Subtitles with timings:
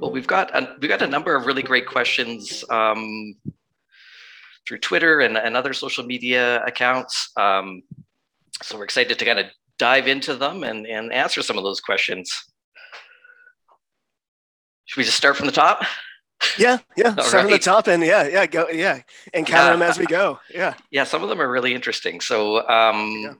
[0.00, 3.34] Well, we've got a, we've got a number of really great questions um,
[4.66, 7.30] through Twitter and, and other social media accounts.
[7.36, 7.82] Um,
[8.62, 9.46] so we're excited to kind of
[9.78, 12.32] dive into them and, and answer some of those questions.
[14.86, 15.84] Should we just start from the top?
[16.56, 17.08] Yeah, yeah.
[17.18, 17.42] All start right.
[17.42, 19.02] from the top and yeah, yeah, go, yeah,
[19.34, 19.72] and count yeah.
[19.72, 20.40] them as we go.
[20.48, 21.04] Yeah, yeah.
[21.04, 22.22] Some of them are really interesting.
[22.22, 23.32] So, um, yeah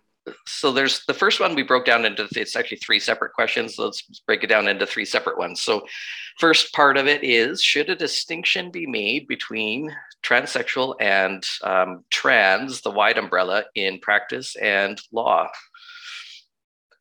[0.46, 3.76] so there's the first one we broke down into it's actually three separate questions.
[3.78, 5.62] Let's break it down into three separate ones.
[5.62, 5.86] So
[6.38, 12.82] first part of it is should a distinction be made between transsexual and um, trans
[12.82, 15.48] the wide umbrella in practice and law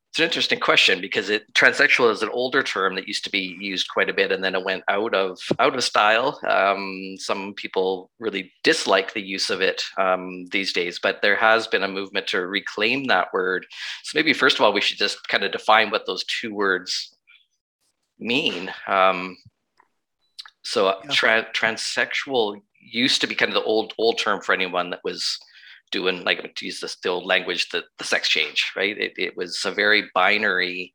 [0.09, 3.55] it's an interesting question because it transsexual is an older term that used to be
[3.59, 6.39] used quite a bit, and then it went out of out of style.
[6.47, 11.67] Um, some people really dislike the use of it um, these days, but there has
[11.67, 13.67] been a movement to reclaim that word.
[14.03, 17.15] So maybe first of all, we should just kind of define what those two words
[18.17, 18.73] mean.
[18.87, 19.37] Um,
[20.63, 21.11] so yeah.
[21.11, 25.37] tra- transsexual used to be kind of the old old term for anyone that was
[25.91, 28.97] doing like to use the still language the, the sex change right?
[28.97, 30.93] It, it was a very binary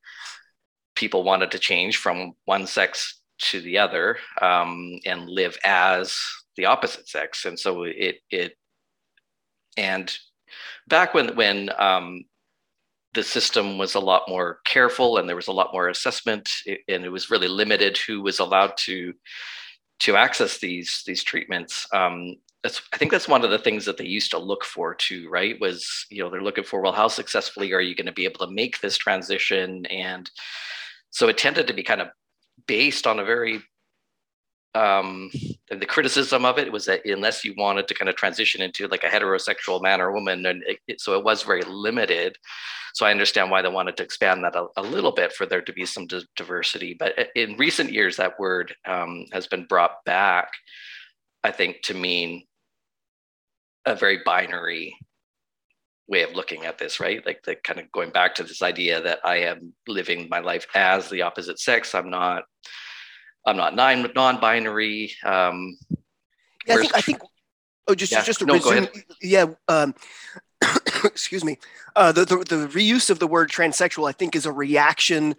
[0.94, 6.16] people wanted to change from one sex to the other um, and live as
[6.56, 7.44] the opposite sex.
[7.44, 8.56] And so it it
[9.76, 10.12] and
[10.86, 12.24] back when when um,
[13.14, 17.04] the system was a lot more careful and there was a lot more assessment and
[17.04, 19.12] it was really limited who was allowed to
[20.00, 22.34] to access these these treatments um,
[22.64, 25.28] that's I think that's one of the things that they used to look for too,
[25.28, 25.60] right?
[25.60, 28.44] Was you know they're looking for well, how successfully are you going to be able
[28.44, 29.84] to make this transition?
[29.86, 30.28] And
[31.10, 32.08] so it tended to be kind of
[32.66, 33.62] based on a very
[34.74, 35.30] um,
[35.68, 39.04] the criticism of it was that unless you wanted to kind of transition into like
[39.04, 42.36] a heterosexual man or woman, and it, so it was very limited.
[42.94, 45.62] So I understand why they wanted to expand that a, a little bit for there
[45.62, 46.96] to be some di- diversity.
[46.98, 50.48] But in recent years, that word um, has been brought back,
[51.42, 52.44] I think, to mean
[53.86, 54.96] a very binary
[56.06, 57.24] way of looking at this, right?
[57.24, 60.66] Like the kind of going back to this idea that I am living my life
[60.74, 61.94] as the opposite sex.
[61.94, 62.44] I'm not.
[63.46, 65.12] I'm not nine non-binary.
[65.22, 65.76] Um,
[66.66, 67.18] yeah, I think, I think.
[67.86, 68.88] Oh, just yeah, just to no, resume.
[69.20, 69.46] Yeah.
[69.68, 69.94] Um,
[71.04, 71.58] excuse me.
[71.94, 75.36] Uh, the, the the reuse of the word transsexual, I think, is a reaction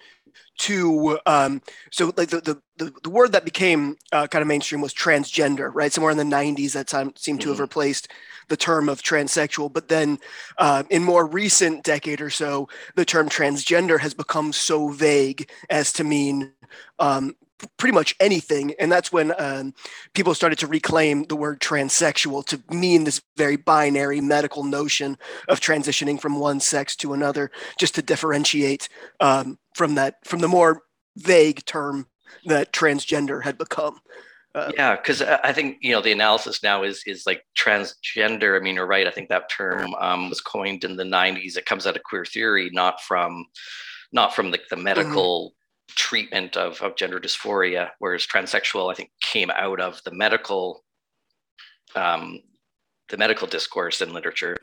[0.57, 4.93] to um, so like the, the, the word that became uh, kind of mainstream was
[4.93, 5.91] transgender, right?
[5.91, 7.53] Somewhere in the '90s, that time seemed to mm-hmm.
[7.53, 8.09] have replaced
[8.47, 9.71] the term of transsexual.
[9.71, 10.19] But then,
[10.57, 15.91] uh, in more recent decade or so, the term transgender has become so vague as
[15.93, 16.53] to mean
[16.99, 17.35] um,
[17.77, 18.73] pretty much anything.
[18.79, 19.73] And that's when um,
[20.13, 25.17] people started to reclaim the word transsexual to mean this very binary medical notion
[25.47, 28.89] of transitioning from one sex to another, just to differentiate
[29.19, 30.81] um, from that, from the more
[31.17, 32.07] vague term
[32.45, 33.99] that transgender had become.
[34.53, 38.55] Uh, yeah, because I think you know the analysis now is is like transgender.
[38.55, 39.05] I mean, you're right.
[39.05, 41.57] I think that term um, was coined in the '90s.
[41.57, 43.45] It comes out of queer theory, not from
[44.13, 45.54] not from the, the medical mm-hmm.
[45.89, 47.89] Treatment of, of gender dysphoria.
[47.99, 50.83] Whereas transsexual, I think, came out of the medical
[51.95, 52.39] um,
[53.09, 54.57] the medical discourse in literature.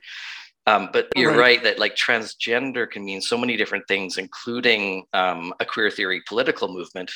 [0.67, 1.39] Um, but you're right.
[1.39, 1.65] right.
[1.65, 6.69] that like transgender can mean so many different things, including um, a queer theory political
[6.73, 7.11] movement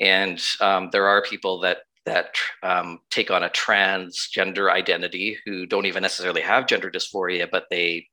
[0.00, 5.84] and um, there are people that that um, take on a transgender identity who don't
[5.84, 8.06] even necessarily have gender dysphoria, but they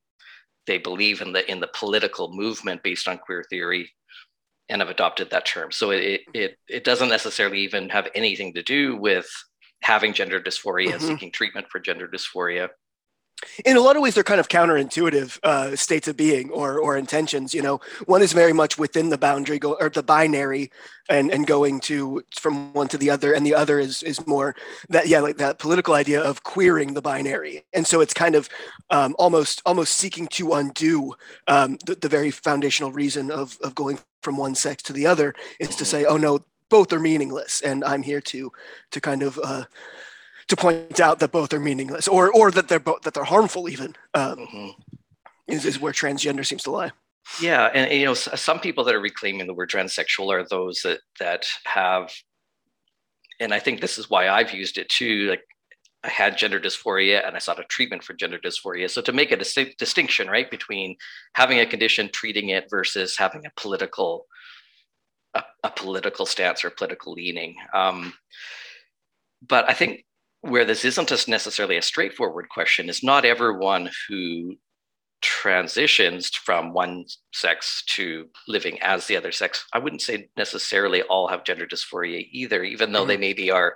[0.68, 3.90] they believe in the in the political movement based on queer theory
[4.70, 5.72] and have adopted that term.
[5.72, 9.28] So it it it doesn't necessarily even have anything to do with
[9.82, 10.94] having gender dysphoria mm-hmm.
[10.94, 12.70] and seeking treatment for gender dysphoria
[13.66, 16.98] in a lot of ways they're kind of counterintuitive uh, states of being or or
[16.98, 20.72] intentions you know one is very much within the boundary go or the binary
[21.10, 24.56] and and going to from one to the other and the other is is more
[24.90, 28.50] that yeah like that political idea of queering the binary and so it's kind of
[28.90, 31.14] um, almost almost seeking to undo
[31.48, 35.34] um, the, the very foundational reason of of going from one sex to the other
[35.60, 36.40] is to say oh no
[36.70, 38.52] both are meaningless and i'm here to
[38.92, 39.64] to kind of uh,
[40.48, 43.70] to point out that both are meaningless or or that they're both that they're harmful
[43.70, 44.70] even um, mm-hmm.
[45.48, 46.92] is, is where transgender seems to lie
[47.42, 50.82] yeah and, and, you know some people that are reclaiming the word transsexual are those
[50.82, 52.12] that that have
[53.40, 55.30] and I think this is why I've used it too.
[55.30, 55.44] Like
[56.06, 58.90] I had gender dysphoria and I sought a treatment for gender dysphoria.
[58.90, 60.96] So to make a dis- distinction, right, between
[61.34, 64.28] having a condition, treating it versus having a political
[65.34, 67.56] a, a political stance or political leaning.
[67.74, 68.14] Um,
[69.46, 70.06] but I think
[70.42, 74.56] where this isn't just necessarily a straightforward question is not everyone who
[75.22, 79.66] transitions from one sex to living as the other sex.
[79.74, 83.08] I wouldn't say necessarily all have gender dysphoria either, even though mm-hmm.
[83.10, 83.76] they maybe are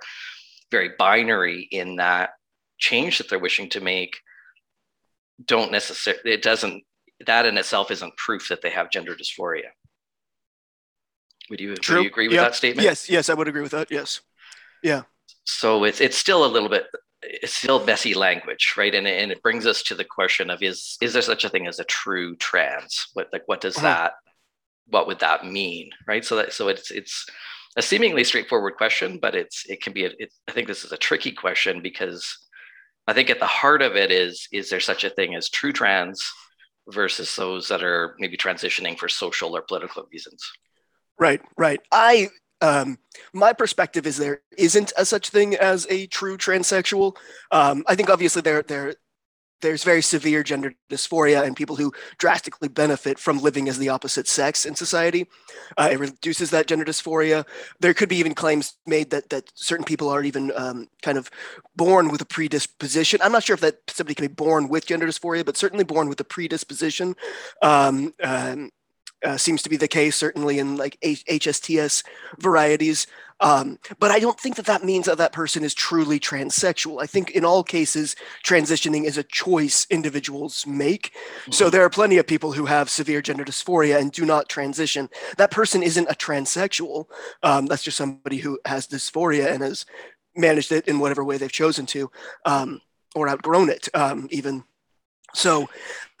[0.70, 2.30] very binary in that
[2.78, 4.16] change that they're wishing to make
[5.44, 6.82] don't necessarily it doesn't
[7.26, 9.68] that in itself isn't proof that they have gender dysphoria.
[11.50, 12.42] Would you, would you agree with yeah.
[12.42, 12.84] that statement?
[12.84, 14.20] Yes yes i would agree with that yes.
[14.82, 15.02] Yeah.
[15.44, 16.86] So it's it's still a little bit
[17.22, 18.94] it's still messy language right?
[18.94, 21.66] And, and it brings us to the question of is is there such a thing
[21.66, 23.08] as a true trans?
[23.14, 23.86] What like what does uh-huh.
[23.86, 24.12] that
[24.86, 26.24] what would that mean right?
[26.24, 27.26] So that so it's it's
[27.76, 30.04] a seemingly straightforward question, but it's it can be.
[30.04, 32.26] A, it, I think this is a tricky question because
[33.06, 35.72] I think at the heart of it is is there such a thing as true
[35.72, 36.22] trans
[36.88, 40.42] versus those that are maybe transitioning for social or political reasons.
[41.18, 41.80] Right, right.
[41.92, 42.30] I
[42.60, 42.98] um,
[43.32, 47.16] my perspective is there isn't a such thing as a true transsexual.
[47.50, 48.94] Um, I think obviously there there
[49.60, 54.28] there's very severe gender dysphoria and people who drastically benefit from living as the opposite
[54.28, 55.26] sex in society.
[55.76, 57.46] Uh, it reduces that gender dysphoria.
[57.80, 61.30] There could be even claims made that that certain people are even um, kind of
[61.76, 63.20] born with a predisposition.
[63.22, 66.08] I'm not sure if that somebody can be born with gender dysphoria, but certainly born
[66.08, 67.14] with a predisposition.
[67.62, 68.70] Um, um,
[69.24, 72.04] uh, seems to be the case, certainly in like H- HSTS
[72.38, 73.06] varieties.
[73.40, 77.02] Um, but I don't think that that means that that person is truly transsexual.
[77.02, 78.14] I think in all cases,
[78.44, 81.12] transitioning is a choice individuals make.
[81.12, 81.52] Mm-hmm.
[81.52, 85.08] So there are plenty of people who have severe gender dysphoria and do not transition.
[85.38, 87.06] That person isn't a transsexual.
[87.42, 89.86] Um, that's just somebody who has dysphoria and has
[90.36, 92.10] managed it in whatever way they've chosen to,
[92.44, 92.80] um,
[93.14, 94.64] or outgrown it, um, even.
[95.32, 95.68] So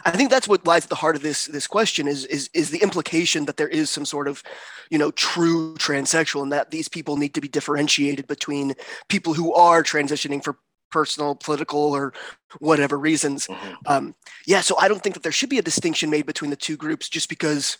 [0.04, 2.70] I think that's what lies at the heart of this this question is is is
[2.70, 4.42] the implication that there is some sort of,
[4.90, 8.74] you know, true transsexual and that these people need to be differentiated between
[9.08, 10.56] people who are transitioning for
[10.90, 12.12] personal, political, or
[12.58, 13.46] whatever reasons.
[13.46, 13.74] Mm-hmm.
[13.86, 14.14] Um,
[14.46, 16.76] yeah, so I don't think that there should be a distinction made between the two
[16.76, 17.78] groups just because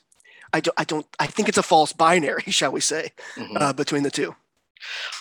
[0.52, 3.56] I don't I don't I think it's a false binary, shall we say, mm-hmm.
[3.56, 4.34] uh, between the two.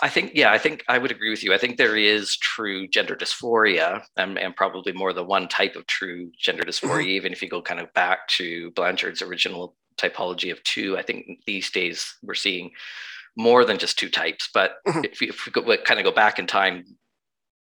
[0.02, 1.54] I think, yeah, I think I would agree with you.
[1.54, 5.88] I think there is true gender dysphoria and, and probably more than one type of
[5.88, 7.10] true gender dysphoria, mm-hmm.
[7.10, 10.98] even if you go kind of back to Blanchard's original typology of two.
[10.98, 12.72] I think these days we're seeing
[13.38, 14.50] more than just two types.
[14.54, 15.06] But mm-hmm.
[15.06, 16.86] if, if we go, kind of go back in time,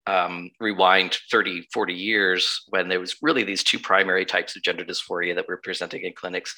[0.07, 4.83] um, rewind 30, 40 years when there was really these two primary types of gender
[4.83, 6.55] dysphoria that we're presenting in clinics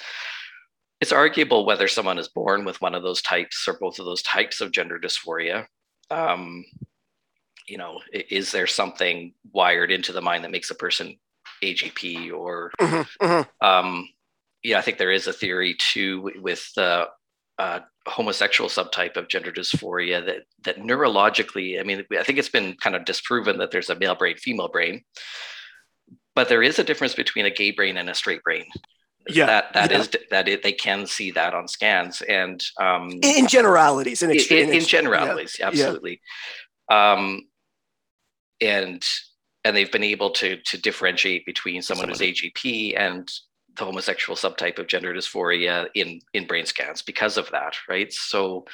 [1.04, 4.22] it's arguable whether someone is born with one of those types or both of those
[4.22, 5.66] types of gender dysphoria.
[6.10, 6.64] Um,
[7.68, 11.20] you know, is there something wired into the mind that makes a person
[11.62, 13.68] AGP or, mm-hmm, mm-hmm.
[13.68, 14.08] Um,
[14.64, 17.08] yeah, I think there is a theory too with the
[17.60, 22.78] uh, homosexual subtype of gender dysphoria that that neurologically, I mean, I think it's been
[22.78, 25.04] kind of disproven that there's a male brain, female brain,
[26.34, 28.64] but there is a difference between a gay brain and a straight brain
[29.30, 30.00] yeah that that yeah.
[30.00, 34.74] is that it, they can see that on scans and um in generalities in, in,
[34.74, 35.68] in generalities yeah.
[35.68, 36.20] absolutely
[36.90, 37.14] yeah.
[37.14, 37.42] um
[38.62, 39.04] and
[39.64, 43.32] and they've been able to to differentiate between someone who's agp and
[43.76, 48.66] the homosexual subtype of gender dysphoria in in brain scans because of that right so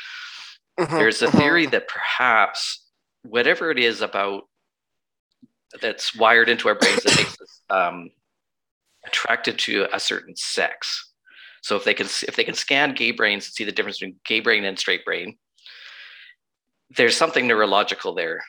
[0.80, 1.38] mm-hmm, there's a mm-hmm.
[1.38, 2.86] theory that perhaps
[3.24, 4.44] whatever it is about
[5.82, 8.10] that's wired into our brains that makes us um,
[9.10, 11.12] attracted to a certain sex.
[11.62, 14.20] So if they can if they can scan gay brains and see the difference between
[14.26, 15.38] gay brain and straight brain,
[16.96, 18.42] there's something neurological there,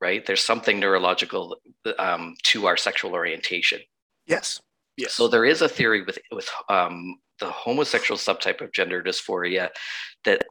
[0.00, 0.24] right?
[0.24, 1.56] There's something neurological
[1.98, 3.80] um, to our sexual orientation.
[4.26, 4.60] Yes.
[4.96, 5.12] Yes.
[5.12, 9.70] So there is a theory with with um, the homosexual subtype of gender dysphoria
[10.24, 10.44] that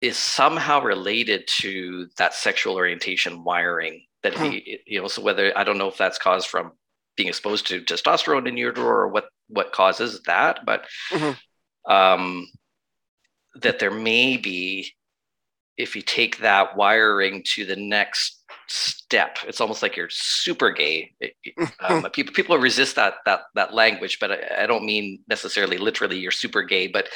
[0.00, 5.64] is somehow related to that sexual orientation wiring that he, you know, so whether I
[5.64, 6.72] don't know if that's caused from
[7.18, 11.92] being exposed to testosterone in your utero or what what causes that, but mm-hmm.
[11.92, 12.46] um,
[13.60, 14.94] that there may be
[15.76, 21.10] if you take that wiring to the next step it's almost like you're super gay
[21.80, 26.18] um, people people resist that that that language but I, I, don't mean necessarily literally
[26.18, 27.08] you're super gay but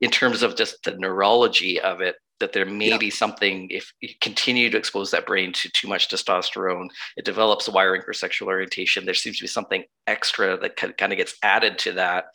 [0.00, 2.98] in terms of just the neurology of it that there may yeah.
[2.98, 7.68] be something if you continue to expose that brain to too much testosterone it develops
[7.68, 11.36] a wiring for sexual orientation there seems to be something extra that kind of gets
[11.42, 12.26] added to that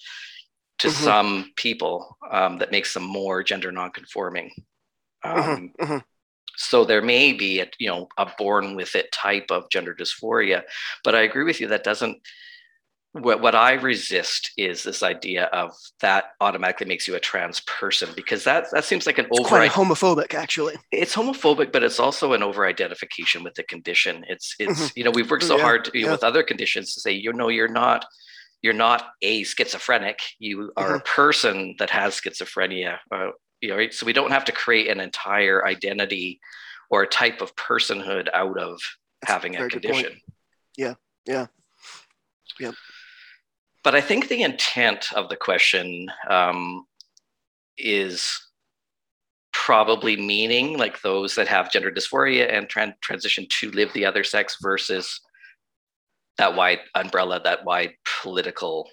[0.80, 1.04] to mm-hmm.
[1.04, 4.52] some people um, that makes them more gender nonconforming
[5.26, 5.50] mm-hmm.
[5.50, 5.98] um, mm-hmm.
[6.56, 10.64] so there may be a you know a born with it type of gender dysphoria
[11.04, 12.18] but i agree with you that doesn't
[13.14, 18.10] what, what I resist is this idea of that automatically makes you a trans person
[18.16, 20.76] because that that seems like an it's over quite homophobic actually.
[20.92, 24.24] It's homophobic, but it's also an over identification with the condition.
[24.28, 25.00] It's it's mm-hmm.
[25.00, 27.12] you know we've worked so yeah, hard to, you know, with other conditions to say
[27.12, 28.06] you know you're not
[28.62, 30.20] you're not a schizophrenic.
[30.38, 30.96] You are mm-hmm.
[30.98, 32.98] a person that has schizophrenia.
[33.12, 33.30] Uh,
[33.62, 33.94] you know, right?
[33.94, 36.40] so we don't have to create an entire identity
[36.92, 38.80] or a type of personhood out of
[39.22, 40.22] That's having a condition.
[40.78, 40.94] Yeah,
[41.26, 41.48] yeah,
[42.60, 42.72] yeah
[43.90, 46.86] but I think the intent of the question um,
[47.76, 48.40] is
[49.52, 54.24] probably meaning like those that have gender dysphoria and tran- transition to live the other
[54.24, 55.20] sex versus
[56.38, 58.88] that wide umbrella, that wide political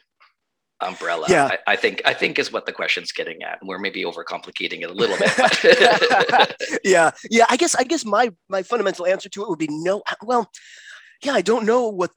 [0.80, 1.26] umbrella.
[1.28, 1.50] Yeah.
[1.66, 3.58] I, I, think I think is what the question's getting at.
[3.60, 6.80] And we're maybe overcomplicating it a little bit.
[6.84, 7.10] yeah.
[7.28, 7.44] Yeah.
[7.50, 10.02] I guess I guess my my fundamental answer to it would be no.
[10.22, 10.50] Well,
[11.22, 12.12] yeah, I don't know what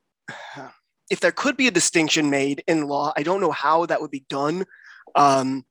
[1.10, 4.12] if there could be a distinction made in law, I don't know how that would
[4.12, 4.66] be done.
[5.16, 5.66] Um,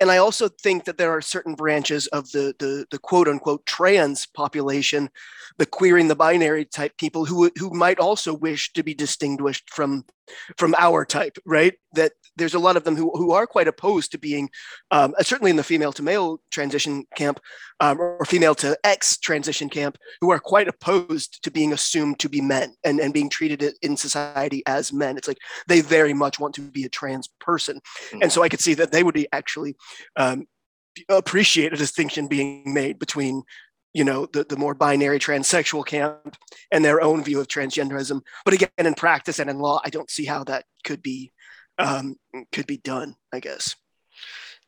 [0.00, 3.66] and I also think that there are certain branches of the, the, the quote unquote
[3.66, 5.10] trans population,
[5.58, 10.04] the queering the binary type people who, who might also wish to be distinguished from,
[10.56, 11.74] from our type, right?
[11.94, 14.50] That there's a lot of them who, who are quite opposed to being,
[14.90, 17.40] um, certainly in the female to male transition camp
[17.80, 22.28] um, or female to X transition camp, who are quite opposed to being assumed to
[22.28, 25.16] be men and, and being treated in society as men.
[25.16, 25.38] It's like
[25.68, 27.76] they very much want to be a trans person.
[27.76, 28.22] Mm-hmm.
[28.22, 29.76] And so I could see that they would be actually
[30.16, 30.46] um,
[31.08, 33.42] appreciate a distinction being made between
[33.94, 36.36] you know the, the more binary transsexual camp
[36.70, 40.10] and their own view of transgenderism but again in practice and in law i don't
[40.10, 41.32] see how that could be
[41.78, 42.16] um,
[42.52, 43.74] could be done, I guess.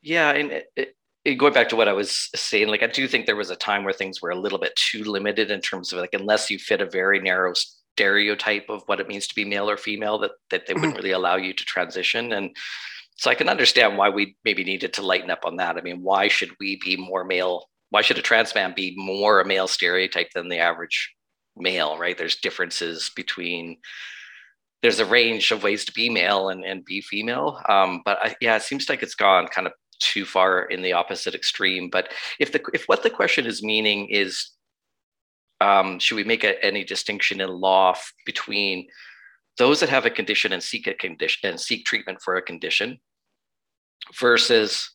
[0.02, 3.26] Yeah, and it, it, going back to what I was saying, like I do think
[3.26, 6.00] there was a time where things were a little bit too limited in terms of
[6.00, 9.68] like unless you fit a very narrow stereotype of what it means to be male
[9.70, 10.98] or female, that that they wouldn't mm-hmm.
[10.98, 12.32] really allow you to transition.
[12.32, 12.56] And
[13.16, 15.76] so I can understand why we maybe needed to lighten up on that.
[15.76, 17.66] I mean, why should we be more male?
[17.90, 21.14] Why should a trans man be more a male stereotype than the average
[21.56, 21.96] male?
[21.96, 22.16] Right?
[22.16, 23.78] There's differences between
[24.82, 27.60] there's a range of ways to be male and, and be female.
[27.68, 30.92] Um, but I, yeah, it seems like it's gone kind of too far in the
[30.92, 31.88] opposite extreme.
[31.90, 34.50] But if the if what the question is meaning is,
[35.60, 38.86] um, should we make a, any distinction in law f- between
[39.58, 42.98] those that have a condition and seek a condition and seek treatment for a condition
[44.20, 44.92] versus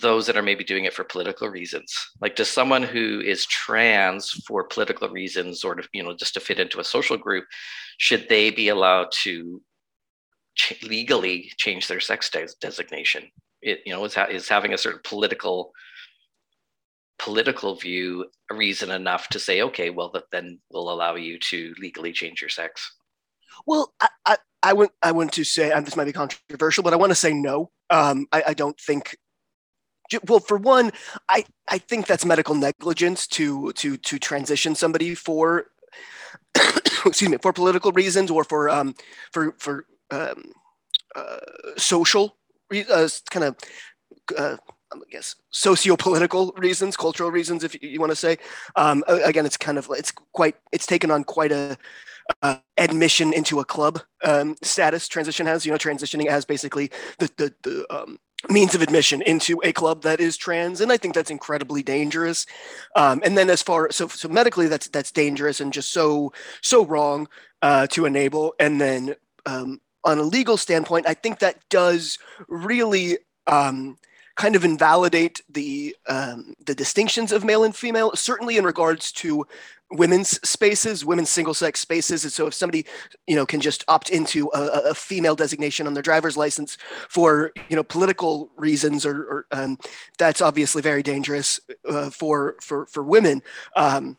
[0.00, 1.94] those that are maybe doing it for political reasons.
[2.20, 6.40] Like does someone who is trans for political reasons or to, you know just to
[6.40, 7.44] fit into a social group
[7.98, 9.62] should they be allowed to
[10.56, 13.24] ch- legally change their sex de- designation?
[13.62, 15.72] It you know is, ha- is having a certain political
[17.18, 21.72] political view a reason enough to say okay well that then we'll allow you to
[21.78, 22.96] legally change your sex
[23.66, 26.92] well i i, I want i want to say and this might be controversial but
[26.92, 27.70] i want to say no.
[27.90, 29.16] Um, I, I don't think
[30.26, 30.92] well for one
[31.28, 35.66] i i think that's medical negligence to to to transition somebody for
[37.06, 38.94] excuse me for political reasons or for um
[39.32, 40.52] for for um
[41.16, 41.38] uh,
[41.76, 42.36] social
[42.90, 43.56] uh, kind of
[44.36, 44.56] uh,
[44.92, 48.38] I guess socio-political reasons, cultural reasons, if you, you want to say.
[48.76, 51.76] Um, again, it's kind of it's quite it's taken on quite a
[52.42, 55.08] uh, admission into a club um, status.
[55.08, 58.18] Transition has you know transitioning as basically the the, the um,
[58.50, 62.46] means of admission into a club that is trans and i think that's incredibly dangerous.
[62.96, 66.84] Um, and then as far so so medically that's that's dangerous and just so so
[66.84, 67.28] wrong
[67.62, 68.54] uh, to enable.
[68.58, 69.14] And then
[69.46, 73.96] um, on a legal standpoint i think that does really um,
[74.36, 79.46] kind of invalidate the um, the distinctions of male and female certainly in regards to
[79.90, 82.24] women's spaces, women's single sex spaces.
[82.24, 82.86] And so if somebody,
[83.26, 86.76] you know, can just opt into a, a female designation on their driver's license
[87.08, 89.78] for, you know, political reasons, or, or um,
[90.18, 93.42] that's obviously very dangerous uh, for for for women.
[93.76, 94.16] Um,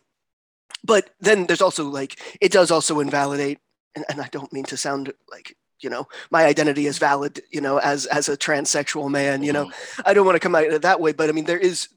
[0.84, 3.60] but then there's also like it does also invalidate,
[3.96, 7.60] and, and I don't mean to sound like you know my identity is valid you
[7.60, 10.02] know as as a transsexual man you know mm-hmm.
[10.06, 11.90] i don't want to come out that way but i mean there is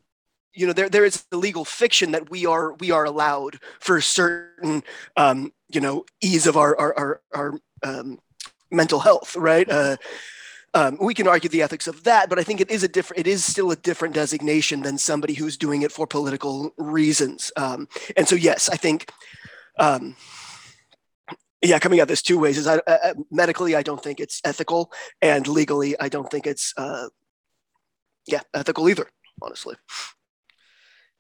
[0.55, 4.01] you know there there is a legal fiction that we are we are allowed for
[4.01, 4.83] certain
[5.17, 8.19] um, you know ease of our our our, our um,
[8.71, 9.69] mental health right?
[9.71, 9.97] Uh,
[10.75, 13.21] um, we can argue the ethics of that but i think it is a different
[13.21, 17.51] it is still a different designation than somebody who's doing it for political reasons.
[17.57, 19.11] Um, and so yes i think
[19.79, 20.15] um,
[21.63, 24.93] yeah coming at this two ways is I, uh, medically i don't think it's ethical
[25.23, 27.09] and legally i don't think it's uh,
[28.27, 29.09] yeah ethical either
[29.41, 29.77] honestly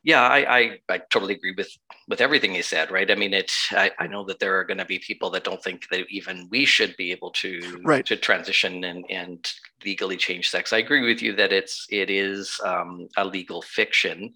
[0.08, 1.68] yeah, I, I, I totally agree with
[2.08, 2.90] with everything he said.
[2.90, 3.10] Right.
[3.10, 3.52] I mean, it.
[3.72, 6.48] I, I know that there are going to be people that don't think that even
[6.50, 8.06] we should be able to right.
[8.06, 9.46] to transition and and
[9.84, 10.72] legally change sex.
[10.72, 14.32] I agree with you that it's it is um, a legal fiction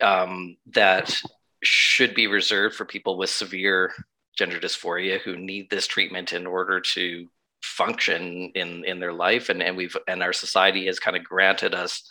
[0.00, 1.16] um, that
[1.62, 3.92] should be reserved for people with severe
[4.36, 7.28] gender dysphoria who need this treatment in order to
[7.62, 11.72] function in in their life and and we've and our society has kind of granted
[11.72, 12.02] us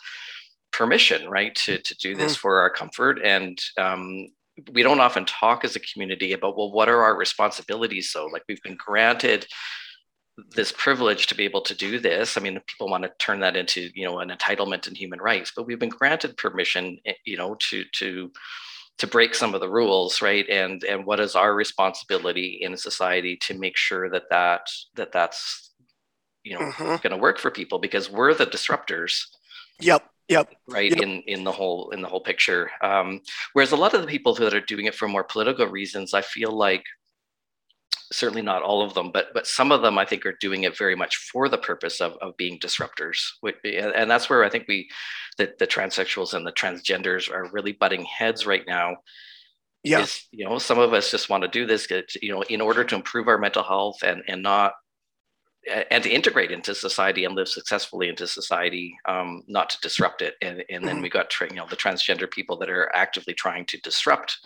[0.72, 2.38] permission right to to do this mm.
[2.38, 3.20] for our comfort.
[3.22, 4.28] And um,
[4.72, 8.42] we don't often talk as a community about well what are our responsibilities so like
[8.48, 9.46] we've been granted
[10.54, 12.36] this privilege to be able to do this.
[12.36, 15.52] I mean people want to turn that into you know an entitlement in human rights
[15.54, 18.30] but we've been granted permission eh, you know to to
[18.98, 20.48] to break some of the rules right?
[20.48, 25.72] And and what is our responsibility in society to make sure that that that that's
[26.44, 26.84] you know mm-hmm.
[26.84, 27.78] going to work for people?
[27.78, 29.22] Because we're the disruptors.
[29.80, 31.00] Yep yep right yep.
[31.00, 33.20] in in the whole in the whole picture um,
[33.52, 36.20] whereas a lot of the people that are doing it for more political reasons i
[36.20, 36.84] feel like
[38.12, 40.76] certainly not all of them, but but some of them I think are doing it
[40.76, 43.18] very much for the purpose of, of being disruptors.
[43.64, 44.88] And that's where I think we,
[45.38, 48.96] the, the transsexuals and the transgenders are really butting heads right now.
[49.82, 50.06] Yeah.
[50.32, 51.88] You know, some of us just want to do this,
[52.20, 54.72] you know, in order to improve our mental health and and not
[55.90, 60.34] and to integrate into society and live successfully into society, um, not to disrupt it.
[60.40, 61.02] And, and then mm-hmm.
[61.02, 64.38] we got, you know, the transgender people that are actively trying to disrupt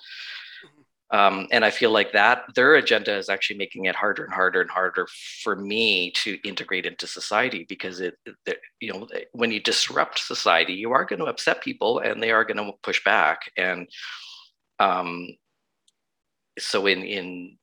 [1.13, 4.61] um, and I feel like that their agenda is actually making it harder and harder
[4.61, 5.09] and harder
[5.43, 8.15] for me to integrate into society because it,
[8.47, 12.31] it you know, when you disrupt society, you are going to upset people and they
[12.31, 13.51] are going to push back.
[13.57, 13.89] And
[14.79, 15.29] um,
[16.59, 17.59] so in in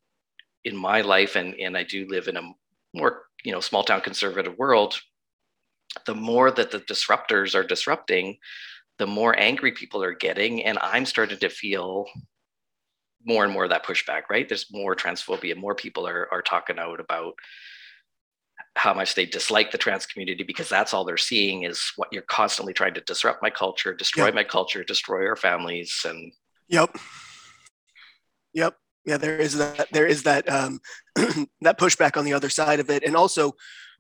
[0.65, 2.51] in my life, and and I do live in a
[2.93, 5.00] more you know small town conservative world.
[6.06, 8.38] The more that the disruptors are disrupting,
[9.00, 12.06] the more angry people are getting, and I'm starting to feel
[13.25, 14.48] more and more of that pushback, right?
[14.48, 17.33] There's more transphobia, more people are, are talking out about
[18.75, 22.22] how much they dislike the trans community because that's all they're seeing is what you're
[22.22, 24.35] constantly trying to disrupt my culture, destroy yep.
[24.35, 26.05] my culture, destroy our families.
[26.05, 26.31] And
[26.68, 26.96] yep.
[28.53, 28.75] Yep.
[29.07, 30.79] Yeah, there is that there is that um
[31.61, 33.03] that pushback on the other side of it.
[33.03, 33.55] And also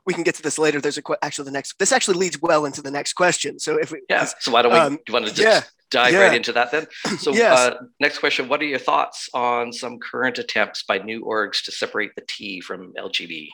[0.07, 0.79] we can get to this later.
[0.79, 1.79] There's a actually the next.
[1.79, 3.59] This actually leads well into the next question.
[3.59, 4.79] So if we, yeah, so why don't we?
[4.79, 6.19] Um, do you want to just yeah, dive yeah.
[6.19, 6.87] right into that then?
[7.19, 7.57] So yes.
[7.57, 11.71] uh, next question: What are your thoughts on some current attempts by new orgs to
[11.71, 13.49] separate the T from LGB?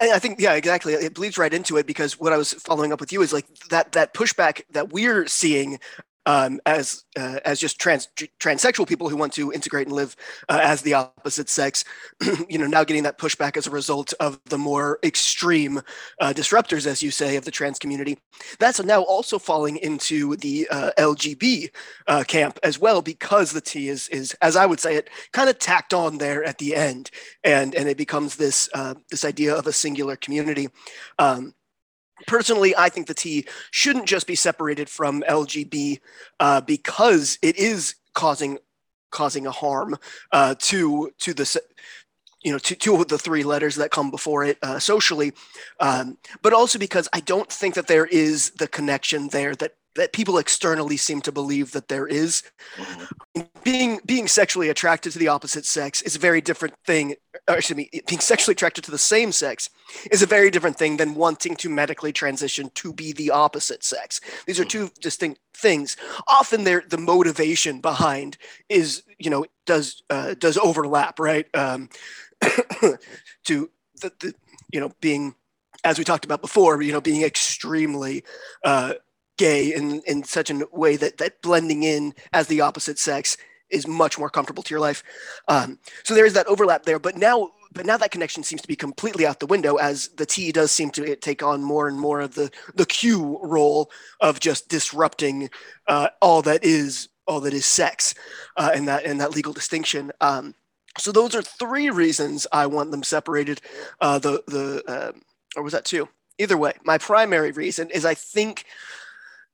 [0.00, 0.94] And I think, yeah, exactly.
[0.94, 3.46] It bleeds right into it because what I was following up with you is like
[3.70, 5.78] that that pushback that we're seeing
[6.26, 8.08] um, as uh, as just trans
[8.40, 10.16] transsexual people who want to integrate and live
[10.48, 11.84] uh, as the opposite sex,
[12.48, 15.78] you know, now getting that pushback as a result of the more extreme
[16.20, 18.18] uh, disruptors, as you say, of the trans community.
[18.58, 21.70] That's now also falling into the uh, LGB
[22.06, 25.48] uh, camp as well, because the T is is as I would say it, kind
[25.48, 27.10] of tacked on there at the end,
[27.44, 30.68] and and it becomes this uh, this idea of a singular community.
[31.18, 31.54] Um,
[32.26, 36.00] personally, I think the T shouldn't just be separated from LGB
[36.40, 38.58] uh, because it is causing
[39.10, 39.96] causing a harm
[40.32, 41.60] uh, to to the
[42.42, 45.32] you know to two of the three letters that come before it uh, socially,
[45.80, 50.12] um, but also because I don't think that there is the connection there that that
[50.12, 52.42] people externally seem to believe that there is.
[52.76, 53.42] Mm-hmm.
[53.62, 57.14] Being being sexually attracted to the opposite sex is a very different thing.
[57.48, 59.70] Or excuse me, being sexually attracted to the same sex
[60.10, 64.20] is a very different thing than wanting to medically transition to be the opposite sex.
[64.46, 65.96] These are two distinct things.
[66.28, 68.36] Often, there the motivation behind
[68.68, 71.46] is you know does uh, does overlap, right?
[71.54, 71.88] Um,
[73.44, 74.34] to the, the
[74.72, 75.34] you know being
[75.84, 78.24] as we talked about before, you know, being extremely
[78.64, 78.94] uh,
[79.36, 83.36] gay in in such a way that that blending in as the opposite sex
[83.70, 85.02] is much more comfortable to your life.
[85.48, 88.68] Um, so there is that overlap there, but now but now that connection seems to
[88.68, 91.98] be completely out the window as the T does seem to take on more and
[91.98, 93.90] more of the the Q role
[94.20, 95.48] of just disrupting
[95.86, 98.14] uh, all that is all that is sex
[98.56, 100.12] uh, and that and that legal distinction.
[100.20, 100.54] Um,
[100.98, 103.60] so those are three reasons I want them separated.
[104.00, 105.12] Uh, the the uh,
[105.56, 106.08] or was that two?
[106.38, 108.64] Either way, my primary reason is I think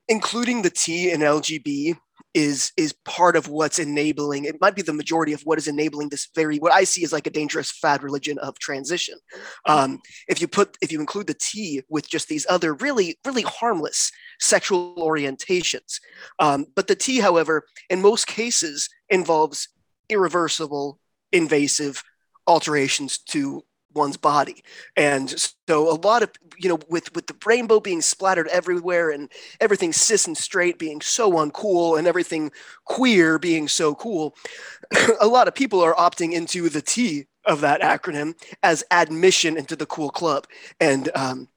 [0.08, 1.96] including the T in LGB
[2.34, 6.10] is is part of what's enabling it might be the majority of what is enabling
[6.10, 9.18] this very what i see is like a dangerous fad religion of transition.
[9.66, 13.42] Um, if you put if you include the t with just these other really really
[13.42, 16.00] harmless sexual orientations.
[16.38, 19.68] Um, but the t however in most cases involves
[20.08, 21.00] irreversible
[21.32, 22.02] invasive
[22.46, 23.64] alterations to
[23.98, 24.62] one's body.
[24.96, 25.28] And
[25.66, 29.30] so a lot of, you know, with, with the rainbow being splattered everywhere and
[29.60, 32.50] everything cis and straight being so uncool and everything
[32.86, 34.34] queer being so cool,
[35.20, 39.76] a lot of people are opting into the T of that acronym as admission into
[39.76, 40.46] the cool club.
[40.80, 41.48] And, um,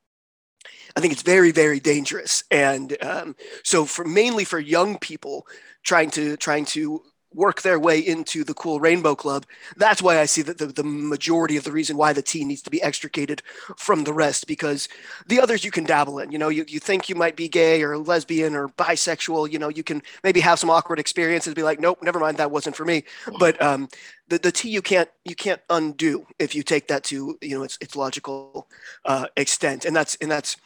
[0.96, 2.44] I think it's very, very dangerous.
[2.52, 5.48] And um, so, for mainly for young people
[5.84, 7.02] trying to trying to
[7.34, 9.46] work their way into the cool rainbow club
[9.78, 12.62] that's why i see that the, the majority of the reason why the T needs
[12.62, 13.42] to be extricated
[13.78, 14.88] from the rest because
[15.28, 16.32] the others you can dabble in.
[16.32, 19.70] You know you, you think you might be gay or lesbian or bisexual you know
[19.70, 22.86] you can maybe have some awkward experiences be like nope never mind that wasn't for
[22.86, 23.04] me.
[23.40, 23.90] But um,
[24.28, 27.64] the, the T you can't you can't undo if you take that to you know
[27.64, 28.68] its, its logical
[29.06, 29.86] uh, extent.
[29.86, 30.58] And that's and that's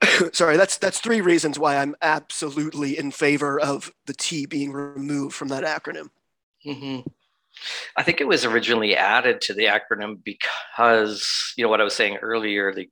[0.32, 5.34] sorry, that's that's three reasons why I'm absolutely in favor of the T being removed
[5.34, 6.10] from that acronym.
[6.66, 7.08] Mm-hmm.
[7.96, 11.96] I think it was originally added to the acronym because you know what I was
[11.96, 12.72] saying earlier.
[12.72, 12.88] The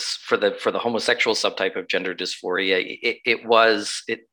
[0.00, 4.28] for the for the homosexual subtype of gender dysphoria, it, it was it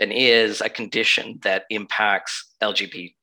[0.00, 3.14] and is a condition that impacts LGBT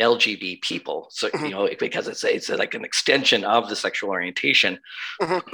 [0.00, 1.08] LGBT people.
[1.10, 1.44] So mm-hmm.
[1.44, 4.78] you know because it's it's like an extension of the sexual orientation.
[5.20, 5.48] Mm-hmm.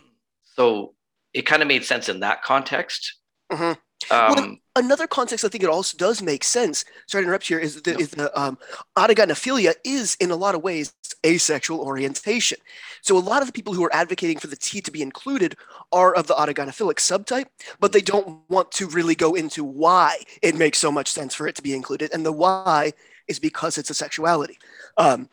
[0.57, 0.95] So
[1.35, 3.17] it kind of made sense in that context.
[3.53, 3.73] Mm-hmm.
[4.11, 6.85] Um, well, another context I think it also does make sense.
[7.07, 7.59] Sorry to interrupt here.
[7.59, 8.59] Is the, is the um,
[8.97, 12.59] autogynephilia is in a lot of ways asexual orientation.
[13.03, 15.57] So a lot of the people who are advocating for the T to be included
[15.93, 17.47] are of the autogynephilic subtype,
[17.79, 21.47] but they don't want to really go into why it makes so much sense for
[21.47, 22.93] it to be included, and the why
[23.31, 24.59] is because it's a sexuality.
[24.99, 25.29] Um,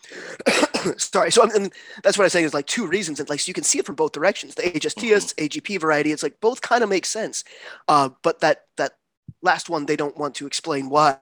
[0.98, 1.32] sorry.
[1.32, 3.64] So and that's what I'm saying is like two reasons, and like so you can
[3.64, 4.56] see it from both directions.
[4.56, 5.46] The HSTS, mm-hmm.
[5.46, 6.12] AGP variety.
[6.12, 7.44] It's like both kind of make sense,
[7.88, 8.94] uh, but that that
[9.42, 11.18] last one they don't want to explain why.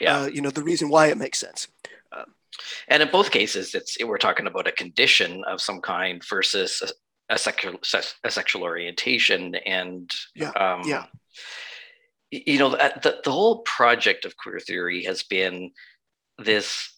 [0.00, 0.20] Yeah.
[0.20, 1.68] Uh, you know the reason why it makes sense.
[2.12, 2.34] Um,
[2.88, 6.82] and in both cases, it's we're talking about a condition of some kind versus
[7.28, 7.78] a, a sexual
[8.24, 11.06] a sexual orientation, and yeah, um, yeah.
[12.30, 15.70] You know, the, the whole project of queer theory has been
[16.38, 16.90] this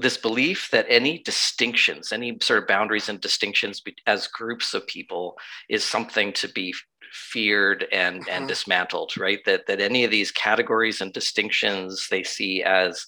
[0.00, 5.36] this belief that any distinctions, any sort of boundaries and distinctions as groups of people
[5.68, 6.72] is something to be
[7.12, 8.30] feared and mm-hmm.
[8.30, 9.40] and dismantled, right?
[9.44, 13.06] That that any of these categories and distinctions they see as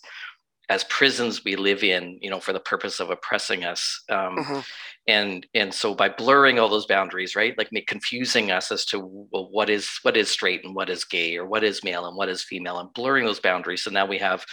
[0.69, 4.05] as prisons we live in, you know, for the purpose of oppressing us.
[4.09, 4.61] Um, mm-hmm.
[5.09, 9.49] And and so by blurring all those boundaries, right, like confusing us as to well,
[9.51, 12.29] what is what is straight and what is gay, or what is male and what
[12.29, 13.83] is female, and blurring those boundaries.
[13.83, 14.45] So now we have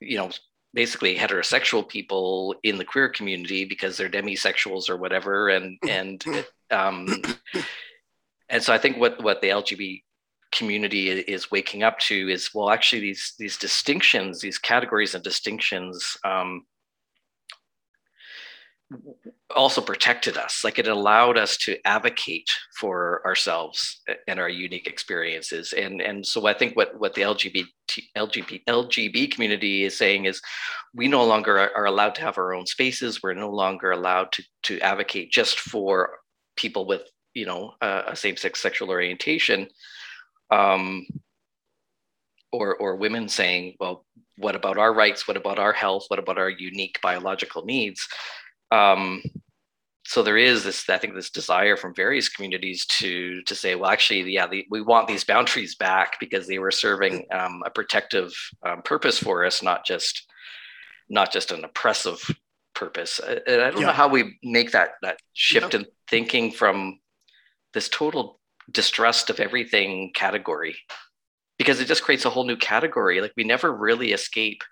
[0.00, 0.30] you know
[0.74, 5.48] basically heterosexual people in the queer community because they're demisexuals or whatever.
[5.48, 6.24] And and
[6.70, 7.22] um
[8.48, 10.02] and so i think what what the lgbt
[10.52, 16.16] community is waking up to is well actually these these distinctions these categories and distinctions
[16.24, 16.64] um
[19.54, 20.62] also protected us.
[20.64, 25.72] Like it allowed us to advocate for ourselves and our unique experiences.
[25.72, 27.66] And and so i think what what the lgbt
[28.16, 30.40] lgbt lgb community is saying is
[30.94, 33.22] we no longer are, allowed to have our own spaces.
[33.22, 36.18] We're no longer allowed to to advocate just for
[36.56, 37.02] people with
[37.34, 39.68] you know a, a same-sex sexual orientation
[40.50, 41.06] um
[42.52, 44.04] or or women saying well
[44.38, 45.26] what about our rights?
[45.26, 46.04] What about our health?
[46.08, 48.06] What about our unique biological needs
[48.70, 49.22] um,
[50.04, 53.90] so there is this i think this desire from various communities to to say well
[53.90, 58.32] actually yeah the, we want these boundaries back because they were serving um, a protective
[58.64, 60.26] um, purpose for us not just
[61.08, 62.20] not just an oppressive
[62.74, 63.20] purpose.
[63.20, 63.86] And i don't yeah.
[63.86, 67.00] know how we make that that shift in thinking from
[67.74, 70.76] this total distrust of everything category
[71.58, 73.20] because it just creates a whole new category.
[73.20, 74.62] Like we never really escape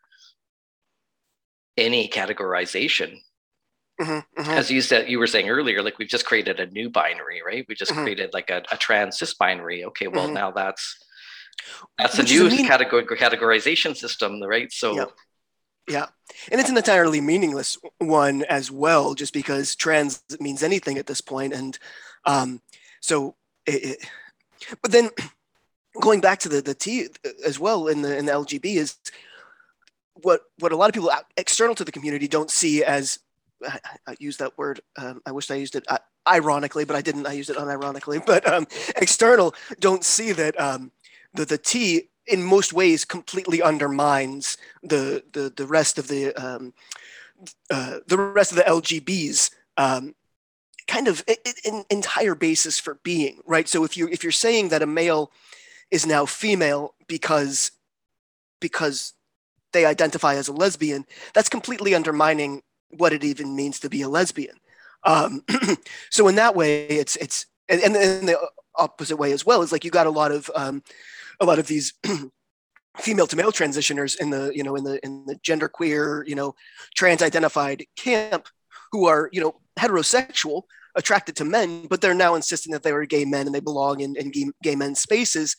[1.76, 3.18] any categorization
[4.00, 4.50] Mm-hmm, mm-hmm.
[4.50, 7.64] As you said, you were saying earlier, like we've just created a new binary, right?
[7.68, 8.02] We just mm-hmm.
[8.02, 9.84] created like a, a trans cis binary.
[9.84, 10.34] Okay, well mm-hmm.
[10.34, 10.96] now that's
[11.96, 14.72] that's Which a new mean- category categorization system, right?
[14.72, 15.04] So yeah.
[15.88, 16.06] yeah,
[16.50, 21.20] and it's an entirely meaningless one as well, just because trans means anything at this
[21.20, 21.78] point, and
[22.24, 22.60] um,
[23.00, 24.08] so it, it,
[24.82, 25.10] but then
[26.00, 27.06] going back to the the T
[27.44, 28.96] as well in the in the LGB is
[30.22, 33.18] what what a lot of people external to the community don't see as
[33.66, 34.80] I, I use that word.
[34.96, 35.98] Um, I wish I used it uh,
[36.28, 37.26] ironically, but I didn't.
[37.26, 38.24] I used it unironically.
[38.26, 40.92] But um, external don't see that um,
[41.34, 46.72] the the T in most ways completely undermines the the the rest of the um,
[47.70, 50.14] uh, the rest of the LGBs um,
[50.86, 51.24] kind of
[51.64, 53.68] an entire basis for being right.
[53.68, 55.30] So if you if you're saying that a male
[55.90, 57.72] is now female because
[58.60, 59.14] because
[59.72, 62.62] they identify as a lesbian, that's completely undermining
[62.98, 64.56] what it even means to be a lesbian.
[65.04, 65.42] Um,
[66.10, 68.38] so in that way, it's it's and, and the
[68.76, 70.82] opposite way as well is like you got a lot of um,
[71.40, 71.94] a lot of these
[72.98, 76.34] female to male transitioners in the you know in the in the gender queer you
[76.34, 76.54] know
[76.94, 78.48] trans identified camp
[78.92, 80.62] who are you know heterosexual
[80.94, 84.00] attracted to men but they're now insisting that they are gay men and they belong
[84.00, 85.56] in, in gay, gay men's spaces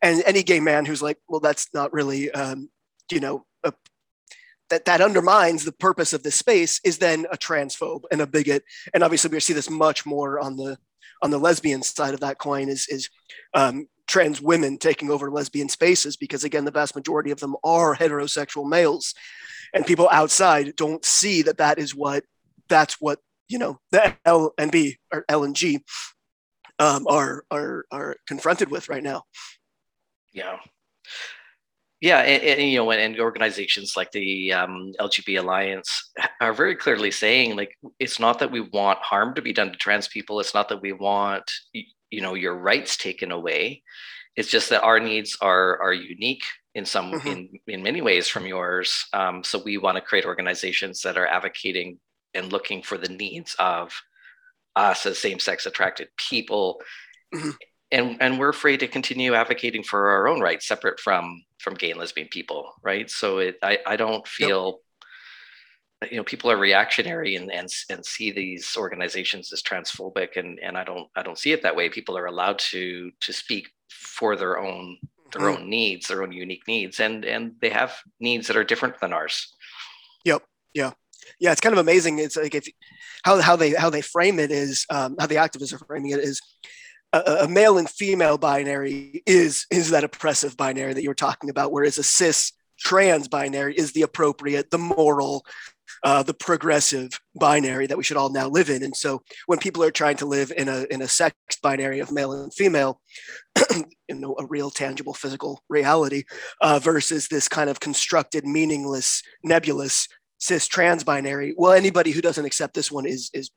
[0.00, 2.70] and any gay man who's like well that's not really um,
[3.10, 3.72] you know a,
[4.72, 8.64] that that undermines the purpose of this space is then a transphobe and a bigot.
[8.94, 10.78] And obviously we see this much more on the
[11.20, 13.10] on the lesbian side of that coin is is
[13.52, 17.94] um, trans women taking over lesbian spaces because again the vast majority of them are
[17.94, 19.14] heterosexual males.
[19.74, 22.24] And people outside don't see that that is what
[22.70, 25.84] that's what you know the L and B or L and G
[26.78, 29.24] um, are are are confronted with right now.
[30.32, 30.56] Yeah,
[32.02, 36.10] yeah, and, and, you know, and organizations like the um, LGB Alliance
[36.40, 39.78] are very clearly saying, like, it's not that we want harm to be done to
[39.78, 40.40] trans people.
[40.40, 43.84] It's not that we want, you know, your rights taken away.
[44.34, 46.42] It's just that our needs are are unique
[46.74, 47.28] in some mm-hmm.
[47.28, 49.06] in in many ways from yours.
[49.12, 52.00] Um, so we want to create organizations that are advocating
[52.34, 53.92] and looking for the needs of
[54.74, 56.80] us as same sex attracted people.
[57.32, 57.50] Mm-hmm
[57.92, 61.90] and and we're afraid to continue advocating for our own rights separate from from gay
[61.90, 63.08] and lesbian people right?
[63.10, 64.80] So it i, I don't feel
[66.10, 70.76] you know people are reactionary and, and and see these organizations as transphobic and and
[70.76, 71.88] i don't i don't see it that way.
[71.88, 74.98] People are allowed to to speak for their own
[75.32, 75.62] their mm-hmm.
[75.62, 79.12] own needs their own unique needs and and they have needs that are different than
[79.12, 79.54] ours.
[80.24, 80.42] Yep.
[80.74, 80.92] Yeah.
[81.38, 82.18] Yeah it's kind of amazing.
[82.18, 82.66] It's like if
[83.24, 86.18] how, how they how they frame it is um, how the activists are framing it
[86.18, 86.40] is
[87.12, 91.72] a, male and female binary is is that oppressive binary that you were talking about,
[91.72, 95.44] whereas a cis trans binary is the appropriate, the moral,
[96.02, 98.82] uh, the progressive binary that we should all now live in.
[98.82, 102.12] And so when people are trying to live in a in a sex binary of
[102.12, 103.00] male and female,
[103.74, 106.24] you know, a real tangible physical reality
[106.60, 111.54] uh, versus this kind of constructed, meaningless, nebulous cis trans binary.
[111.56, 113.50] Well, anybody who doesn't accept this one is is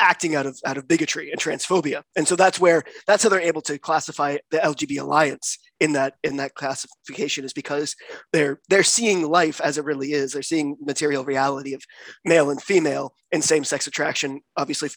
[0.00, 2.02] acting out of out of bigotry and transphobia.
[2.16, 6.14] And so that's where that's how they're able to classify the lgb alliance in that
[6.22, 7.94] in that classification is because
[8.32, 10.32] they're they're seeing life as it really is.
[10.32, 11.82] They're seeing material reality of
[12.24, 14.90] male and female and same-sex attraction obviously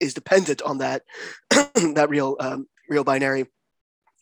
[0.00, 1.02] is dependent on that
[1.50, 3.46] that real um, real binary.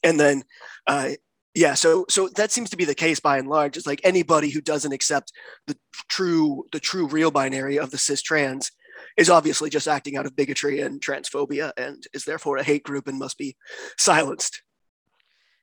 [0.03, 0.45] And then
[0.87, 1.11] uh,
[1.55, 3.77] yeah so so that seems to be the case by and large.
[3.77, 5.33] It's like anybody who doesn't accept
[5.67, 5.77] the
[6.09, 8.71] true the true real binary of the cis trans
[9.17, 13.09] is obviously just acting out of bigotry and transphobia and is therefore a hate group
[13.09, 13.57] and must be
[13.99, 14.63] silenced.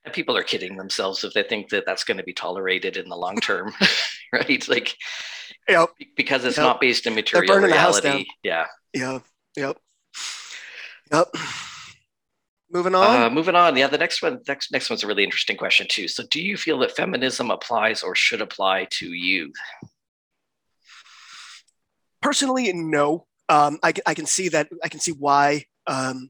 [0.06, 3.10] And people are kidding themselves if they think that that's going to be tolerated in
[3.10, 3.74] the long term,
[4.34, 4.68] right?
[4.68, 4.96] Like,
[5.68, 5.90] yep.
[6.16, 6.66] because it's yep.
[6.66, 8.26] not based in material reality.
[8.44, 8.68] Yeah.
[8.94, 9.20] Yeah.
[9.58, 9.78] Yep.
[11.12, 11.28] Yep.
[12.72, 13.24] Moving on.
[13.24, 13.76] Uh, moving on.
[13.76, 14.40] Yeah, the next one.
[14.48, 16.08] Next, next one's a really interesting question too.
[16.08, 19.52] So, do you feel that feminism applies or should apply to you?
[22.22, 26.30] Personally, no um, I, I can see that I can see why um,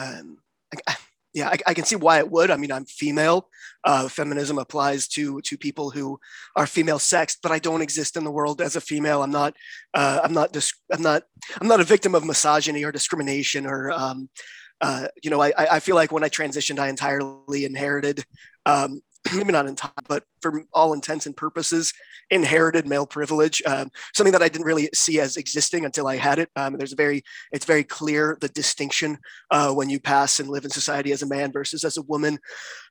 [0.00, 0.38] um,
[0.86, 0.96] I,
[1.34, 2.50] yeah I, I, can see why it would.
[2.50, 3.48] I mean I'm female.
[3.82, 6.18] Uh, feminism applies to to people who
[6.56, 9.22] are female sexed but I don't exist in the world as a female.
[9.22, 9.54] I'm not
[9.92, 11.24] uh, I'm not dis- I'm not
[11.60, 14.30] I'm not a victim of misogyny or discrimination or um,
[14.80, 18.24] uh, you know I, I feel like when I transitioned I entirely inherited
[18.66, 19.76] um, maybe not in
[20.08, 21.92] but for all intents and purposes,
[22.30, 23.62] inherited male privilege.
[23.66, 26.50] Um, something that I didn't really see as existing until I had it.
[26.56, 29.18] Um, there's a very, it's very clear the distinction
[29.50, 32.38] uh, when you pass and live in society as a man versus as a woman.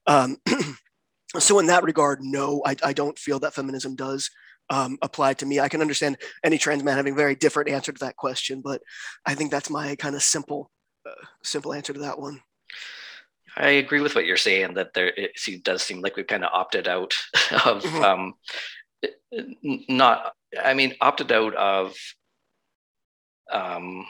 [0.07, 0.37] Um,
[1.39, 4.29] so in that regard, no, I, I, don't feel that feminism does
[4.69, 5.59] um, apply to me.
[5.59, 8.81] I can understand any trans man having a very different answer to that question, but
[9.25, 10.71] I think that's my kind of simple,
[11.07, 12.41] uh, simple answer to that one.
[13.55, 16.51] I agree with what you're saying that there it does seem like we've kind of
[16.53, 17.13] opted out
[17.65, 18.03] of mm-hmm.
[18.03, 18.33] um,
[19.89, 21.95] not I mean opted out of
[23.51, 24.05] um,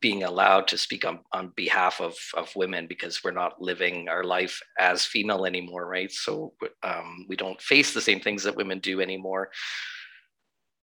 [0.00, 4.24] being allowed to speak on, on behalf of, of women because we're not living our
[4.24, 6.10] life as female anymore, right?
[6.12, 9.50] So um, we don't face the same things that women do anymore.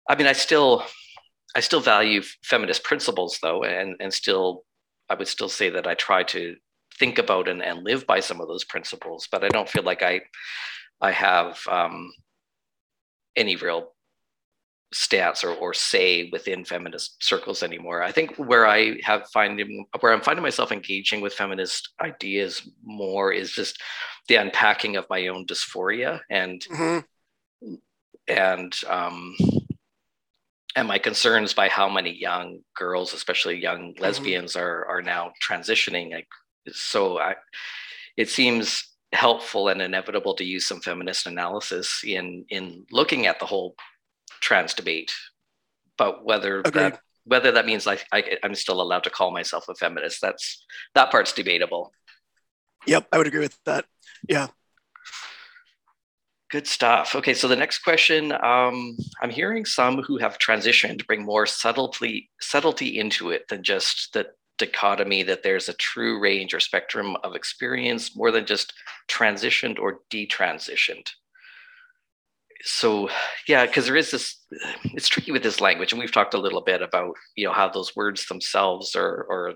[0.08, 0.84] I mean, I still
[1.56, 4.64] I still value feminist principles though, and and still
[5.08, 6.56] I would still say that I try to
[7.00, 10.02] think about and, and live by some of those principles but i don't feel like
[10.02, 10.20] i
[11.00, 12.12] i have um,
[13.34, 13.92] any real
[14.92, 20.12] stance or, or say within feminist circles anymore i think where i have finding where
[20.12, 23.80] i'm finding myself engaging with feminist ideas more is just
[24.28, 27.74] the unpacking of my own dysphoria and mm-hmm.
[28.28, 29.34] and um
[30.76, 34.02] and my concerns by how many young girls, especially young mm-hmm.
[34.02, 34.64] lesbians, mm-hmm.
[34.64, 36.12] are are now transitioning.
[36.12, 36.28] Like,
[36.68, 37.36] so I,
[38.16, 43.46] it seems helpful and inevitable to use some feminist analysis in in looking at the
[43.46, 43.74] whole
[44.40, 45.12] trans debate.
[45.98, 46.74] But whether Agreed.
[46.74, 50.64] that whether that means like I, I'm still allowed to call myself a feminist, that's
[50.94, 51.92] that part's debatable.
[52.86, 53.84] Yep, I would agree with that.
[54.28, 54.48] Yeah.
[56.50, 57.14] Good stuff.
[57.14, 62.30] Okay, so the next question um, I'm hearing some who have transitioned bring more subtlety
[62.40, 64.26] subtlety into it than just the
[64.60, 68.72] dichotomy that there's a true range or spectrum of experience more than just
[69.08, 71.08] transitioned or detransitioned.
[72.62, 73.08] So
[73.48, 74.36] yeah, because there is this,
[74.84, 77.68] it's tricky with this language, and we've talked a little bit about you know how
[77.68, 79.54] those words themselves are, are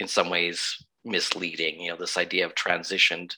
[0.00, 1.80] in some ways misleading.
[1.80, 3.34] You know, this idea of transitioned,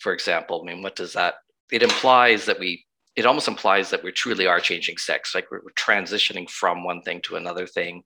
[0.00, 0.60] for example.
[0.60, 1.36] I mean, what does that
[1.70, 2.84] it implies that we
[3.16, 7.02] it almost implies that we truly are changing sex like we're, we're, transitioning from one
[7.02, 8.02] thing to another thing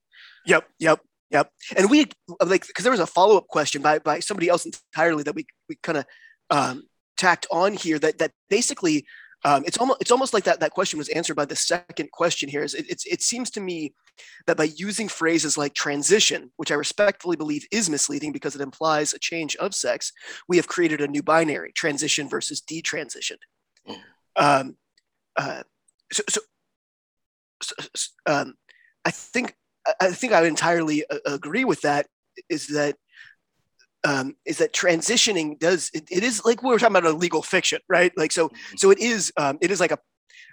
[0.47, 2.07] yep yep yep and we
[2.45, 5.77] like because there was a follow-up question by by somebody else entirely that we we
[5.83, 6.05] kind of
[6.51, 6.83] um,
[7.17, 9.07] tacked on here that that basically
[9.45, 12.49] um, it's almost it's almost like that that question was answered by the second question
[12.49, 13.95] here is it, it's it seems to me
[14.47, 19.15] that by using phrases like transition which i respectfully believe is misleading because it implies
[19.15, 20.13] a change of sex
[20.49, 23.39] we have created a new binary transition versus detransitioned
[23.89, 23.97] mm.
[24.37, 24.77] um,
[25.37, 25.63] uh,
[26.13, 26.41] so, so,
[27.63, 27.73] so
[28.27, 28.55] um,
[29.07, 29.55] i think
[30.01, 32.07] i think i entirely agree with that
[32.49, 32.97] is that
[34.05, 37.43] um, is that transitioning does it, it is like we were talking about a legal
[37.43, 38.13] fiction, right?
[38.17, 38.77] Like so, mm-hmm.
[38.77, 39.99] so it is um, it is like a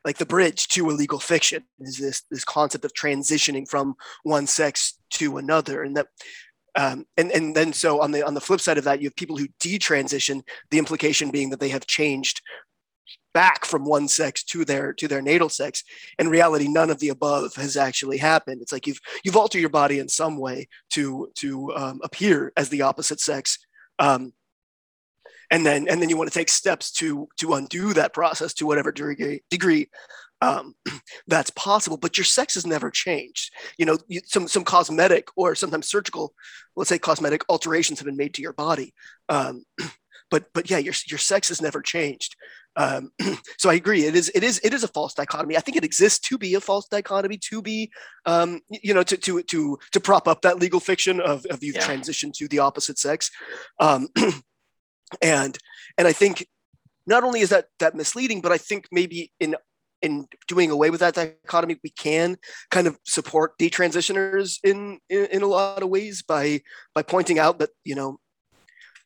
[0.05, 4.47] like the bridge to a legal fiction is this this concept of transitioning from one
[4.47, 6.07] sex to another, and that
[6.75, 9.15] um, and and then so on the on the flip side of that, you have
[9.15, 10.41] people who detransition.
[10.71, 12.41] The implication being that they have changed
[13.37, 15.83] back from one sex to their to their natal sex.
[16.17, 18.63] In reality none of the above has actually happened.
[18.63, 22.69] It's like you've you've altered your body in some way to to um, appear as
[22.69, 23.59] the opposite sex
[23.99, 24.33] um,
[25.51, 28.65] and then and then you want to take steps to to undo that process to
[28.65, 29.89] whatever degree degree
[30.41, 30.75] um,
[31.27, 33.51] that's possible but your sex has never changed.
[33.77, 36.33] You know you, some some cosmetic or sometimes surgical
[36.75, 38.93] let's say cosmetic alterations have been made to your body
[39.29, 39.63] um,
[40.31, 42.35] but but yeah your, your sex has never changed
[42.77, 43.11] um,
[43.57, 44.05] so I agree.
[44.05, 45.57] It is it is it is a false dichotomy.
[45.57, 47.91] I think it exists to be a false dichotomy, to be
[48.25, 51.73] um, you know to to to to prop up that legal fiction of of you
[51.73, 51.81] yeah.
[51.81, 53.31] transition to the opposite sex,
[53.79, 54.07] um,
[55.21, 55.57] and
[55.97, 56.47] and I think
[57.07, 59.55] not only is that that misleading, but I think maybe in
[60.03, 62.37] in doing away with that dichotomy, we can
[62.69, 66.61] kind of support detransitioners in, in in a lot of ways by
[66.93, 68.19] by pointing out that you know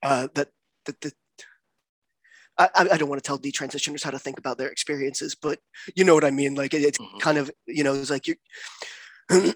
[0.03, 0.49] uh, that
[0.85, 1.13] that, that
[2.57, 5.59] I, I don't want to tell detransitioners how to think about their experiences, but
[5.95, 6.55] you know what I mean.
[6.55, 7.17] Like it, it's mm-hmm.
[7.19, 8.35] kind of you know it's like you,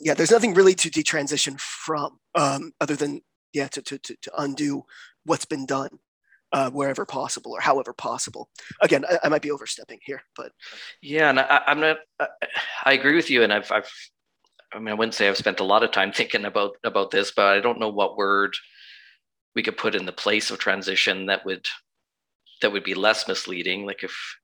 [0.00, 0.14] yeah.
[0.14, 3.22] There's nothing really to detransition from, um, other than
[3.52, 4.84] yeah to, to to to undo
[5.24, 5.98] what's been done.
[6.50, 8.48] Uh, wherever possible or however possible.
[8.80, 10.50] Again, I, I, might be overstepping here, but
[11.02, 11.98] yeah, and I, am not.
[12.18, 12.26] I,
[12.86, 13.92] I, agree with you, and I've, I've,
[14.72, 17.32] I mean, I wouldn't say I've spent a lot of time thinking about about this,
[17.36, 18.56] but I don't know what word
[19.54, 21.66] we could put in the place of transition that would
[22.62, 24.36] that would be less misleading like if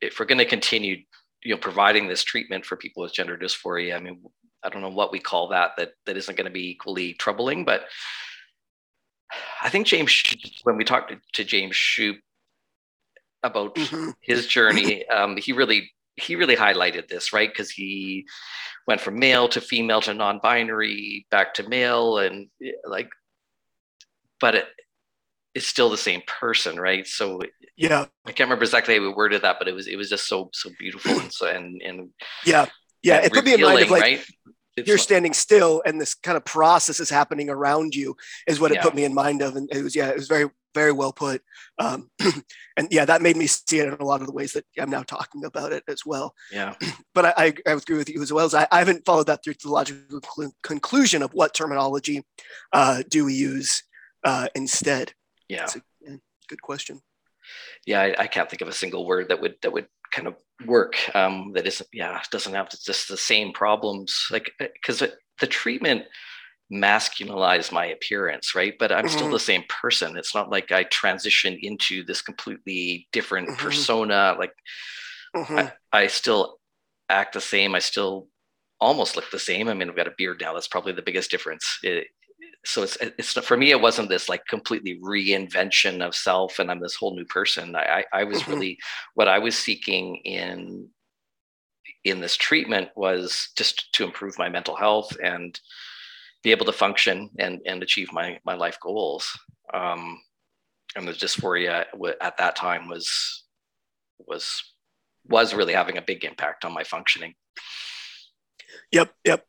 [0.00, 0.96] if we're going to continue
[1.42, 4.22] you know providing this treatment for people with gender dysphoria i mean
[4.62, 7.64] i don't know what we call that that that isn't going to be equally troubling
[7.64, 7.84] but
[9.62, 10.22] i think james
[10.64, 12.20] when we talked to, james Shupe
[13.42, 14.10] about mm-hmm.
[14.20, 18.26] his journey um, he really he really highlighted this right because he
[18.86, 22.48] went from male to female to non-binary back to male and
[22.86, 23.08] like
[24.40, 24.66] but it,
[25.54, 27.06] is still the same person, right?
[27.06, 27.40] So
[27.76, 30.26] yeah, I can't remember exactly how we worded that, but it was it was just
[30.26, 32.10] so so beautiful and so and and
[32.44, 32.66] yeah,
[33.02, 34.24] yeah, it put me in mind of like right?
[34.76, 38.76] you're standing still and this kind of process is happening around you is what it
[38.76, 38.82] yeah.
[38.82, 41.42] put me in mind of, and it was yeah, it was very very well put,
[41.78, 42.10] um,
[42.76, 44.90] and yeah, that made me see it in a lot of the ways that I'm
[44.90, 46.34] now talking about it as well.
[46.50, 46.74] Yeah,
[47.14, 49.44] but I, I, I agree with you as well as I, I haven't followed that
[49.44, 50.20] through to the logical
[50.62, 52.24] conclusion of what terminology
[52.72, 53.82] uh, do we use
[54.24, 55.12] uh, instead.
[55.52, 55.66] Yeah.
[56.08, 57.00] A, good question.
[57.86, 60.36] Yeah, I, I, can't think of a single word that would that would kind of
[60.64, 60.94] work.
[61.14, 65.08] Um, that isn't yeah doesn't have just the same problems like because uh,
[65.40, 66.04] the treatment
[66.72, 68.74] masculinized my appearance, right?
[68.78, 69.14] But I'm mm-hmm.
[69.14, 70.16] still the same person.
[70.16, 73.64] It's not like I transition into this completely different mm-hmm.
[73.64, 74.36] persona.
[74.38, 74.54] Like
[75.36, 75.58] mm-hmm.
[75.58, 76.58] I, I, still
[77.10, 77.74] act the same.
[77.74, 78.28] I still
[78.80, 79.68] almost look the same.
[79.68, 80.54] I mean, I've got a beard now.
[80.54, 81.78] That's probably the biggest difference.
[81.82, 82.06] It,
[82.64, 86.80] so it's it's for me it wasn't this like completely reinvention of self and i'm
[86.80, 88.52] this whole new person i i was mm-hmm.
[88.52, 88.78] really
[89.14, 90.88] what i was seeking in
[92.04, 95.58] in this treatment was just to improve my mental health and
[96.42, 99.28] be able to function and and achieve my my life goals.
[99.72, 100.20] Um,
[100.96, 101.86] and the dysphoria
[102.20, 103.44] at that time was
[104.18, 104.62] was
[105.26, 107.34] was really having a big impact on my functioning.
[108.90, 109.46] Yep, yep,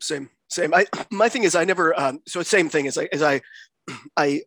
[0.00, 0.74] same, same.
[0.74, 3.40] I my thing is I never um, so same thing as I as I
[4.16, 4.42] I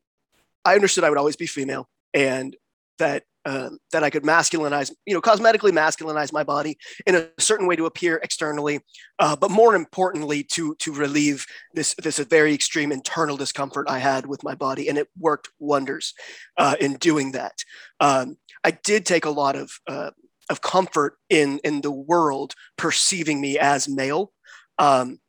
[0.64, 2.56] I understood I would always be female and
[2.98, 7.68] that um, that I could masculinize, you know, cosmetically masculinize my body in a certain
[7.68, 8.80] way to appear externally,
[9.20, 14.26] uh, but more importantly, to to relieve this this very extreme internal discomfort I had
[14.26, 16.14] with my body, and it worked wonders
[16.58, 17.54] uh, in doing that.
[18.00, 20.12] Um, I did take a lot of uh,
[20.50, 24.32] of comfort in in the world perceiving me as male.
[24.80, 25.20] Um,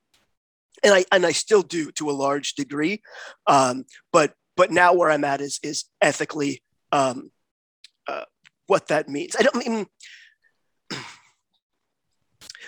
[0.83, 3.03] and I and I still do to a large degree,
[3.47, 6.63] um, but but now where I'm at is is ethically
[6.93, 7.31] um,
[8.07, 8.25] uh,
[8.67, 9.37] what that means.
[9.39, 9.87] I don't mean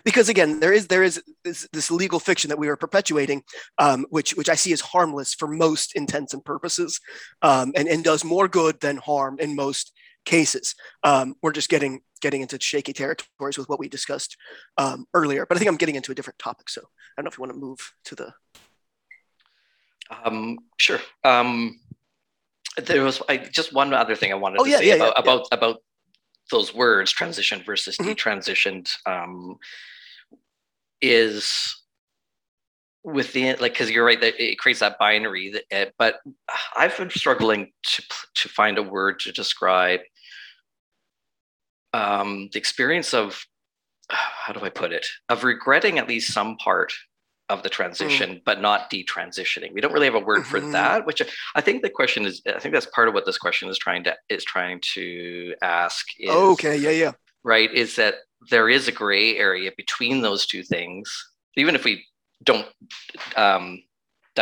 [0.05, 3.43] because again, there is there is this, this legal fiction that we are perpetuating,
[3.79, 7.01] um, which which I see as harmless for most intents and purposes,
[7.43, 9.93] um, and and does more good than harm in most
[10.29, 10.75] cases.
[11.03, 14.37] Um, we're just getting getting into shaky territories with what we discussed
[14.77, 16.69] um, earlier, but I think I'm getting into a different topic.
[16.69, 18.33] So I don't know if you want to move to the.
[20.11, 21.01] Um, sure.
[21.25, 21.81] Um,
[22.77, 25.15] there was I, just one other thing I wanted oh, to yeah, say yeah, about
[25.17, 25.77] yeah, about about
[26.51, 28.15] those words transition versus Mhm.
[28.15, 29.57] detransitioned um,
[31.01, 31.83] is
[33.05, 36.21] within like because you're right that it creates that binary that, uh, but
[36.77, 38.03] I've been struggling to
[38.35, 40.01] to find a word to describe
[41.93, 43.45] um, the experience of
[44.11, 46.93] how do I put it of regretting at least some part
[47.51, 49.73] of the transition, but not detransitioning.
[49.73, 50.73] We don't really have a word for Mhm.
[50.73, 51.23] that, which
[51.55, 52.43] I think the question is.
[52.47, 56.05] I think that's part of what this question is trying to is trying to ask.
[56.19, 57.13] Is, okay, yeah, yeah.
[57.45, 58.17] right is that
[58.51, 61.11] there is a gray area between those two things
[61.57, 62.05] even if we
[62.45, 62.67] don't
[63.37, 63.83] um,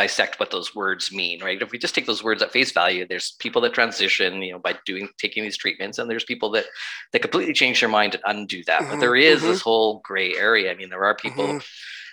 [0.01, 3.03] dissect what those words mean right if we just take those words at face value
[3.09, 6.65] there's people that transition you know by doing taking these treatments and there's people that
[7.11, 9.47] that completely change their mind and undo that but Mhm, there is mhm.
[9.47, 11.65] this whole gray area i mean there are people Mhm.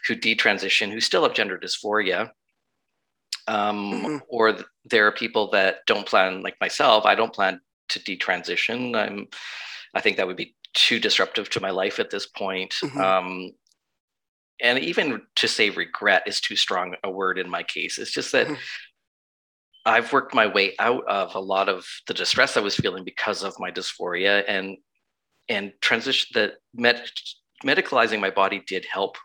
[0.06, 2.30] who detransition who still have gender dysphoria
[3.46, 4.20] um, Mhm.
[4.28, 7.60] or th- there are people that don't plan like myself i don't plan
[7.90, 9.28] to detransition i'm
[9.94, 13.00] i think that would be too disruptive to my life at this point Mhm.
[13.08, 13.28] um,
[14.60, 17.98] and even to say regret is too strong a word in my case.
[17.98, 18.48] It's just that
[19.86, 23.42] i've worked my way out of a lot of the distress i was feeling because
[23.42, 24.78] of my dysphoria and
[25.48, 27.10] and transition that med-
[27.64, 29.16] medicalizing my body did help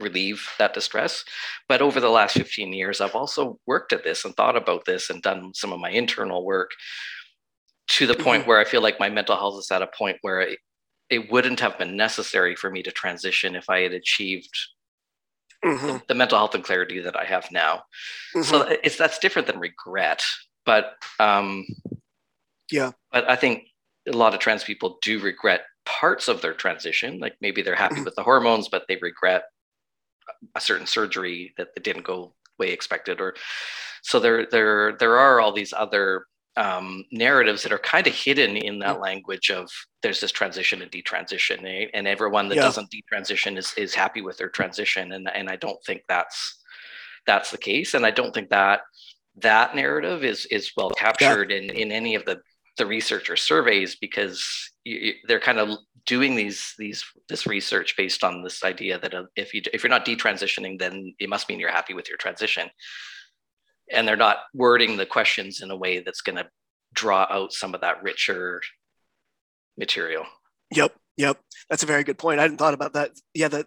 [0.00, 1.24] relieve that distress.
[1.68, 5.10] But over the last 15 years i've also worked at this and thought about this
[5.10, 6.70] and done some of my internal work
[7.88, 8.48] to the point mm-hmm.
[8.48, 10.58] where i feel like my mental health is at a point where it,
[11.10, 14.56] it wouldn't have been necessary for me to transition if i had achieved
[15.64, 16.06] Mhm.
[16.06, 17.82] the mental health and clarity that i have now
[18.34, 18.44] Mhm.
[18.44, 20.22] so it's that's different than regret
[20.64, 21.66] but um
[22.70, 22.92] Yeah.
[23.12, 23.66] but i think
[24.08, 27.96] a lot of trans people do regret parts of their transition like maybe they're happy
[27.96, 28.04] Mhm.
[28.06, 29.44] with the hormones but they regret
[30.54, 33.34] a certain surgery that didn't go way expected or
[34.02, 36.26] so there there there are all these other
[36.56, 39.70] um, narratives that are kind of hidden in that language of
[40.02, 41.86] there's this transition and detransition eh?
[41.94, 42.62] and everyone that Yeah.
[42.62, 45.12] doesn't detransition is is happy with their transition.
[45.12, 46.62] And and I don't think that's
[47.26, 47.94] that's the case.
[47.94, 48.80] And I don't think that
[49.36, 52.40] that narrative is is well captured in in any of the
[52.78, 54.42] the research or surveys because
[54.84, 59.14] you, you- they're kind of doing these these this research based on this idea that
[59.14, 62.16] uh, if you if you're not detransitioning then it must mean you're happy with your
[62.16, 62.68] transition
[63.92, 66.48] and they're not wording the questions in a way that's going to
[66.94, 68.60] draw out some of that richer
[69.78, 70.24] material
[70.74, 71.38] Yep, yep.
[71.68, 72.38] That's a very good point.
[72.38, 73.10] I hadn't thought about that.
[73.34, 73.66] Yeah, that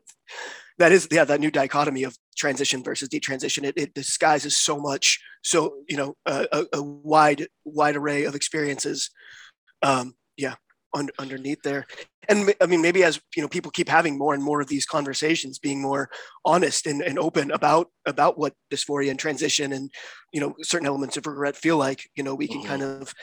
[0.80, 3.64] that is yeah that new dichotomy of transition versus detransition.
[3.64, 5.20] It, it disguises so much.
[5.44, 9.10] So you know a, a, a wide wide array of experiences.
[9.82, 10.56] Um, yeah,
[10.94, 11.86] un, underneath there,
[12.30, 14.86] and I mean maybe as you know people keep having more and more of these
[14.86, 16.10] conversations, being more
[16.46, 19.92] honest and, and open about about what dysphoria and transition and
[20.32, 22.10] you know certain elements of regret feel like.
[22.16, 22.68] You know we can Mhm.
[22.68, 23.14] kind of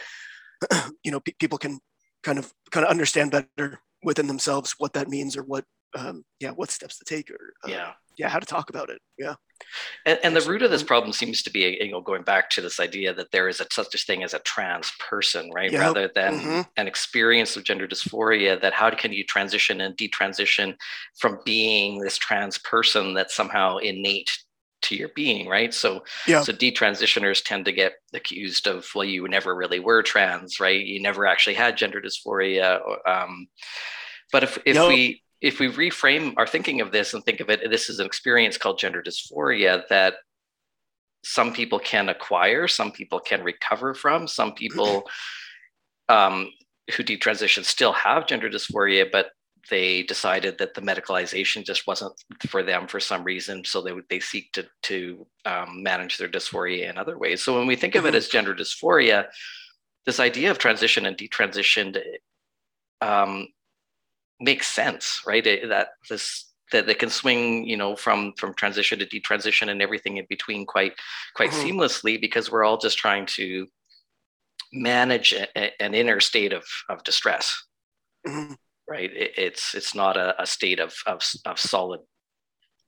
[1.04, 1.80] you know pe- people can
[2.22, 5.64] kind of kind of understand better within themselves what that means or what
[5.96, 9.00] um yeah what steps to take or uh, yeah yeah how to talk about it
[9.18, 9.34] yeah
[10.06, 12.60] And, and the root of this problem seems to be, you know, going back to
[12.60, 15.70] this idea that there is a, such a thing as a trans person, right?
[15.72, 15.80] Yep.
[15.80, 16.68] Rather than Mhm.
[16.76, 18.60] an experience of gender dysphoria.
[18.60, 20.76] That how can you transition and detransition
[21.18, 24.30] from being this trans person that's somehow innate
[24.82, 25.74] to your being, right?
[25.74, 26.40] So, Yeah.
[26.40, 30.80] so detransitioners tend to get accused of, well, you never really were trans, right?
[30.84, 32.80] You never actually had gender dysphoria.
[33.06, 33.48] Um,
[34.32, 37.68] but if if we if we reframe our thinking of this and think of it,
[37.70, 40.14] this is an experience called gender dysphoria that
[41.24, 45.08] some people can acquire, some people can recover from, some people
[46.08, 46.50] um,
[46.94, 49.30] who detransition still have gender dysphoria, but
[49.68, 52.12] they decided that the medicalization just wasn't
[52.48, 56.28] for them for some reason, so they would they seek to to um, manage their
[56.28, 57.42] dysphoria in other ways.
[57.42, 58.16] So when we think of it mm-hmm.
[58.16, 59.26] as gender dysphoria,
[60.06, 62.00] this idea of transition and detransitioned
[63.02, 63.48] um,
[64.40, 65.46] makes sense, right?
[65.46, 69.82] It, that this that they can swing you know from from transition to detransition and
[69.82, 70.92] everything in between quite
[71.34, 71.78] quite mm-hmm.
[71.78, 73.66] seamlessly because we're all just trying to
[74.72, 77.64] manage a, an inner state of of distress
[78.26, 78.52] mm-hmm.
[78.88, 82.00] right it, it's it's not a, a state of, of of solid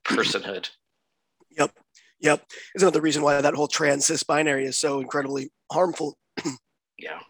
[0.05, 0.71] personhood
[1.51, 1.73] yep
[2.21, 2.45] yep
[2.75, 6.17] is another reason why that whole trans cis binary is so incredibly harmful
[6.99, 7.21] yeah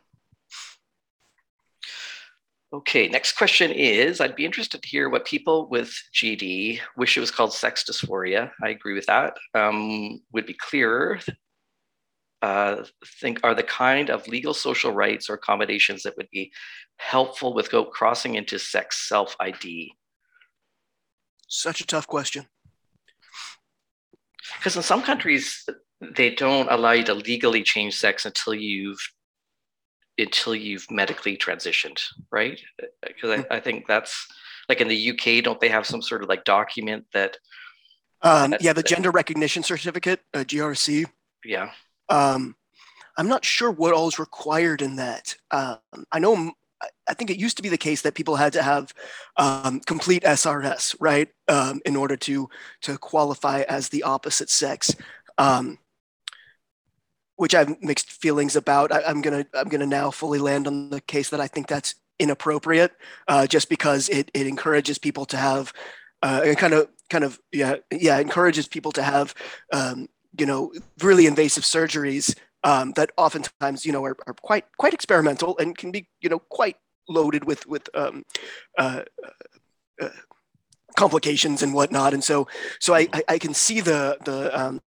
[2.74, 7.20] Okay, next question is I'd be interested to hear what people with GD wish it
[7.20, 8.50] was called sex dysphoria.
[8.62, 9.36] I agree with that.
[9.52, 11.20] Um, would be clearer.
[12.40, 12.84] Uh,
[13.20, 16.50] think are the kind of legal social rights or accommodations that would be
[16.96, 19.92] helpful without crossing into sex self ID?
[21.48, 22.46] Such a tough question.
[24.56, 25.68] Because in some countries,
[26.16, 28.98] they don't allow you to legally change sex until you've
[30.22, 32.00] until you've medically transitioned,
[32.30, 32.60] right?
[33.06, 33.52] Because I, hmm.
[33.52, 34.26] I, think that's
[34.68, 37.36] like in the UK, don't they have some sort of like document that?
[38.22, 41.06] Um, yeah, the gender recognition certificate, uh, GRC.
[41.44, 41.70] Yeah.
[42.08, 42.54] Um,
[43.16, 45.36] I'm not sure what all is required in that.
[45.50, 45.78] Um,
[46.12, 46.52] I know,
[47.08, 48.92] I think it used to be the case that people had to have
[49.36, 52.48] um, complete SRS, right, um, in order to
[52.82, 54.94] to qualify as the opposite sex.
[55.38, 55.78] Um,
[57.36, 58.92] which I have mixed feelings about.
[58.92, 61.94] I, am gonna I'm gonna now fully land on the case that I think that's
[62.18, 62.92] inappropriate,
[63.28, 65.72] uh, just because it it encourages people to have
[66.22, 69.34] uh, kind of kind of yeah yeah encourages people to have
[69.72, 70.08] um,
[70.38, 70.72] you know
[71.02, 75.90] really invasive surgeries um, that oftentimes you know are, are quite quite experimental and can
[75.90, 76.76] be you know quite
[77.08, 78.24] loaded with with um,
[78.78, 79.02] uh,
[80.00, 80.08] uh
[80.97, 82.14] complications and whatnot.
[82.14, 84.80] And so, so I, I, can see the, the um,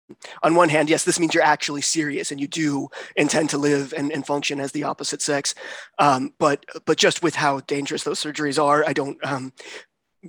[0.41, 3.93] on one hand, yes, this means you're actually serious and you do intend to live
[3.93, 5.55] and, and function as the opposite sex.
[5.99, 9.53] Um, but, but just with how dangerous those surgeries are, I don't, um,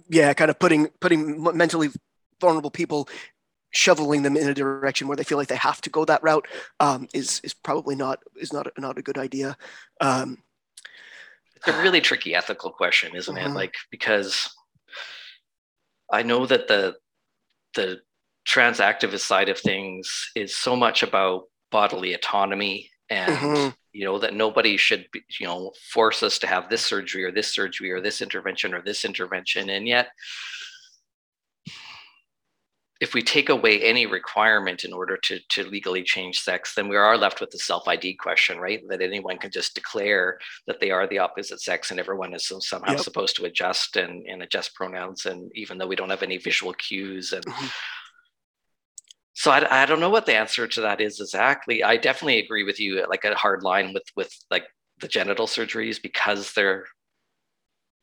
[0.08, 1.88] yeah, kind of putting, putting mentally
[2.40, 3.08] vulnerable people
[3.70, 6.46] shoveling them in a direction where they feel like they have to go that route
[6.78, 9.56] um, is, is probably not, is not, not a good idea.
[10.00, 10.38] Um,
[11.56, 13.48] it's a really tricky ethical question, isn't it?
[13.50, 14.54] Like, because
[16.12, 16.96] I know that the
[17.74, 18.00] the
[18.44, 23.68] trans activist side of things is so much about bodily autonomy and mm-hmm.
[23.92, 27.32] you know that nobody should be, you know force us to have this surgery or
[27.32, 30.08] this surgery or this intervention or this intervention and yet
[33.00, 36.96] if we take away any requirement in order to, to legally change sex, then we
[36.96, 38.80] are left with the self ID question, right?
[38.88, 42.92] That anyone can just declare that they are the opposite sex and everyone is somehow
[42.92, 43.00] yep.
[43.00, 45.26] supposed to adjust and, and adjust pronouns.
[45.26, 47.32] And even though we don't have any visual cues.
[47.32, 47.66] And mm-hmm.
[49.32, 51.82] so I, I don't know what the answer to that is exactly.
[51.82, 54.64] I definitely agree with you, like a hard line with, with like
[55.00, 56.84] the genital surgeries because they're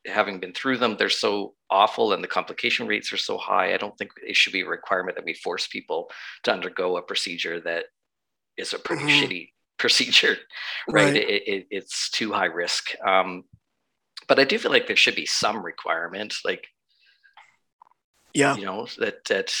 [0.06, 3.74] having been through them, they're so awful and the complication rates are so high.
[3.74, 6.10] I don't think it should be a requirement that we force people
[6.44, 7.86] to undergo a procedure that
[8.56, 9.24] is a pretty mm-hmm.
[9.24, 9.48] shitty
[9.78, 10.36] procedure,
[10.88, 11.04] right?
[11.04, 11.16] right.
[11.16, 12.90] It, it, it's too high risk.
[13.04, 13.44] Um,
[14.28, 16.66] but I do feel like there should be some requirement, like,
[18.34, 19.54] yeah, you know, that, that,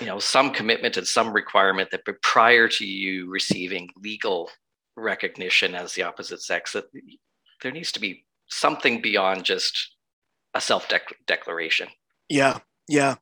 [0.00, 4.50] you know, some commitment and some requirement that prior to you receiving legal
[4.96, 6.84] recognition as the opposite sex, that
[7.62, 8.24] there needs to be
[8.54, 9.96] something beyond just
[10.54, 10.90] a self
[11.26, 11.88] declaration.
[12.28, 13.16] Yeah, yeah.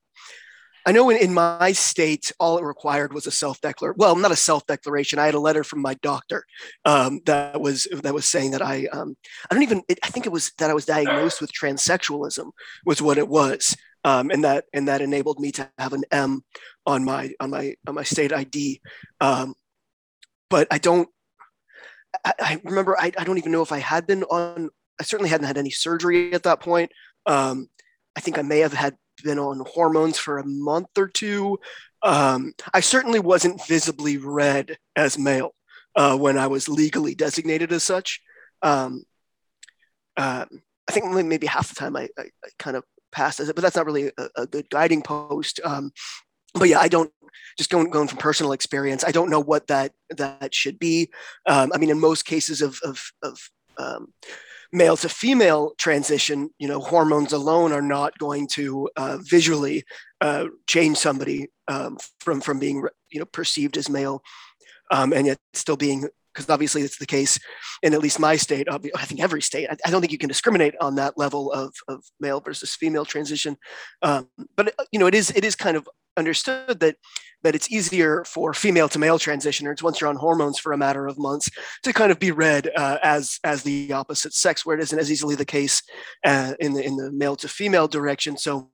[0.85, 3.97] I know in, in my state, all it required was a self declaration.
[3.99, 5.18] Well, not a self declaration.
[5.18, 6.45] I had a letter from my doctor
[6.85, 9.16] um, that was that was saying that I um,
[9.51, 12.51] I don't even I think it was that I was diagnosed with transsexualism
[12.85, 16.43] was what it was, um, and that and that enabled me to have an M
[16.87, 18.80] on my on my on my state ID.
[19.20, 19.55] Um,
[20.51, 21.09] but I don't.
[22.24, 24.68] I, I remember I, I don't even know if I had been on
[25.03, 26.93] I certainly hadn't had any surgery at that point.
[27.27, 27.69] Um,
[28.15, 31.59] I think I may have had been on hormones for a month or two.
[32.05, 35.57] Um, I certainly wasn't visibly read as male
[35.97, 38.23] uh, when I was legally designated as such.
[38.63, 39.03] Um,
[40.17, 40.45] uh,
[40.89, 43.63] I think maybe half the time I, I, I, kind of passed as it, but
[43.63, 45.59] that's not really a, a good guiding post.
[45.65, 45.91] Um,
[46.55, 47.11] but yeah, I don't
[47.59, 49.03] just going going from personal experience.
[49.05, 51.11] I don't know what that that should be.
[51.47, 53.41] Um, I mean, in most cases of of, of
[53.79, 54.13] um,
[54.73, 59.85] male to female transition, you know, hormones alone are not going to uh, visually
[60.20, 64.23] uh, change somebody um, from from being you know perceived as male,
[64.91, 67.39] um, and yet still being because obviously it's the case
[67.83, 68.66] in at least my state.
[68.70, 69.68] I think every state.
[69.85, 73.57] I, don't think you can discriminate on that level of, of male versus female transition,
[74.03, 75.87] um, but you know, it is it is kind of
[76.17, 76.97] understood that
[77.43, 81.07] that it's easier for female to male transitioners once you're on hormones for a matter
[81.07, 81.51] of months
[81.83, 85.11] to kind of be read uh, as as the opposite sex, where it isn't as
[85.11, 85.83] easily the case
[86.25, 88.37] uh, in the in the male to female direction.
[88.37, 88.71] So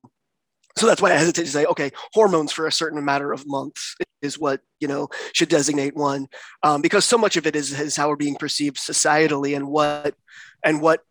[0.76, 3.96] so that's why I hesitate to say, okay, hormones for a certain matter of months
[4.22, 6.28] is what you know should designate one,
[6.62, 10.14] um, because so much of it is, is how we're being perceived societally and what
[10.64, 11.02] and what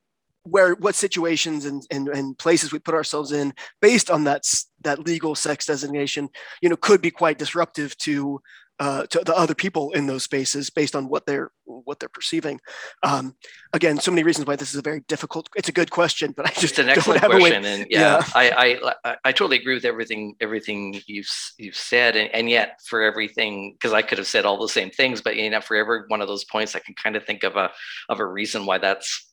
[0.50, 4.44] where what situations and, and, and places we put ourselves in based on that
[4.82, 6.30] that legal sex designation
[6.62, 8.40] you know could be quite disruptive to
[8.80, 12.60] uh, to the other people in those spaces based on what they're what they're perceiving.
[13.02, 13.36] Um,
[13.74, 15.50] again, so many reasons why this is a very difficult.
[15.56, 18.80] It's a good question, but I just it's an excellent question, and yeah, yeah, I,
[19.04, 23.74] I I totally agree with everything everything you've you've said, and, and yet for everything
[23.74, 26.22] because I could have said all the same things, but you know for every one
[26.22, 27.72] of those points, I can kind of think of a
[28.10, 29.27] of a reason why that's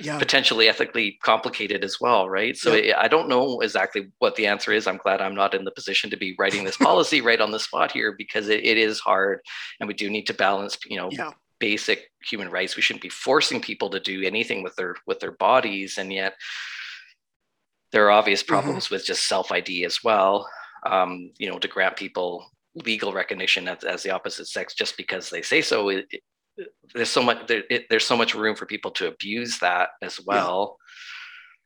[0.00, 0.18] yeah.
[0.18, 2.56] potentially ethically complicated as well, right?
[2.56, 2.98] So yeah.
[2.98, 4.86] I don't know exactly what the answer is.
[4.86, 7.60] I'm glad I'm not in the position to be writing this policy right on the
[7.60, 9.40] spot here because it, it is hard,
[9.80, 11.30] and we do need to balance, you know, yeah.
[11.58, 12.76] basic human rights.
[12.76, 16.34] We shouldn't be forcing people to do anything with their with their bodies, and yet
[17.92, 18.52] there are obvious mm-hmm.
[18.54, 18.94] problems mm-hmm.
[18.94, 20.48] with just self ID as well.
[20.84, 22.46] Um, you know, to grant people
[22.84, 26.06] legal recognition as, as the opposite sex just because they say so it,
[26.94, 30.20] there's so much there, it, there's so much room for people to abuse that as
[30.24, 30.78] well.
[30.78, 30.84] Yeah.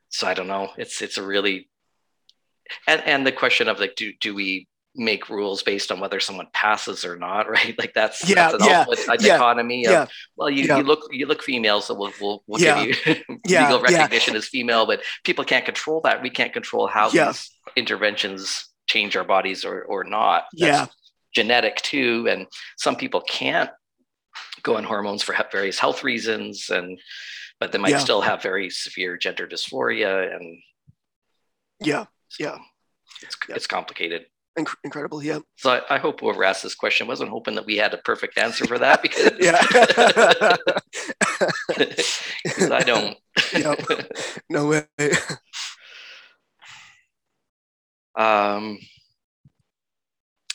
[0.09, 0.71] so i don't know.
[0.77, 1.69] It's it's a really
[2.87, 4.67] and and the question of like do do we
[4.97, 7.79] make rules based on whether someone passes or not right?
[7.79, 10.79] Like that's yeah that's yeah, a dichotomy yeah, of, well you, yeah.
[10.79, 12.85] you look you look female so we'll we'll, we'll yeah.
[12.85, 16.23] give you yeah, legal recognition as female but people can't control that.
[16.23, 20.45] We can't control how these interventions change our bodies or or not.
[20.53, 20.87] That's yeah.
[21.35, 23.71] genetic too and some people can't
[24.63, 26.99] go on hormones for various health reasons and
[27.59, 27.99] but they might yeah.
[27.99, 30.59] still have very severe gender dysphoria and
[31.81, 32.07] yeah
[32.39, 32.59] yeah
[33.23, 33.55] it's, yeah.
[33.55, 34.27] it's complicated
[34.59, 37.77] Inc- incredible yeah so I, I, hope whoever asked this question wasn't hoping that we
[37.77, 39.61] had a perfect answer for that because yeah
[42.75, 43.17] i don't
[43.57, 43.79] yep.
[44.49, 44.85] no way
[48.17, 48.79] um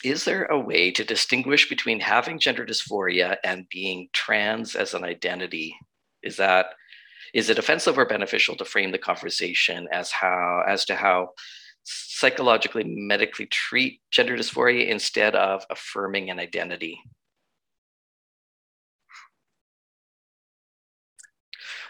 [0.06, 5.04] is there a way to distinguish between having gender dysphoria and being trans as an
[5.04, 5.74] identity?
[6.22, 6.66] Is that
[7.34, 11.30] is it offensive or beneficial to frame the conversation as how as to how
[11.82, 17.00] psychologically medically treat gender dysphoria instead of affirming an identity?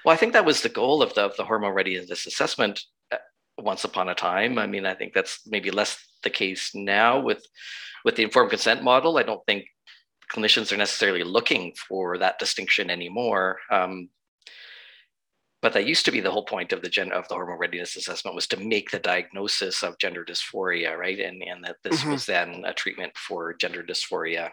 [0.05, 3.17] Well, I think that was the goal of the, of the hormone readiness assessment uh,
[3.59, 4.57] once upon a time.
[4.57, 7.43] I mean, I think that's maybe less the case now with
[8.05, 9.65] with the informed consent model, I don't think
[10.33, 13.59] clinicians are necessarily looking for that distinction anymore.
[13.71, 14.11] Um,
[15.63, 17.97] but that used to be the whole point of the gen of the hormone readiness
[17.97, 21.19] assessment was to make the diagnosis of gender dysphoria, right?
[21.19, 22.13] And and that this mm-hmm.
[22.13, 24.51] was then a treatment for gender dysphoria.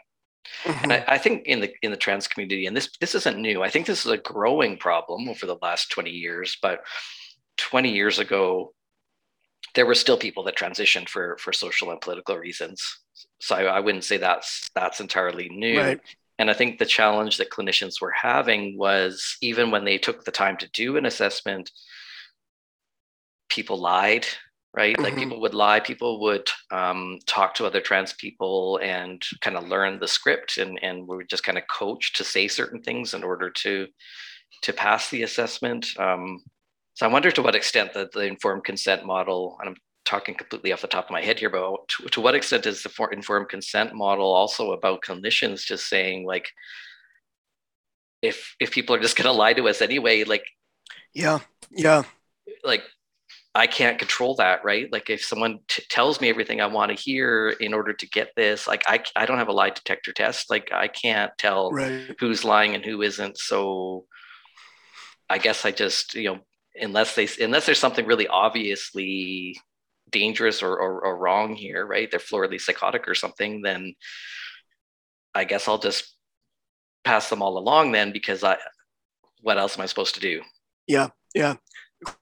[0.63, 0.83] Mm-hmm.
[0.83, 3.63] And I, I, think in the in the trans community, and this this isn't new.
[3.63, 6.81] I think this is a growing problem over the last 20 years, but
[7.57, 8.73] 20 years ago,
[9.75, 12.81] there were still people that transitioned for for social and political reasons.
[13.41, 15.79] So I, I wouldn't say that's that's entirely new.
[15.79, 16.01] Right.
[16.39, 20.31] And I think the challenge that clinicians were having was even when they took the
[20.31, 21.71] time to do an assessment,
[23.49, 24.25] people lied,
[24.75, 24.95] right?
[24.95, 25.03] Mm-hmm.
[25.03, 29.67] Like people would lie, people would um, talk to other trans people and kind of
[29.67, 33.13] learn the script, and and we were just kind of coached to say certain things
[33.13, 33.87] in order to
[34.63, 35.87] to pass the assessment.
[35.99, 36.43] Um,
[36.93, 39.75] so I wonder to what extent that the informed consent model, and I'm
[40.05, 42.83] talking completely off the top of my head here, but to, to what extent is
[42.83, 46.49] the for, informed consent model also about clinicians just saying like,
[48.21, 50.45] if if people are just going to lie to us anyway, like,
[51.13, 51.39] yeah,
[51.71, 52.03] yeah,
[52.63, 52.83] like
[53.55, 54.91] I can't control that, right?
[54.91, 58.29] Like if someone t- tells me everything I want to hear in order to get
[58.35, 60.49] this, like I, I don't have a lie detector test.
[60.49, 62.15] Like I can't tell right.
[62.19, 63.37] who's lying and who isn't.
[63.37, 64.05] So
[65.29, 66.39] I guess I just, you know,
[66.75, 69.59] unless they unless there's something really obviously
[70.11, 72.09] dangerous or, or, or wrong here, right?
[72.09, 73.95] They're floridly psychotic or something, then
[75.33, 76.15] I guess I'll just
[77.03, 78.57] pass them all along then because I
[79.41, 80.41] what else am I supposed to do?
[80.87, 81.55] Yeah, yeah.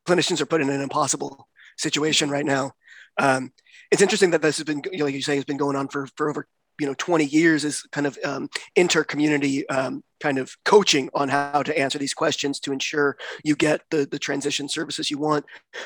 [0.07, 1.47] Clinicians are put in an impossible
[1.77, 2.71] situation right now.
[3.17, 3.51] Um,
[3.91, 6.29] it's interesting that this has been, like you say, has been going on for for
[6.29, 6.47] over
[6.81, 11.61] you know 20 years is kind of um, inter-community um, kind of coaching on how
[11.61, 15.45] to answer these questions to ensure you get the, the transition services you want.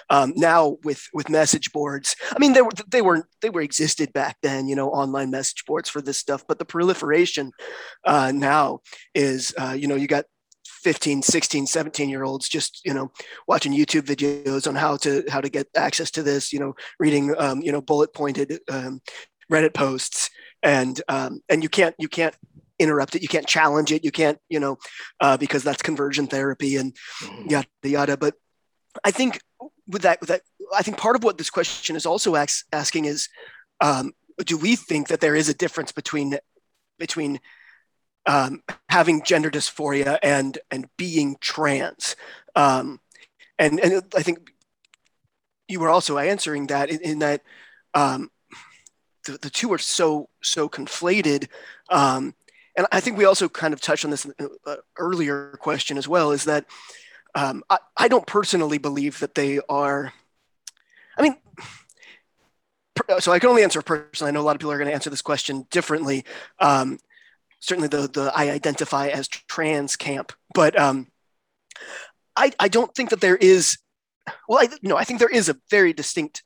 [0.10, 4.14] Um, now with with message boards, I mean they were they were they were existed
[4.14, 7.52] back then, you know, online message boards for this stuff, but the proliferation
[8.06, 8.80] uh, now
[9.14, 10.26] is uh, you know you got
[10.66, 13.12] 15 16 17 year olds just you know
[13.48, 17.34] watching youtube videos on how to how to get access to this you know reading
[17.40, 19.02] um, you know bullet pointed um,
[19.52, 20.30] reddit posts
[20.66, 22.36] and um, and you can't you can't
[22.78, 24.78] interrupt it you can't challenge it you can't you know
[25.22, 27.50] uh, because that's conversion therapy and mm-hmm.
[27.50, 28.34] yada yada but
[29.06, 29.40] i think
[29.88, 30.42] with that with that
[30.76, 33.30] i think part of what this question is also ask, asking is
[33.80, 36.38] um, do we think that there is a difference between
[37.00, 37.40] between
[38.26, 42.16] um, having gender dysphoria and and being trans.
[42.56, 43.00] Um,
[43.60, 44.52] and and I think
[45.68, 47.42] you were also answering that in, in that
[47.94, 48.30] um,
[49.26, 51.48] the, the two are so so conflated.
[51.90, 52.34] Um,
[52.78, 54.28] and I think we also kind of touched on this
[54.66, 56.32] uh, earlier question as well.
[56.32, 56.66] Is that
[57.34, 60.14] um, I, I don't personally believe that they are.
[61.18, 61.38] I mean,
[63.20, 64.30] so I can only answer personally.
[64.30, 66.26] I know a lot of people are going to answer this question differently.
[66.60, 67.00] Um,
[67.60, 71.08] certainly the the I identify as trans camp, but um,
[72.36, 73.78] I I don't think that there is.
[74.48, 76.44] Well, I know I think there is a very distinct.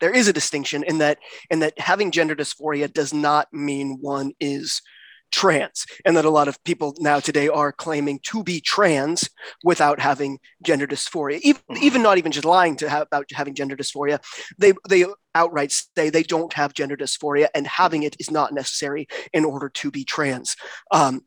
[0.00, 1.18] There is a distinction in that
[1.50, 4.82] in that having gender dysphoria does not mean one is
[5.30, 9.28] trans and that a lot of people now today are claiming to be trans
[9.62, 11.38] without having gender dysphoria.
[11.42, 11.84] Even, mm-hmm.
[11.84, 14.20] even not even just lying to have, about having gender dysphoria.
[14.58, 19.06] They they outright say they don't have gender dysphoria and having it is not necessary
[19.32, 20.56] in order to be trans.
[20.90, 21.22] Um,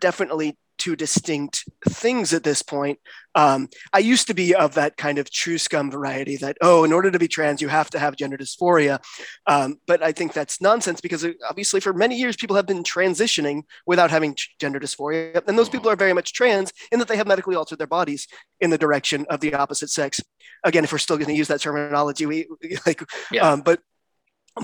[0.00, 2.98] definitely two distinct things at this point.
[3.34, 7.10] Um, I used to be of that kind of truscum variety that, oh, in order
[7.10, 9.00] to be trans, you have to have gender dysphoria.
[9.46, 12.82] Um, but I think that's nonsense because uh, obviously for many years, people have been
[12.82, 15.46] transitioning without having gender dysphoria.
[15.46, 18.26] And those people are very much trans in that they have medically altered their bodies
[18.60, 20.20] in the direction of the opposite sex.
[20.64, 22.48] Again, if we're still going to use that terminology, we
[22.86, 23.50] like, yeah.
[23.50, 23.80] um, but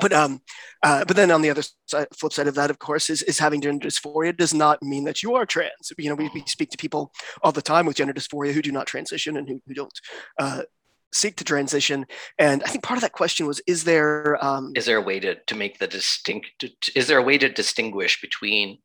[0.01, 0.41] but um,
[0.83, 3.39] uh, but then on the other side, flip side of that, of course, is, is
[3.39, 5.93] having gender dysphoria does not mean that you are trans.
[5.99, 8.73] You know, we, we speak to people all the time with gender dysphoria who do
[8.73, 10.01] not transition and who, who don't
[10.39, 10.63] uh,
[11.13, 12.07] seek to transition.
[12.39, 15.21] And I think part of that question was, is there um, is there a way
[15.21, 16.65] to to make the distinct?
[16.95, 18.79] Is there a way to distinguish between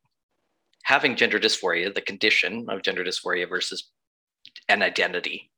[0.83, 3.89] having gender dysphoria, the condition of gender dysphoria, versus
[4.67, 5.48] an identity?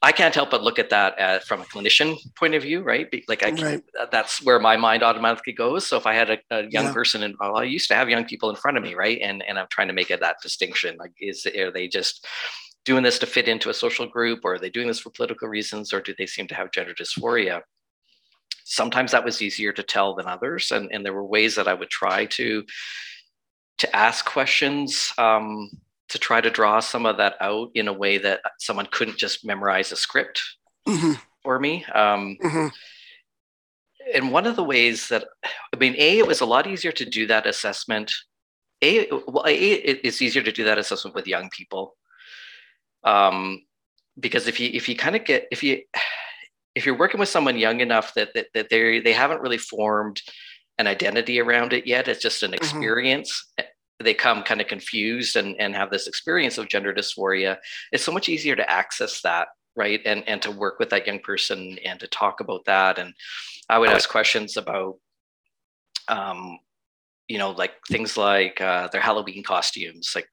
[0.00, 3.08] I can't help but look at that at, from a clinician point of view, right?
[3.26, 3.82] Like I, right.
[4.12, 5.86] that's where my mind automatically goes.
[5.86, 6.92] So if I had a, a young yeah.
[6.92, 9.18] person, and well, I used to have young people in front of me, right?
[9.20, 10.96] And and I'm trying to make it that distinction.
[10.98, 12.26] Like, is are they just
[12.84, 15.48] doing this to fit into a social group, or are they doing this for political
[15.48, 17.62] reasons, or do they seem to have gender dysphoria?
[18.64, 21.74] Sometimes that was easier to tell than others, and and there were ways that I
[21.74, 22.64] would try to
[23.78, 25.12] to ask questions.
[25.18, 25.70] Um,
[26.08, 29.44] to try to draw some of that out in a way that someone couldn't just
[29.44, 30.40] memorize a script
[30.86, 31.12] mm-hmm.
[31.42, 31.84] for me.
[31.94, 32.68] Um, mm-hmm.
[34.14, 37.04] And one of the ways that, I mean, A, it was a lot easier to
[37.04, 38.10] do that assessment.
[38.82, 41.94] A, well, A, it's easier to do that assessment with young people.
[43.04, 43.62] Um,
[44.18, 45.82] because if you if you kind of get if you
[46.74, 50.20] if you're working with someone young enough that that, that they they haven't really formed
[50.78, 52.56] an identity around it yet, it's just an mm-hmm.
[52.56, 53.46] experience.
[53.60, 53.67] Mm-hmm
[54.00, 57.58] they come kind of confused and, and have this experience of gender dysphoria,
[57.92, 60.00] it's so much easier to access that, right?
[60.04, 62.98] And, and to work with that young person and to talk about that.
[62.98, 63.12] And
[63.68, 64.98] I would ask questions about,
[66.06, 66.58] um,
[67.26, 70.28] you know, like things like uh, their Halloween costumes, like,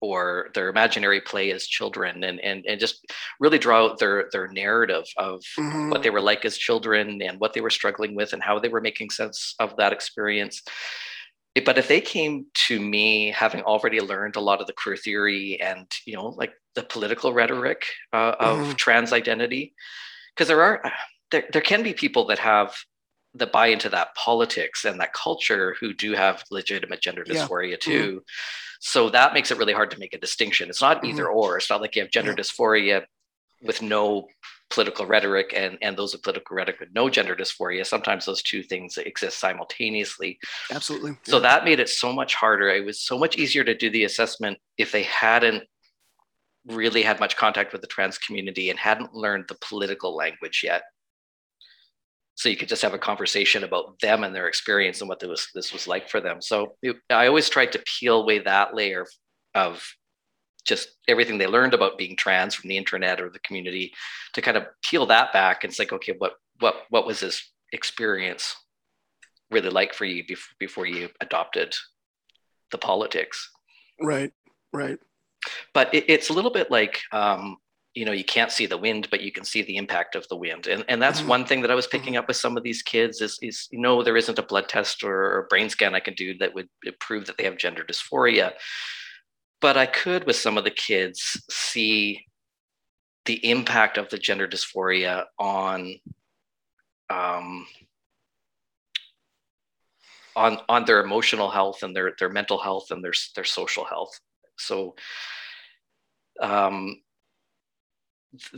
[0.00, 3.06] or their imaginary play as children and, and, and just
[3.40, 5.88] really draw out their, their narrative of mm-hmm.
[5.88, 8.68] what they were like as children and what they were struggling with and how they
[8.68, 10.62] were making sense of that experience
[11.62, 15.60] but if they came to me having already learned a lot of the queer theory
[15.60, 18.76] and you know like the political rhetoric uh, of mm.
[18.76, 19.74] trans identity
[20.34, 20.92] because there are
[21.30, 22.74] there, there can be people that have
[23.34, 27.76] that buy into that politics and that culture who do have legitimate gender dysphoria yeah.
[27.80, 28.20] too mm.
[28.80, 31.34] so that makes it really hard to make a distinction it's not either mm.
[31.34, 32.42] or it's not like you have gender yeah.
[32.42, 33.02] dysphoria
[33.62, 34.26] with no
[34.70, 37.86] political rhetoric and, and those of political rhetoric with no gender dysphoria.
[37.86, 40.38] Sometimes those two things exist simultaneously.
[40.72, 41.16] Absolutely.
[41.24, 41.42] So yeah.
[41.42, 42.68] that made it so much harder.
[42.68, 45.64] It was so much easier to do the assessment if they hadn't
[46.66, 50.82] really had much contact with the trans community and hadn't learned the political language yet.
[52.36, 55.28] So you could just have a conversation about them and their experience and what this
[55.28, 56.40] was, this was like for them.
[56.40, 59.06] So it, I always tried to peel away that layer
[59.54, 59.86] of
[60.64, 63.92] just everything they learned about being trans from the internet or the community
[64.32, 67.50] to kind of peel that back and it's like okay what what what was this
[67.72, 68.56] experience
[69.50, 71.74] really like for you before, before you adopted
[72.70, 73.50] the politics.
[74.00, 74.32] Right,
[74.72, 74.98] right.
[75.72, 77.58] But it, it's a little bit like, um,
[77.94, 80.36] you know, you can't see the wind, but you can see the impact of the
[80.36, 80.66] wind.
[80.66, 81.28] And, and that's mm-hmm.
[81.28, 82.20] one thing that I was picking mm-hmm.
[82.20, 85.04] up with some of these kids is, is, you know, there isn't a blood test
[85.04, 88.52] or, or brain scan I can do that would prove that they have gender dysphoria.
[89.64, 92.26] But I could, with some of the kids, see
[93.24, 95.94] the impact of the gender dysphoria on
[97.08, 97.66] um,
[100.36, 104.20] on on their emotional health and their their mental health and their their social health.
[104.58, 104.96] So,
[106.42, 107.00] um,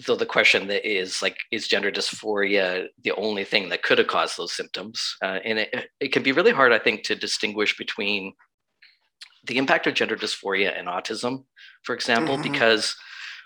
[0.01, 4.09] so the question that is like, is gender dysphoria the only thing that could have
[4.09, 5.17] caused those symptoms?
[5.23, 8.33] Uh, and it, it can be really hard, I think, to distinguish between
[9.47, 11.45] the impact of gender dysphoria and autism,
[11.83, 12.51] for example, mm-hmm.
[12.53, 12.97] because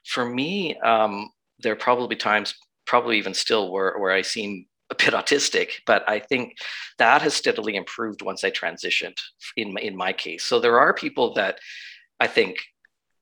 [0.07, 2.55] for me, um, there are probably times,
[2.87, 6.57] probably even still, where, where I seem a bit autistic, but I think
[6.99, 9.19] that has steadily improved once I transitioned
[9.57, 10.45] in my, in my case.
[10.45, 11.59] So there are people that
[12.19, 12.59] I think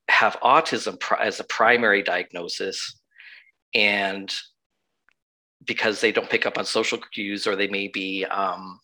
[0.09, 2.99] have autism as a primary diagnosis,
[3.74, 4.33] and
[5.64, 8.81] because they don't pick up on social cues or they may be um,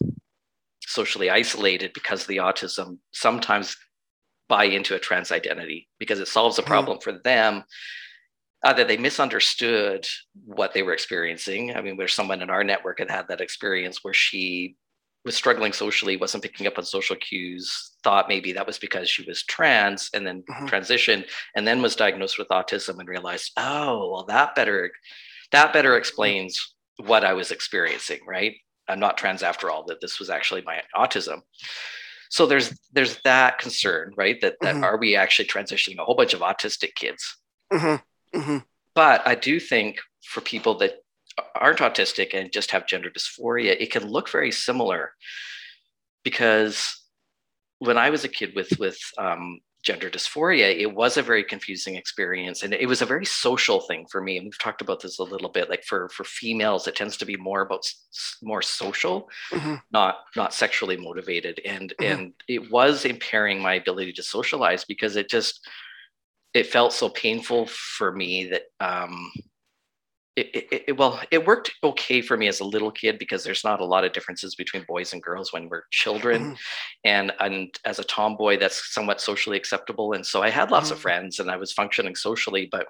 [0.86, 3.76] socially isolated because of the autism, sometimes
[4.48, 6.68] buy into a trans identity because it solves a hmm.
[6.68, 7.02] problem mm.
[7.02, 7.64] for them
[8.62, 10.06] that they misunderstood
[10.44, 11.76] what they were experiencing.
[11.76, 14.76] I mean, there's someone in our network that had that experience where she
[15.24, 19.22] was struggling socially, wasn't picking up on social cues, thought maybe that was because she
[19.26, 20.66] was trans and then mm-hmm.
[20.66, 21.24] transitioned
[21.54, 24.90] and then was diagnosed with autism and realized, oh, well, that better
[25.52, 25.98] that better mm-hmm.
[25.98, 28.54] explains what I was experiencing, right?
[28.88, 31.42] I'm not trans after all, that this was actually my autism.
[32.30, 34.40] So there's there's that concern, right?
[34.40, 34.84] That that mm-hmm.
[34.84, 37.36] are we actually transitioning a whole bunch of autistic kids?
[37.72, 38.38] Mm-hmm.
[38.38, 38.58] Mm-hmm.
[38.94, 40.96] But I do think for people that
[41.54, 45.12] aren't autistic and just have gender dysphoria, it can look very similar
[46.22, 47.00] because
[47.78, 51.94] when I was a kid with with um, gender dysphoria, it was a very confusing
[51.94, 54.38] experience, and it was a very social thing for me.
[54.38, 55.68] And we've talked about this a little bit.
[55.68, 57.86] Like for for females, it tends to be more about
[58.42, 59.74] more social, mm-hmm.
[59.92, 62.20] not not sexually motivated, and mm-hmm.
[62.20, 65.68] and it was impairing my ability to socialize because it just
[66.54, 69.30] it felt so painful for me that um,
[70.36, 73.62] it, it, it, well it worked okay for me as a little kid because there's
[73.62, 76.54] not a lot of differences between boys and girls when we're children mm-hmm.
[77.04, 80.94] and and as a tomboy that's somewhat socially acceptable and so i had lots mm-hmm.
[80.94, 82.88] of friends and i was functioning socially but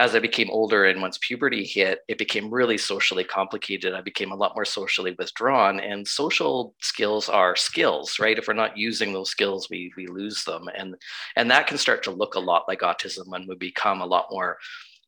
[0.00, 3.94] as I became older and once puberty hit, it became really socially complicated.
[3.94, 5.80] I became a lot more socially withdrawn.
[5.80, 8.38] And social skills are skills, right?
[8.38, 10.68] If we're not using those skills, we we lose them.
[10.76, 10.94] And
[11.34, 14.26] and that can start to look a lot like autism when we become a lot
[14.30, 14.58] more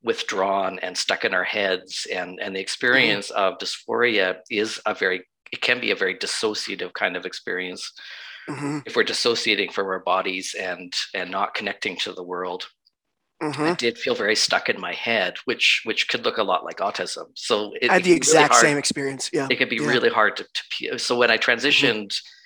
[0.03, 2.07] withdrawn and stuck in our heads.
[2.12, 3.40] And and the experience mm-hmm.
[3.40, 7.92] of dysphoria is a very it can be a very dissociative kind of experience.
[8.48, 8.78] Mm-hmm.
[8.86, 12.66] If we're dissociating from our bodies and and not connecting to the world
[13.42, 13.62] Mm-hmm.
[13.62, 16.76] I did feel very stuck in my head, which which could look a lot like
[16.78, 17.28] autism.
[17.34, 19.30] So it, I had the exact really same experience.
[19.32, 19.86] Yeah, it can be yeah.
[19.86, 20.46] really hard to,
[20.78, 20.98] to.
[20.98, 21.51] So when I mm-hmm.
[21.51, 22.39] transitioned, mm-hmm.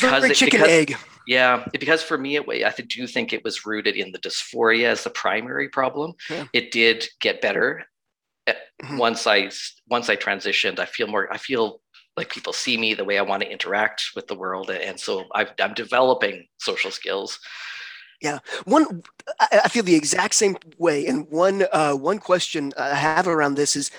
[0.00, 0.96] Because it, chicken because, egg.
[1.26, 5.04] Yeah, because for me, it, I do think it was rooted in the dysphoria as
[5.04, 6.14] the primary problem.
[6.28, 6.46] Yeah.
[6.52, 7.84] It did get better
[8.46, 8.98] eh, mm-hmm.
[8.98, 9.50] once I
[9.88, 10.78] once I transitioned.
[10.78, 11.32] I feel more.
[11.32, 11.80] I feel
[12.16, 15.24] like people see me the way I want to interact with the world, and so
[15.34, 17.38] i am developing social skills
[18.22, 19.02] yeah, one
[19.40, 21.06] I feel the exact same way.
[21.06, 23.90] And one uh, one question I have around this is: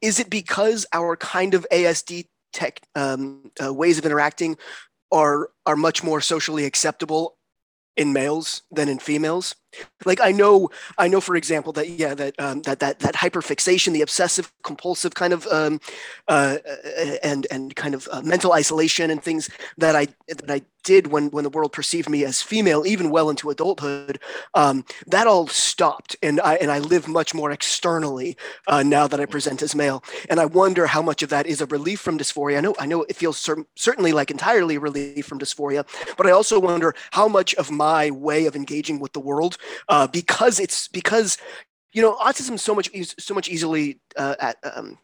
[0.00, 4.56] Is it because our kind of ASD tech um, uh, ways of interacting
[5.12, 7.36] are are much more socially acceptable
[7.96, 9.54] in males than in females?
[10.04, 13.92] Like i know i know for example that yeah that um, that that that hyperfixation
[13.92, 15.80] the obsessive compulsive kind of um,
[16.28, 20.60] uh, uh, and and kind of uh, mental isolation and things that i that i
[20.84, 24.18] did when when the world perceived me as female even well into adulthood
[24.54, 29.20] um, that all stopped and i and i live much more externally uh, now that
[29.20, 30.02] i present as male.
[30.28, 32.58] And i wonder how much of that is a relief from dysphoria.
[32.58, 36.30] I know i know it feels cer- certainly like entirely relief from dysphoria but i
[36.30, 39.58] also wonder how much of my way of engaging with the world
[39.88, 41.38] uh, because it's because
[41.92, 44.98] you know autism is so much so much easily uh, at, um,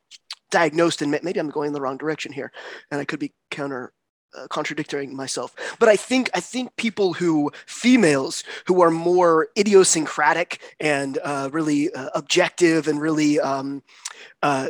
[0.50, 2.50] diagnosed and maybe i'm going in the wrong direction here
[2.90, 3.92] and i could be counter
[4.37, 5.55] uh, contradicting myself.
[5.79, 11.93] But i think i think people who females who are more idiosyncratic and uh, really
[11.93, 13.83] uh, objective and really um,
[14.43, 14.68] uh,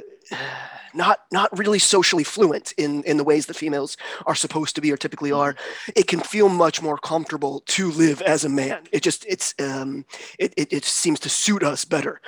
[0.95, 3.97] not not really socially fluent in in the ways that females
[4.27, 5.55] are supposed to be or typically are
[5.95, 8.85] it can feel much more comfortable to live as a man.
[8.93, 10.05] It just it's um
[10.39, 12.21] it, it, it seems to suit us better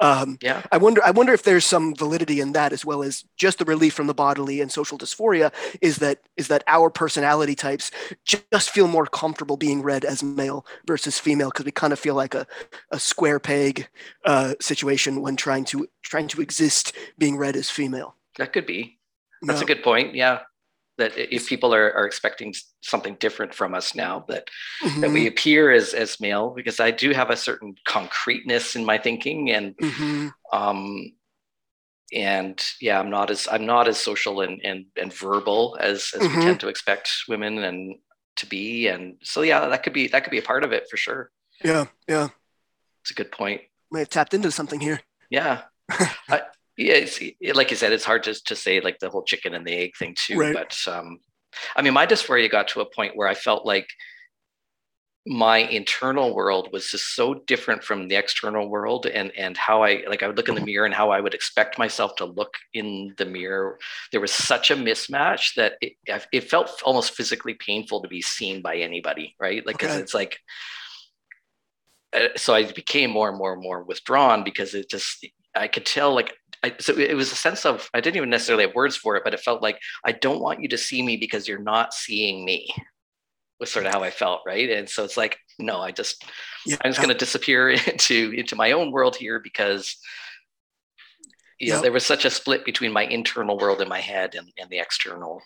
[0.00, 0.62] Um, yeah.
[0.70, 1.02] I wonder.
[1.04, 4.06] I wonder if there's some validity in that as well as just the relief from
[4.06, 5.52] the bodily and social dysphoria.
[5.80, 7.90] Is that is that our personality types
[8.24, 12.14] just feel more comfortable being read as male versus female because we kind of feel
[12.14, 12.46] like a,
[12.90, 13.88] a square peg
[14.24, 18.14] uh, situation when trying to trying to exist being read as female.
[18.38, 18.98] That could be.
[19.42, 19.64] That's no.
[19.64, 20.14] a good point.
[20.14, 20.40] Yeah
[20.98, 24.48] that if people are, are expecting something different from us now that
[24.82, 25.00] mm-hmm.
[25.00, 25.28] that we mm-hmm.
[25.28, 29.76] appear as as male because i do have a certain concreteness in my thinking and
[29.76, 30.28] mm-hmm.
[30.52, 31.12] um
[32.12, 36.22] and yeah i'm not as i'm not as social and and, and verbal as as
[36.22, 36.38] mm-hmm.
[36.38, 37.96] we tend to expect women and
[38.36, 40.88] to be and so yeah that could be that could be a part of it
[40.90, 41.30] for sure
[41.64, 42.28] yeah yeah
[43.02, 45.62] it's a good point we have tapped into something here yeah
[46.28, 46.42] I,
[46.76, 47.20] yeah, it's,
[47.54, 49.96] like you said, it's hard to, to say like the whole chicken and the egg
[49.96, 50.38] thing too.
[50.38, 50.54] Right.
[50.54, 51.20] But um,
[51.74, 53.88] I mean, my dysphoria got to a point where I felt like
[55.26, 60.04] my internal world was just so different from the external world and and how i
[60.08, 60.66] like i would look in the mm-hmm.
[60.66, 63.76] mirror and how i would expect myself to look in the mirror
[64.12, 65.94] there was such a mismatch that it,
[66.32, 70.00] it felt almost physically painful to be seen by anybody right like because okay.
[70.00, 70.38] it's like
[72.12, 75.84] uh, so i became more and more and more withdrawn because it just i could
[75.84, 78.96] tell like I, so it was a sense of I didn't even necessarily have words
[78.96, 81.58] for it, but it felt like I don't want you to see me because you're
[81.58, 82.68] not seeing me.
[83.58, 84.68] Was sort of how I felt, right?
[84.68, 86.24] And so it's like, no, I just
[86.66, 86.76] yeah.
[86.84, 89.96] I'm just going to disappear into into my own world here because
[91.58, 94.52] you know, there was such a split between my internal world in my head and,
[94.58, 95.40] and the external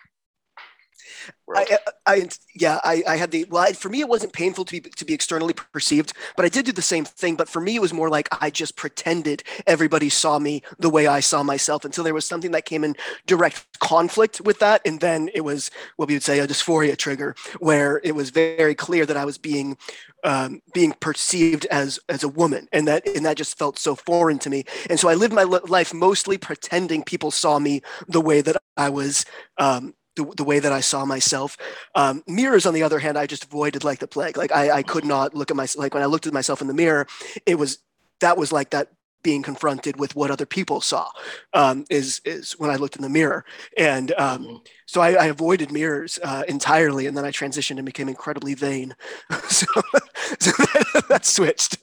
[1.55, 3.63] I, I, yeah, I, I had the well.
[3.63, 6.67] I, for me, it wasn't painful to be to be externally perceived, but I did
[6.67, 7.35] do the same thing.
[7.35, 11.07] But for me, it was more like I just pretended everybody saw me the way
[11.07, 12.95] I saw myself until there was something that came in
[13.27, 17.35] direct conflict with that, and then it was what we would say a dysphoria trigger,
[17.59, 19.77] where it was very clear that I was being
[20.25, 24.39] um, being perceived as as a woman, and that and that just felt so foreign
[24.41, 24.65] to me.
[24.89, 28.89] And so I lived my life mostly pretending people saw me the way that I
[28.89, 29.25] was
[29.59, 29.95] um,
[30.25, 31.57] the, the way that I saw myself.
[31.95, 34.37] Um, mirrors, on the other hand, I just avoided like the plague.
[34.37, 35.83] Like I, I could not look at myself.
[35.83, 37.07] Like when I looked at myself in the mirror,
[37.47, 37.79] it was
[38.21, 38.89] that was like that
[39.23, 41.09] being confronted with what other people saw
[41.53, 43.45] um, is is when I looked in the mirror,
[43.77, 44.57] and um, mm-hmm.
[44.87, 48.95] so I, I, avoided mirrors uh, entirely, and then I transitioned and became incredibly vain.
[49.49, 49.67] so,
[50.41, 51.79] so that, that, switched.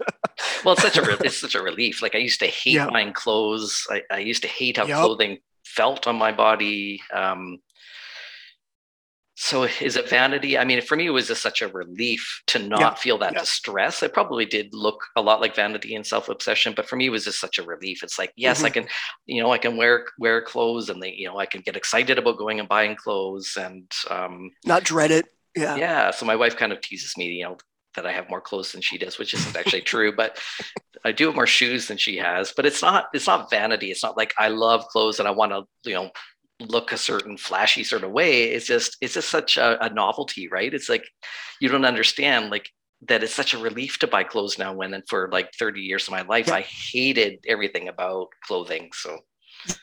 [0.63, 2.01] well, it's such a re- it's such a relief.
[2.01, 2.89] Like I used to hate yeah.
[2.89, 3.85] buying clothes.
[3.89, 4.97] I, I used to hate how yep.
[4.97, 7.01] clothing felt on my body.
[7.13, 7.59] Um,
[9.39, 10.57] so is it vanity?
[10.57, 13.33] I mean, for me, it was just such a relief to not yeah, feel that
[13.33, 13.39] yeah.
[13.41, 14.01] distress.
[14.01, 17.25] It probably did look a lot like vanity and self-obsession, but for me, it was
[17.25, 18.01] just such a relief.
[18.01, 18.65] It's like, yes, mm-hmm.
[18.65, 18.87] I can,
[19.27, 22.17] you know, I can wear wear clothes, and they, you know, I can get excited
[22.17, 25.27] about going and buying clothes, and um, not dread it.
[25.55, 26.09] Yeah, yeah.
[26.09, 27.57] So my wife kind of teases me, you know,
[27.95, 30.39] that I have more clothes than she does, which isn't actually true, but
[31.05, 32.53] I do have more shoes than she has.
[32.55, 33.91] But it's not it's not vanity.
[33.91, 36.09] It's not like I love clothes and I want to, you know,
[36.59, 40.47] look a certain flashy sort of way it's just it's just such a, a, novelty
[40.47, 41.07] right it's like
[41.61, 42.69] you don't understand like
[43.07, 46.07] that it's such a relief to buy clothes now when and for like 30 years
[46.07, 46.55] of my life yeah.
[46.55, 49.19] i hated everything about clothing so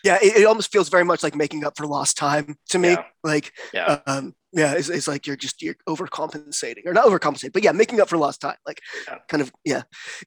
[0.02, 2.90] yeah it, it, almost feels very much like making up for lost time to me
[2.90, 3.04] yeah.
[3.22, 7.62] like yeah um yeah it's, it's like you're just you're overcompensating or not overcompensating but
[7.62, 9.18] yeah making up for lost time like yeah.
[9.28, 9.82] kind of yeah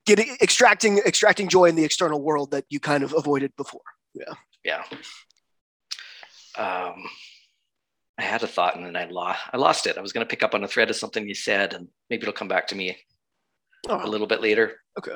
[0.05, 3.81] getting extracting extracting joy in the external world that you kind of avoided before
[4.13, 4.33] yeah
[4.63, 4.83] yeah
[6.57, 7.03] um,
[8.17, 9.97] I had a thought and then I lost I lost it.
[9.97, 12.23] I was going to pick up on a thread of something you said, and maybe
[12.23, 12.97] it'll come back to me
[13.87, 14.05] oh.
[14.05, 14.79] a little bit later.
[14.97, 15.15] Okay.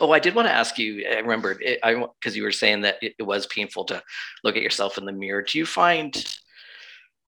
[0.00, 1.06] Oh, I did want to ask you.
[1.08, 4.02] I remembered it, I because you were saying that it, it, was painful to
[4.42, 5.42] look at yourself in the mirror.
[5.42, 6.14] Do you find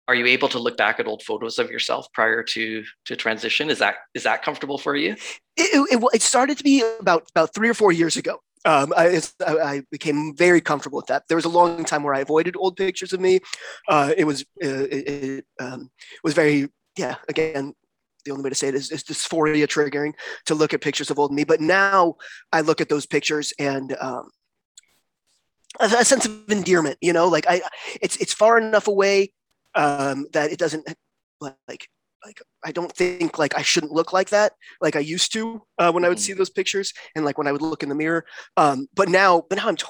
[0.08, 3.70] are you able to look back at old photos of yourself prior to to transition?
[3.70, 5.12] Is that is that comfortable for you?
[5.56, 9.20] It, it, it started to be about about three or four years ago um, I,
[9.40, 11.24] I, became very comfortable with that.
[11.28, 13.40] There was a long time where I avoided old pictures of me.
[13.88, 15.90] Uh, it was uh, it, it um,
[16.24, 17.16] was very yeah.
[17.28, 17.74] Again,
[18.24, 20.12] the only way to say it is, is dysphoria triggering
[20.46, 21.44] to look at pictures of old me.
[21.44, 22.16] But now
[22.52, 24.30] I look at those pictures and um,
[25.78, 26.98] a, a, sense of endearment.
[27.00, 27.62] You know, like I,
[28.00, 29.32] it's it's far enough away
[29.74, 30.86] um, that it doesn't
[31.40, 31.88] like
[32.26, 35.92] like I don't think like I shouldn't look like that like I used to uh,
[35.92, 36.24] when I would mm-hmm.
[36.24, 38.24] see those pictures and like when I would look in the mirror.
[38.56, 39.86] Um, but now, but now I'm t-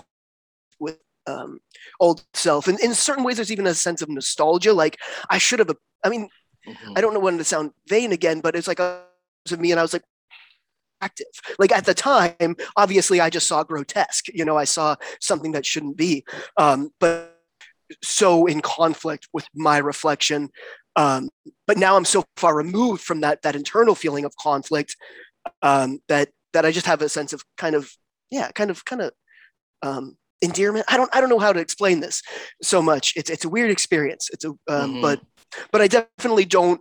[0.79, 1.61] with um,
[1.99, 4.75] old self, and in certain ways, there's even a sense of nostalgia.
[4.75, 4.99] Like
[5.31, 5.71] I should have.
[6.05, 6.29] I mean,
[6.69, 6.93] mm-hmm.
[6.95, 9.03] I don't know when to sound vain again, but it's like a
[9.51, 10.05] of me, and I was like
[11.01, 11.27] active.
[11.59, 14.29] Like at the time, obviously, I just saw grotesque.
[14.29, 16.25] You know, I saw something that shouldn't be.
[16.59, 17.33] Um, but
[18.03, 20.51] so in conflict with my reflection
[20.97, 21.29] um,
[21.67, 24.97] but now I'm so far removed from that that internal feeling of conflict
[25.63, 27.91] um, that that I just have a sense of kind of
[28.31, 29.13] yeah, kind of kind of
[29.83, 30.87] um, endearment.
[30.89, 32.23] I don't I don't know how to explain this
[32.63, 33.13] so much.
[33.17, 34.29] It's it's a weird experience.
[34.33, 35.03] It's a um, mm-hmm.
[35.03, 35.21] but
[35.71, 36.81] but I definitely don't.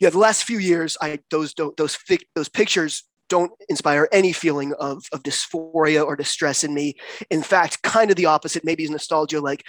[0.00, 1.98] Yeah, the last few years, I those don't those
[2.34, 6.94] those pictures don't inspire any feeling of of dysphoria or distress in me.
[7.30, 8.64] In fact, kind of the opposite.
[8.64, 9.64] Maybe nostalgia, like,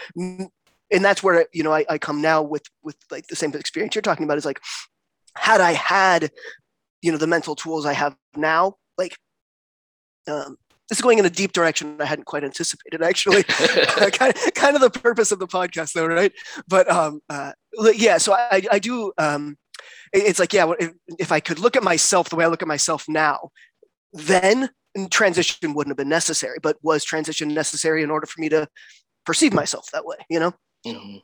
[0.91, 3.95] and that's where you know I, I come now with with like the same experience
[3.95, 4.37] you're talking about.
[4.37, 4.59] Is like,
[5.35, 6.31] had I had,
[7.01, 9.17] you know, the mental tools I have now, like
[10.27, 10.57] um,
[10.89, 13.43] this is going in a deep direction I hadn't quite anticipated, actually.
[14.11, 16.33] kind, of, kind of the purpose of the podcast, though, right?
[16.67, 17.53] But um, uh,
[17.95, 19.11] yeah, so I, I do.
[19.17, 19.57] Um,
[20.11, 22.67] it's like, yeah, if, if I could look at myself the way I look at
[22.67, 23.49] myself now,
[24.13, 24.69] then
[25.11, 26.57] transition wouldn't have been necessary.
[26.61, 28.67] But was transition necessary in order for me to
[29.25, 30.17] perceive myself that way?
[30.29, 30.53] You know?
[30.85, 31.17] Mm-hmm.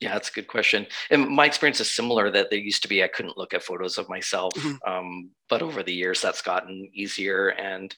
[0.00, 0.86] Yeah, that's a good question.
[1.10, 3.98] And my experience is similar that there used to be I couldn't look at photos
[3.98, 4.52] of myself.
[4.54, 4.90] Mm-hmm.
[4.90, 7.48] Um, but over the years that's gotten easier.
[7.48, 7.94] And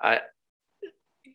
[0.00, 0.20] I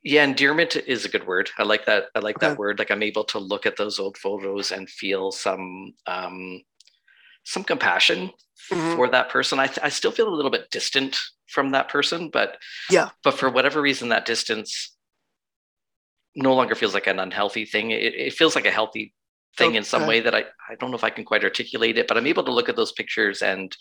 [0.03, 1.49] yeah, endearment is a good word.
[1.57, 2.05] I like that.
[2.15, 2.49] I like okay.
[2.49, 2.79] that word.
[2.79, 6.61] Like I'm able to look at those old photos and feel some um,
[7.43, 8.31] some compassion
[8.71, 8.95] mm-hmm.
[8.95, 9.59] for that person.
[9.59, 11.17] I, I still feel a little bit distant
[11.47, 12.57] from that person, but
[12.89, 13.09] yeah.
[13.23, 14.95] But for whatever reason, that distance
[16.37, 17.91] no longer feels like an unhealthy thing.
[17.91, 19.13] It, it feels like a healthy
[19.57, 19.77] thing okay.
[19.77, 22.15] in some way that I, I don't know if I can quite articulate it, but
[22.15, 23.75] I'm able to look at those pictures and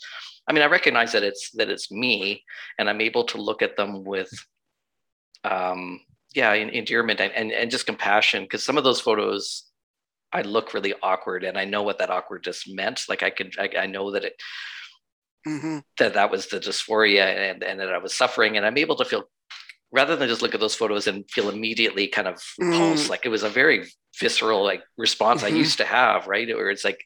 [0.48, 2.42] I mean I recognize that it's that it's me
[2.78, 4.30] and I'm able to look at them with
[5.44, 6.00] um
[6.34, 9.64] yeah, endearment and, and, and just compassion because some of those photos
[10.32, 13.04] I look really awkward and I know what that awkwardness meant.
[13.09, 14.34] Like I could I, I know that it
[15.46, 15.78] mm-hmm.
[15.98, 19.04] that that was the dysphoria and, and that I was suffering and I'm able to
[19.04, 19.24] feel
[19.93, 22.76] rather than just look at those photos and feel immediately kind of mm.
[22.76, 23.87] pulse like it was a very
[24.18, 25.55] visceral like response mm-hmm.
[25.55, 27.01] i used to have right where it's like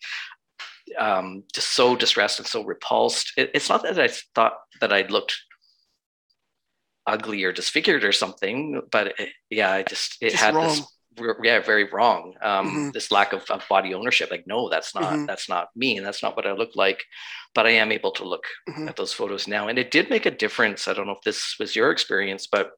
[0.99, 5.03] um just so distressed and so repulsed it, it's not that i thought that i
[5.03, 5.37] looked
[7.07, 10.69] ugly or disfigured or something but it, yeah i just it just had wrong.
[10.69, 10.87] this
[11.43, 12.91] yeah very wrong um mm-hmm.
[12.91, 15.27] this lack of, of, body ownership like no that's not mm-hmm.
[15.27, 17.05] that's not me and that's not what i look like
[17.55, 18.89] but i am able to look mm-hmm.
[18.89, 21.57] at those photos now and it did make a difference i don't know if this
[21.59, 22.73] was your experience but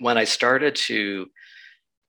[0.00, 1.26] when i started to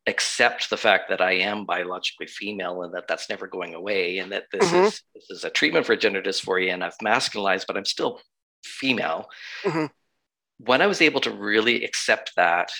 [0.08, 4.32] accept the fact that i am biologically female and that that's never going away and
[4.32, 4.86] that this mm-hmm.
[4.86, 8.22] is this is a treatment for gender dysphoria and i've masculinized but i'm still
[8.64, 9.28] female
[9.64, 9.86] mm-hmm.
[10.60, 12.72] when i was able to really accept that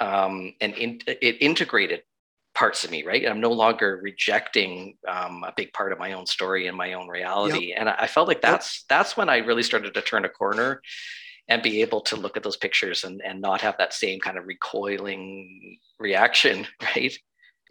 [0.00, 2.02] um, and in, it integrated
[2.54, 3.28] parts of me, right?
[3.28, 7.06] I'm no longer rejecting um, a big part of my own story and my own
[7.06, 7.68] reality.
[7.68, 7.76] Yep.
[7.78, 8.98] And I, I, felt like that's yep.
[8.98, 10.80] that's when I really started to turn a corner
[11.48, 14.38] and be able to look at those pictures and, and not have that same kind
[14.38, 17.16] of recoiling reaction, right?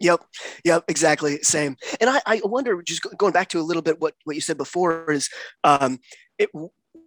[0.00, 0.20] Yep,
[0.64, 1.76] yep, exactly, same.
[2.00, 4.58] And I, I wonder, just going back to a little bit what what you said
[4.58, 5.30] before is,
[5.64, 5.98] um,
[6.38, 6.50] it,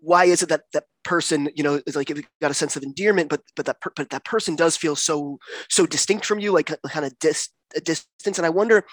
[0.01, 2.75] why is it that that person you know is like if you've got a sense
[2.75, 5.39] of endearment but but that per, but that person does feel so
[5.69, 8.83] so distinct from you like kind of dis, a distance and i wonder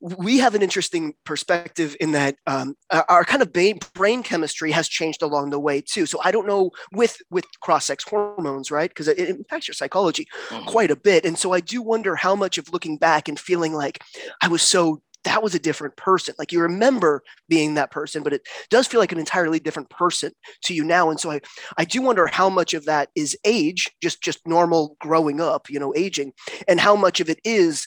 [0.00, 2.76] we have an interesting perspective in that um,
[3.08, 6.06] our kind of brain chemistry has changed along the way too.
[6.06, 8.88] So I don't know with with cross-sex hormones, right?
[8.88, 10.66] Because it, it, impacts your psychology mm-hmm.
[10.66, 11.24] quite a bit.
[11.24, 14.02] And so I do wonder how much of looking back and feeling like
[14.40, 16.34] I was so that was a different person.
[16.38, 20.32] Like you remember being that person, but it does feel like an entirely different person
[20.62, 21.10] to you now.
[21.10, 21.40] And so I,
[21.76, 25.80] I do wonder how much of that is age, just just normal growing up, you
[25.80, 26.32] know, aging,
[26.68, 27.86] and how much of it is,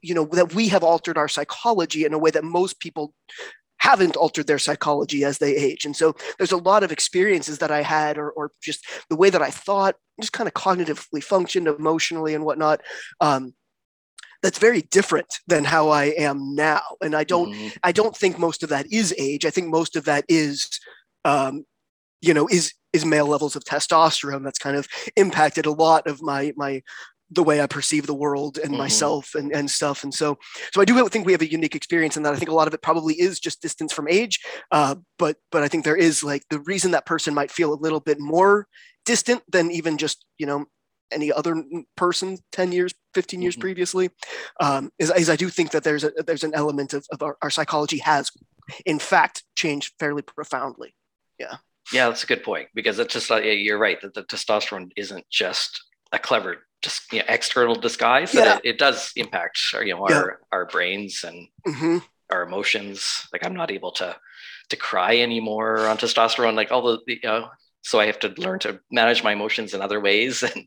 [0.00, 3.14] you know, that we have altered our psychology in a way that most people
[3.78, 5.84] haven't altered their psychology as they age.
[5.84, 9.28] And so there's a lot of experiences that I had, or, or just the way
[9.28, 12.80] that I thought, just kind of cognitively functioned emotionally and whatnot.
[13.20, 13.54] Um,
[14.42, 16.82] that's very different than how I am now.
[17.00, 17.68] And I don't mm-hmm.
[17.82, 19.44] I don't think most of that is age.
[19.44, 20.68] I think most of that is
[21.24, 21.64] um,
[22.20, 26.22] you know, is is male levels of testosterone that's kind of impacted a lot of
[26.22, 26.82] my my
[27.34, 28.78] the way I perceive the world and mm-hmm.
[28.78, 30.04] myself and, and stuff.
[30.04, 30.38] And so,
[30.70, 32.34] so I do think we have a unique experience in that.
[32.34, 34.38] I think a lot of it probably is just distance from age.
[34.70, 37.80] Uh, but, but I think there is like the reason that person might feel a
[37.80, 38.66] little bit more
[39.06, 40.66] distant than even just, you know,
[41.12, 41.62] any other
[41.96, 43.60] person 10 years 15 years mm-hmm.
[43.60, 44.10] previously
[44.60, 47.36] um, is, is, i do think that there's a there's an element of, of our,
[47.42, 48.30] our psychology has
[48.86, 50.94] in fact changed fairly profoundly
[51.38, 51.56] yeah
[51.92, 55.28] yeah that's a good point because it's just like you're right that the testosterone isn't
[55.30, 58.56] just a clever just you know, external disguise yeah.
[58.56, 60.46] It, it, does impact our, you know our yeah.
[60.50, 61.98] our brains and mm-hmm.
[62.30, 64.16] our emotions like i'm not able to
[64.68, 67.48] to cry anymore on testosterone like all the you know
[67.82, 70.66] so i have to learn to manage my emotions in other ways and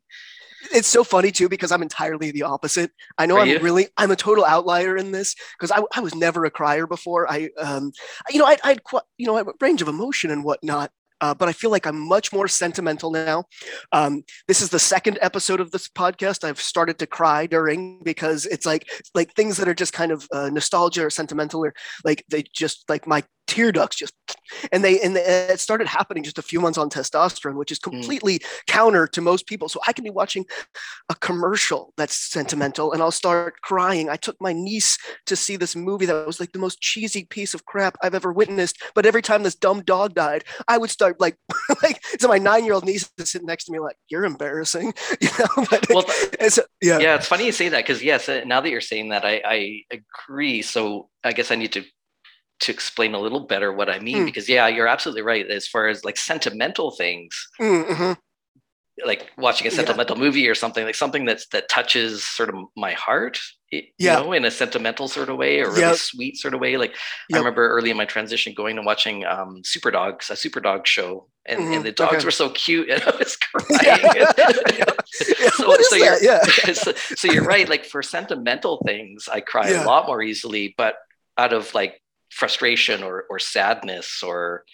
[0.73, 2.91] it's so funny too because I'm entirely the opposite.
[3.17, 3.59] I know Are I'm you?
[3.59, 7.29] really I'm a total outlier in this because I, I was never a crier before.
[7.31, 7.91] I um
[8.29, 10.91] you know I I had quite you know a range of emotion and whatnot.
[11.21, 13.45] Uh, but I feel like I'm much more sentimental now.
[13.91, 18.45] Um, this is the second episode of this podcast I've started to cry during because
[18.45, 21.73] it's like like things that are just kind of uh, nostalgia or sentimental or
[22.03, 24.13] like they just like my tear ducts just
[24.71, 27.83] and they and it started happening just a few months on testosterone which is mm.
[27.83, 28.45] completely mm.
[28.67, 30.45] counter to most people so i can be watching
[31.09, 34.97] a commercial that's sentimental and i'll start crying i took my niece
[35.27, 38.33] to see this movie that was like the most cheesy piece of crap i've ever
[38.33, 41.37] witnessed but every time this dumb dog died i would start like
[41.83, 44.93] like so my nine year old niece is sitting next to me like you're embarrassing
[45.21, 46.05] you know but well
[46.49, 49.09] so, yeah yeah it's funny you say that because yes uh, now that you're saying
[49.09, 51.83] that i i agree so i guess i need to
[52.59, 54.25] to explain a little better what I mean, mm.
[54.25, 55.45] because yeah, you're absolutely right.
[55.49, 58.13] As far as like sentimental things, mm-hmm.
[59.03, 60.23] Like watching a sentimental yeah.
[60.23, 63.39] movie or something, like something that's that touches sort of my heart,
[63.71, 63.81] yeah.
[63.97, 65.97] you know, in a sentimental sort of way or really yep.
[65.97, 66.77] sweet sort of way.
[66.77, 66.91] Like
[67.29, 67.35] yep.
[67.35, 70.87] I remember early in my transition going and watching um, Super Dogs, a Super Dog
[70.87, 71.73] show, and, mm-hmm.
[71.73, 72.25] and the dogs okay.
[72.25, 73.99] were so cute, and I was crying.
[74.77, 74.89] Yeah.
[75.53, 76.43] so, so you're, yeah.
[76.73, 77.69] so, so, you're right.
[77.69, 80.95] Like for sentimental things, I cry a lot more easily, but
[81.37, 84.65] out of like frustration or or sadness or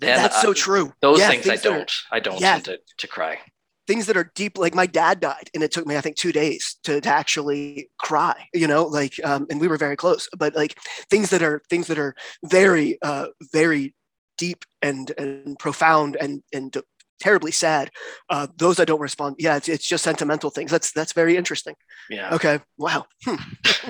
[0.00, 0.92] then that's so true.
[1.00, 1.80] those yeah, things, things, i don't
[2.12, 3.38] are, i don't yeah, tend to, to cry.
[3.86, 6.30] Things that are deep like my dad died and it took me i think two
[6.30, 10.54] days to, to actually cry you know like um, and we were very close but
[10.54, 10.76] like
[11.08, 13.94] things that are things that are very uh, very
[14.36, 16.76] deep and and profound and and
[17.18, 17.90] terribly sad
[18.28, 20.70] uh, those i don't respond yeah it's, it's just sentimental things.
[20.70, 21.74] That's that's very interesting.
[22.10, 22.34] Yeah.
[22.34, 22.60] Okay.
[22.76, 23.06] Wow.
[23.24, 23.36] Hmm.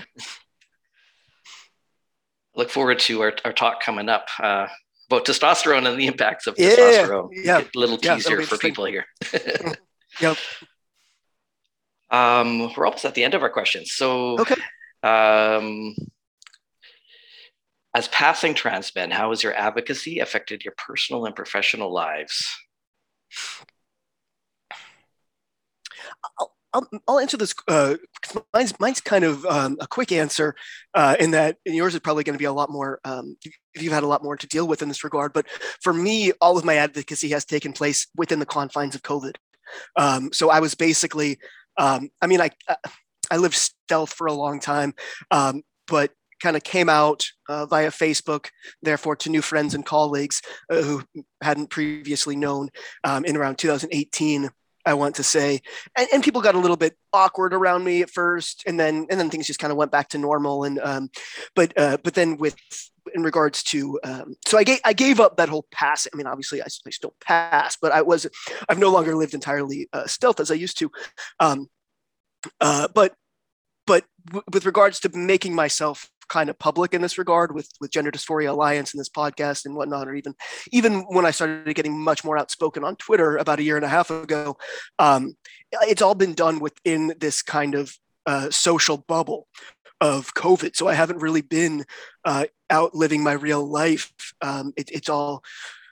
[2.59, 4.29] look forward to our, our talk coming up.
[4.39, 4.67] Uh,
[5.11, 7.29] about testosterone and the impacts of yeah, testosterone.
[7.33, 9.07] Yeah, a little teaser yeah, for people here.
[10.21, 10.37] yep.
[12.11, 13.93] Um, we're almost at the end of our questions.
[13.93, 14.57] So, okay.
[15.03, 15.95] Um,
[17.95, 22.47] as passing trans men, how has your advocacy affected your personal and professional lives?
[26.73, 27.55] I'll, I'll, answer this.
[27.67, 27.97] Uh,
[28.53, 30.55] mine's mine's kind of um, a quick answer,
[30.95, 33.01] uh, in that and yours is probably going to be a lot more.
[33.05, 33.37] Um,
[33.75, 35.47] you've had a lot more to deal with in this regard, but
[35.83, 39.37] for me, all of my advocacy has taken place within the confines of COVID.
[39.97, 41.39] Um, so I was basically,
[41.79, 42.51] um, I mean, I
[43.31, 44.95] I lived stealth for a long time,
[45.31, 48.49] um, but kind of came out uh, via Facebook,
[48.83, 50.41] therefore to new friends and colleagues
[50.71, 51.03] uh, who
[51.43, 52.69] hadn't previously known
[53.05, 54.51] um, in around 2018
[54.89, 55.61] I want to say,
[55.97, 59.21] and, and, people got a little bit awkward around me at first, and then and
[59.21, 60.65] then things just kind of went back to normal.
[60.65, 61.11] And um,
[61.55, 62.57] but uh, but then with
[63.15, 66.07] in regards to um, so I gave I gave up that whole pass.
[66.11, 68.27] I mean, obviously I, I still pass, but I was
[68.69, 70.91] I've no longer lived entirely uh, stealth as I used to.
[71.39, 71.69] Um,
[72.61, 73.15] uh, but
[73.87, 77.91] but w- with regards to making myself kind of public in this regard with with
[77.91, 80.35] Gender Dysphoria Alliance and this podcast and whatnot, or even
[80.71, 83.89] even when I started getting much more outspoken on Twitter about a year and a
[83.89, 84.57] half ago,
[84.99, 85.37] um,
[85.73, 87.97] it's all been done within this kind of
[88.27, 89.49] uh, social bubble
[90.01, 90.77] of COVID.
[90.77, 91.85] So I haven't really been
[92.25, 94.13] uh, out living my real life.
[94.41, 95.43] Um, it, it's all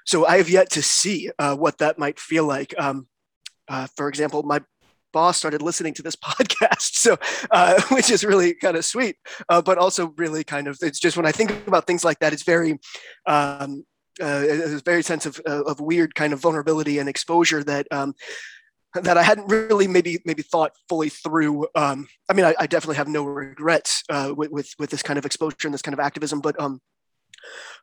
[0.05, 2.75] so I have yet to see uh, what that might feel like.
[2.79, 3.09] Um,
[3.69, 4.63] uh, for example, my
[5.17, 6.95] boss started listening to this podcast.
[6.97, 7.17] So,
[7.51, 9.17] uh, which is really kind of sweet,
[9.49, 12.35] uh, but also really kind of, it's just when I think about things like that,
[12.35, 12.73] it's very,
[13.25, 13.87] um,
[14.21, 14.45] uh,
[14.77, 18.15] a very sense of, uh, of weird kind of vulnerability and exposure that, um,
[18.93, 21.67] that I hadn't really maybe maybe thought fully through.
[21.75, 25.19] Um, I mean, I, I, definitely have no regrets uh, with, with, with this kind
[25.19, 26.81] of exposure and this kind of activism, but um,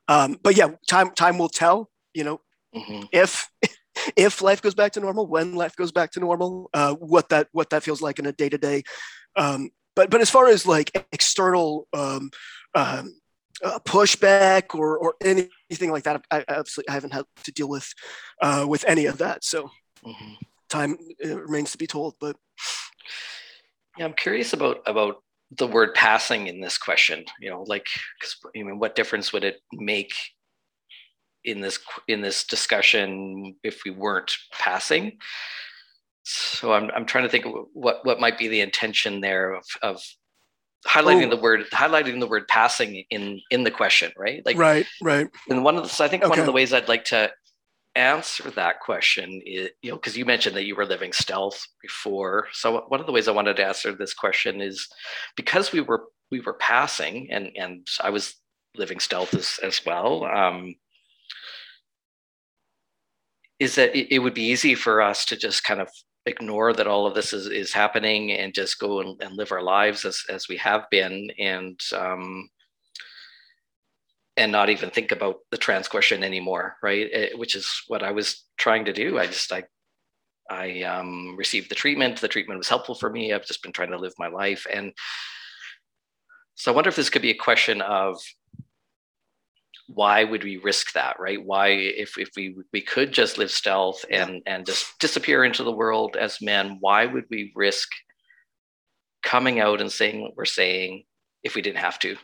[0.07, 1.91] um, but yeah, time time will tell.
[2.15, 2.41] You know,
[2.75, 3.03] mm-hmm.
[3.11, 3.47] if
[4.15, 7.47] if life goes back to normal, when life goes back to normal, uh, what that
[7.51, 8.83] what that feels like in a day to day.
[9.95, 12.31] But but as far as like external um,
[12.75, 13.15] um,
[13.63, 17.69] uh, pushback or or anything like that, I, I absolutely I haven't had to deal
[17.69, 17.91] with
[18.41, 19.43] uh, with any of that.
[19.43, 19.69] So
[20.05, 20.33] mm-hmm.
[20.69, 22.15] time remains to be told.
[22.19, 22.35] But
[23.97, 25.17] yeah, I'm curious about about
[25.51, 27.25] the word passing in this question.
[27.39, 27.87] You know, like,
[28.19, 30.13] cause, I mean, what difference would it make
[31.43, 35.17] in this in this discussion if we weren't passing.
[36.23, 40.01] So I'm I'm trying to think what what might be the intention there of of
[40.87, 41.35] highlighting oh.
[41.35, 44.41] the word highlighting the word passing in in the question, right?
[44.45, 45.27] Like right, right.
[45.49, 46.29] And one of the so I think okay.
[46.29, 47.31] one of the ways I'd like to
[47.95, 52.47] answer that question is you know because you mentioned that you were living stealth before
[52.51, 54.87] so one of the ways i wanted to answer this question is
[55.35, 58.35] because we were we were passing and and i was
[58.75, 60.73] living stealth as, as well um,
[63.59, 65.89] is that it, it would be easy for us to just kind of
[66.25, 69.61] ignore that all of this is, is happening and just go and, and live our
[69.61, 72.49] lives as, as we have been and um,
[74.35, 77.07] and not even think about the trans question anymore, right?
[77.11, 79.19] It, which is what I was trying to do.
[79.19, 79.63] I just I
[80.49, 82.19] I um, received the treatment.
[82.19, 83.31] The treatment was helpful for me.
[83.31, 84.91] I've just been trying to live my life, and
[86.55, 88.17] so I wonder if this could be a question of
[89.87, 91.43] why would we risk that, right?
[91.43, 95.71] Why, if if we we could just live stealth and and just disappear into the
[95.71, 97.89] world as men, why would we risk
[99.23, 101.03] coming out and saying what we're saying
[101.43, 102.15] if we didn't have to?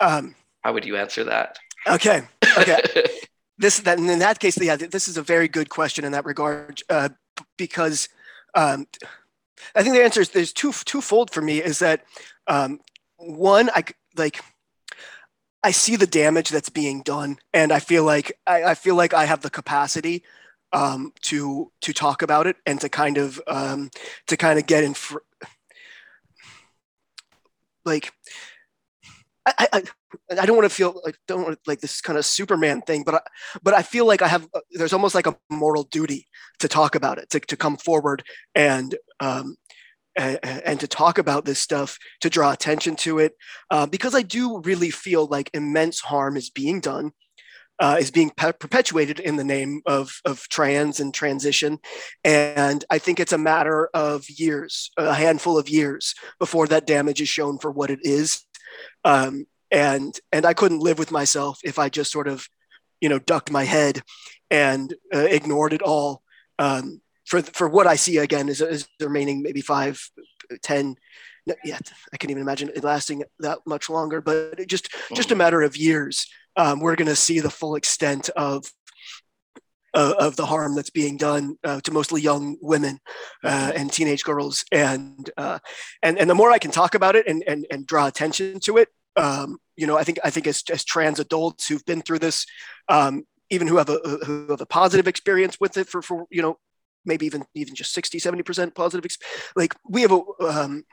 [0.00, 1.58] Um, How would you answer that?
[1.86, 2.22] Okay.
[2.58, 2.82] Okay.
[3.58, 6.82] this that in that case, yeah, this is a very good question in that regard
[6.88, 7.10] uh,
[7.56, 8.08] because
[8.54, 8.86] um,
[9.74, 11.62] I think the answer is there's two twofold for me.
[11.62, 12.04] Is that
[12.46, 12.80] um,
[13.16, 13.84] one, I
[14.16, 14.42] like
[15.64, 19.14] I see the damage that's being done, and I feel like I, I feel like
[19.14, 20.24] I have the capacity
[20.72, 23.90] um, to to talk about it and to kind of um,
[24.26, 25.18] to kind of get in fr-
[27.84, 28.12] like
[29.46, 29.82] I, I,
[30.40, 33.16] I don't want to feel like don't want like this kind of Superman thing, but
[33.16, 33.20] I,
[33.62, 36.26] but I feel like I have there's almost like a moral duty
[36.60, 38.22] to talk about it, to, to come forward
[38.54, 39.56] and um,
[40.16, 43.34] and, and to talk about this stuff, to draw attention to it,
[43.70, 47.12] uh, because I do really feel like immense harm is being done,
[47.78, 51.78] uh, is being pe- perpetuated in the name of of trans and transition,
[52.24, 57.20] and I think it's a matter of years, a handful of years, before that damage
[57.20, 58.44] is shown for what it is
[59.04, 62.46] um, and and I couldn't live with myself if I just sort of,
[63.00, 64.02] you know, ducked my head
[64.50, 66.22] and uh, ignored it all.
[66.58, 67.00] Um,
[67.32, 69.98] for for what I see again is, is the remaining maybe five,
[70.60, 70.96] ten.
[71.64, 71.78] Yeah,
[72.12, 74.20] I can't even imagine it lasting that much longer.
[74.20, 76.26] But it just just a matter of years,
[76.56, 78.70] um, we're going to see the full extent of
[79.94, 83.00] uh, of the harm that's being done uh, to mostly young women
[83.44, 84.64] uh, and teenage girls.
[84.70, 85.58] And, uh,
[86.02, 88.78] and, and the more I can talk about it and, and, and draw attention to
[88.78, 92.20] it, um, you know, I think, I think as, as trans adults who've been through
[92.20, 92.46] this,
[92.88, 96.40] um, even who have a, who have a positive experience with it for, for, you
[96.40, 96.56] know,
[97.04, 99.04] maybe even, even just 60, 70% positive.
[99.56, 100.84] like we have a, um,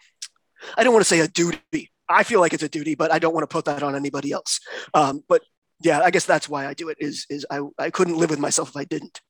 [0.78, 1.92] I don't want to say a duty.
[2.08, 4.32] I feel like it's a duty, but I don't want to put that on anybody
[4.32, 4.60] else.
[4.94, 5.44] Um, but
[5.82, 6.98] yeah, I guess that's why I do it.
[7.00, 9.22] Is is I I couldn't live with myself if I didn't.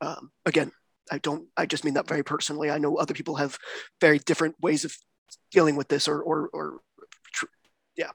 [0.00, 0.72] Um, again,
[1.10, 1.48] I don't.
[1.56, 2.70] I just mean that very personally.
[2.70, 3.58] I know other people have
[4.00, 4.96] very different ways of
[5.50, 6.80] dealing with this, or or or
[7.96, 8.10] yeah.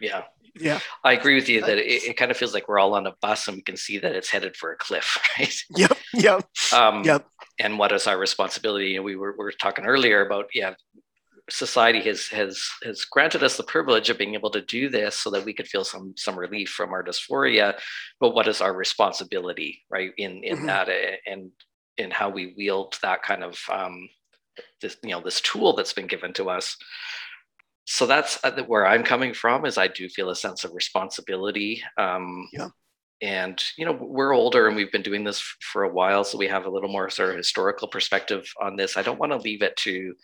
[0.00, 0.24] Yeah.
[0.54, 0.80] Yeah.
[1.02, 3.14] I agree with you that it, it, kind of feels like we're all on a
[3.22, 5.54] bus and we can see that it's headed for a cliff, right?
[5.76, 5.98] Yep.
[6.14, 6.48] Yep.
[6.74, 7.26] Um, yep.
[7.58, 8.88] And what is our responsibility?
[8.88, 10.74] You know, we were, we were talking earlier about, yeah,
[11.50, 15.30] society has has has granted us the privilege of being able to do this so
[15.30, 17.76] that we could feel some some relief from our dysphoria
[18.20, 20.66] but what is our responsibility right in in mm-hmm.
[20.66, 21.50] that eh, and
[21.98, 24.08] in how we wield that kind of um
[24.80, 26.76] this you know this tool that's been given to us
[27.92, 31.82] so that's uh, where i'm coming from is i do feel a sense of responsibility
[31.98, 32.68] um yeah.
[33.20, 36.48] and you know we're older and we've been doing this for a while so we
[36.48, 38.96] have a little more sort of historical perspective on this.
[38.96, 40.14] I don't want to leave it to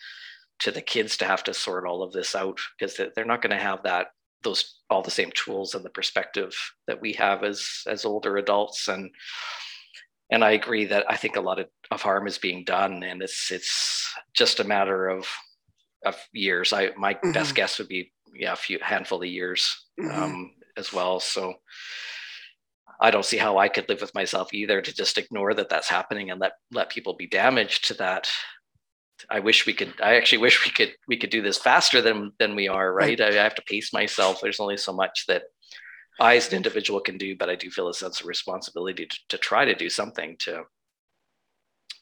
[0.60, 3.56] to the kids to have to sort all of this out because they're not going
[3.56, 4.08] to have that
[4.42, 6.54] those all the same tools and the perspective
[6.86, 9.10] that we have as as older adults and
[10.30, 13.22] and I agree that I think a lot of, of harm is being done and
[13.22, 15.26] it's it's just a matter of
[16.04, 16.72] of years.
[16.72, 17.32] I my mm-hmm.
[17.32, 20.22] best guess would be yeah a few handful of years mm-hmm.
[20.22, 21.20] um, as well.
[21.20, 21.54] So
[23.00, 25.88] I don't see how I could live with myself either to just ignore that that's
[25.88, 28.28] happening and let let people be damaged to that
[29.30, 29.94] I wish we could.
[30.02, 30.94] I actually wish we could.
[31.08, 32.92] We could do this faster than than we are.
[32.92, 33.20] Right.
[33.20, 34.40] I, I have to pace myself.
[34.40, 35.44] There's only so much that
[36.20, 37.36] I, as an individual, can do.
[37.36, 40.64] But I do feel a sense of responsibility to, to try to do something to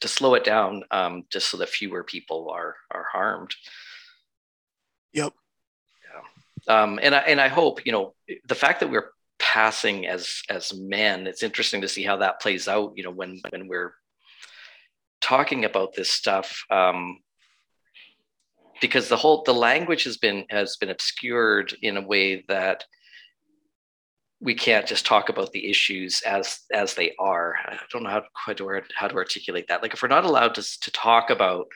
[0.01, 3.51] to slow it down, um, just so that fewer people are are harmed.
[5.13, 5.33] Yep.
[6.67, 6.81] Yeah.
[6.81, 8.13] Um, and I and I hope you know
[8.47, 11.27] the fact that we're passing as as men.
[11.27, 12.93] It's interesting to see how that plays out.
[12.95, 13.93] You know, when when we're
[15.21, 17.19] talking about this stuff um,
[18.81, 22.85] because the whole the language has been has been obscured in a way that
[24.39, 27.55] we can't just talk about the issues as as they are.
[27.65, 29.81] I don't know how quite to, how to articulate that.
[29.81, 31.67] Like if we're not allowed to, to talk about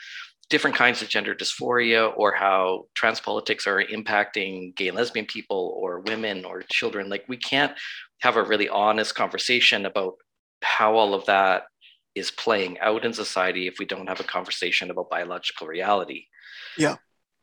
[0.49, 5.73] different kinds of gender dysphoria or how trans politics are impacting gay and lesbian people
[5.77, 7.73] or women or children, like we can't
[8.19, 10.15] have a really honest conversation about
[10.61, 11.63] how all of that
[12.13, 16.25] is playing out in society if we don't have a conversation about biological reality.
[16.77, 16.97] Yeah.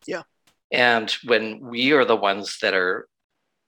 [0.06, 0.22] Yeah.
[0.70, 3.08] And when we are the ones that are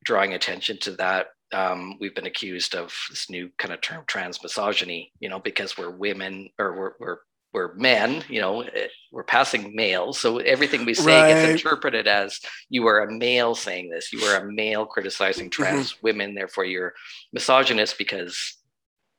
[0.05, 4.43] drawing attention to that, um, we've been accused of this new kind of term trans
[4.43, 7.18] misogyny, you know, because we're women or we're, we're
[7.52, 10.12] we're men, you know, eh, we're passing male.
[10.12, 11.35] So everything we say right.
[11.35, 15.62] gets interpreted as you are a male saying this, you are a male criticizing mm-hmm.
[15.62, 16.06] trans mm-hmm.
[16.06, 16.94] women, therefore you're
[17.32, 18.56] misogynist because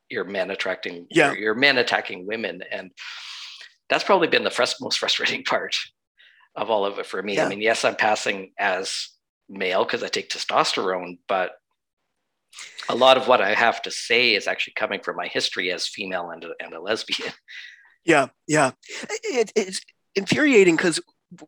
[0.10, 1.32] you're men attracting, yeah.
[1.32, 2.62] you're, you're men attacking women.
[2.72, 2.92] And
[3.90, 5.76] that's probably been the frust- most frustrating part
[6.56, 7.36] of all of it for me.
[7.36, 7.46] Yeah.
[7.46, 9.10] I mean, yes, I'm passing as
[9.50, 11.52] male because I take testosterone, but
[12.90, 15.88] a lot of what I have to say is actually coming from my history as
[15.88, 17.32] female and a, and a lesbian.
[18.04, 18.72] Yeah, yeah.
[19.24, 19.82] It, it's
[20.16, 21.00] infuriating because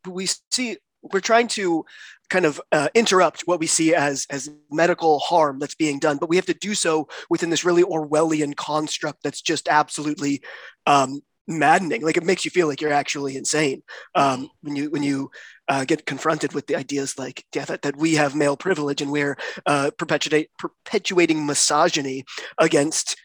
[0.07, 1.85] we see we're trying to
[2.30, 6.30] kind of uh, interrupt what we see as as medical harm that's being done, but
[6.30, 10.41] we have to do so within this really Orwellian construct that's just absolutely
[10.85, 12.01] um, maddening.
[12.01, 13.83] Like it makes you feel like you're actually insane
[14.15, 15.31] um, when you when you
[15.67, 19.11] uh, get confronted with the ideas like yeah, that, that we have male privilege and
[19.11, 22.25] we're uh, perpetuate, perpetuating misogyny
[22.57, 23.17] against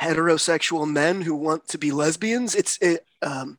[0.00, 2.54] heterosexual men who want to be lesbians.
[2.54, 3.58] It's it, um,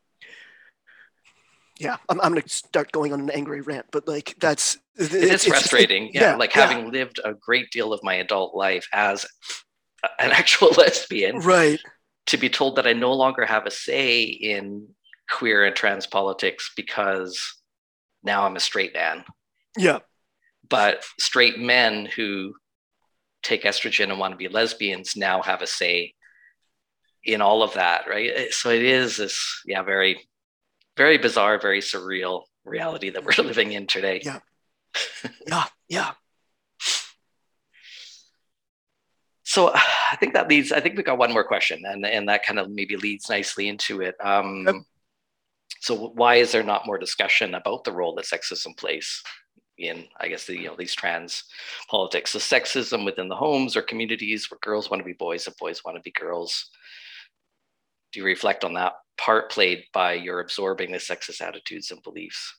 [1.79, 5.45] yeah, I'm, I'm gonna start going on an angry rant, but like that's it is
[5.45, 6.09] frustrating.
[6.13, 6.67] yeah, yeah, like yeah.
[6.67, 9.25] having lived a great deal of my adult life as
[10.19, 11.79] an actual lesbian, right?
[12.27, 14.89] To be told that I no longer have a say in
[15.29, 17.61] queer and trans politics because
[18.23, 19.23] now I'm a straight man.
[19.77, 19.99] Yeah.
[20.69, 22.55] But straight men who
[23.43, 26.13] take estrogen and want to be lesbians now have a say
[27.23, 28.31] in all of that, right?
[28.33, 30.27] Eh, so it is this, yeah, very,
[30.97, 34.21] very bizarre, very surreal reality that we're living in today.
[34.23, 34.39] Yeah.
[35.47, 35.65] yeah.
[35.87, 36.11] Yeah.
[39.57, 39.71] So
[40.11, 42.59] I think that leads, I think we got one more question and, and that kind
[42.59, 44.15] of maybe leads nicely into it.
[44.23, 44.75] Um, yep.
[45.79, 49.23] So why is there not more discussion about the role that sexism plays
[49.79, 51.43] in, I guess, the, you know, these trans
[51.89, 52.31] politics?
[52.31, 55.83] So sexism within the homes or communities where girls want to be boys and boys
[55.83, 56.69] want to be girls
[58.13, 62.55] do you reflect on that part played by your absorbing the sexist attitudes and beliefs?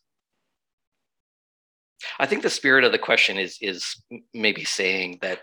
[2.18, 4.02] I think the spirit of the question is is
[4.34, 5.40] maybe saying that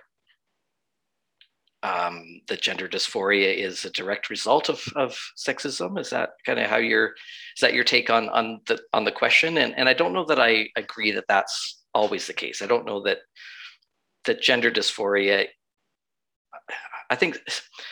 [1.86, 6.00] um, the gender dysphoria is a direct result of, of sexism.
[6.00, 7.14] Is that kind of how your
[7.56, 9.58] is that your take on on the on the question?
[9.58, 12.62] And and I don't know that I agree that that's always the case.
[12.62, 13.20] I don't know that
[14.26, 15.46] that gender dysphoria.
[17.12, 17.40] I think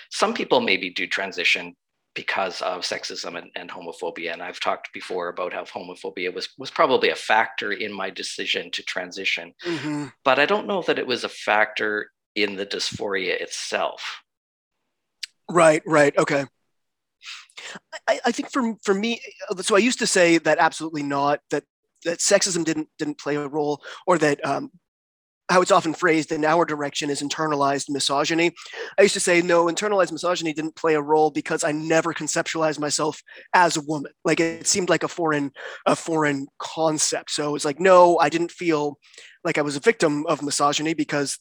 [0.10, 1.76] some people maybe do transition
[2.16, 4.34] because of sexism and, and, homophobia.
[4.34, 8.72] And I've talked before about how homophobia was was probably a factor in my decision
[8.72, 9.54] to transition.
[9.64, 10.06] Mm-hmm.
[10.24, 14.24] But I don't know that it was a factor in the dysphoria itself.
[15.50, 16.18] Right, right.
[16.18, 16.46] Okay.
[18.08, 19.22] I, I think for for me,
[19.62, 21.64] so I used to say that absolutely not, that
[22.06, 24.72] that sexism didn't didn't play a role or that um,
[25.50, 28.52] how it's often phrased in our direction is internalized misogyny.
[28.98, 32.80] I used to say, no, internalized misogyny didn't play a role because I never conceptualized
[32.80, 33.22] myself
[33.54, 34.12] as a woman.
[34.24, 35.52] Like it seemed like a foreign,
[35.86, 37.32] a foreign concept.
[37.32, 38.98] So it's like, no, I didn't feel
[39.44, 41.40] like I was a victim of misogyny because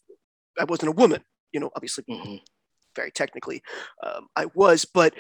[0.59, 1.23] I wasn't a woman.
[1.53, 2.37] You know, obviously, mm-hmm.
[2.97, 3.63] very technically,
[4.03, 4.85] um, I was.
[4.85, 5.15] But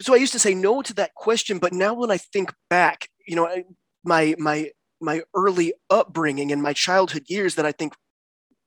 [0.00, 1.58] so I used to say no to that question.
[1.58, 3.64] But now when I think back, you know, I,
[4.04, 7.94] my my my early upbringing and my childhood years that I think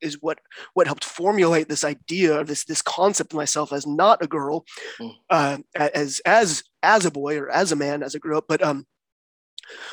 [0.01, 0.39] is what
[0.73, 4.65] what helped formulate this idea this this concept of myself as not a girl
[4.99, 5.13] mm.
[5.29, 8.63] uh, as as as a boy or as a man as I grew up but
[8.63, 8.85] um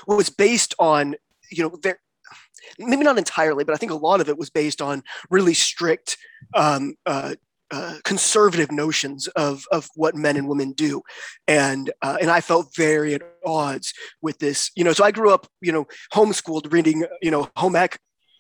[0.07, 1.17] was based on
[1.51, 1.99] you know there
[2.79, 6.17] maybe not entirely but I think a lot of it was based on really strict
[6.55, 7.35] um, uh,
[7.71, 11.03] uh, conservative notions of of what men and women do,
[11.49, 14.71] and uh, and I felt very at odds with this.
[14.77, 17.99] You know, so I grew up, you know, homeschooled, reading, you know, home ec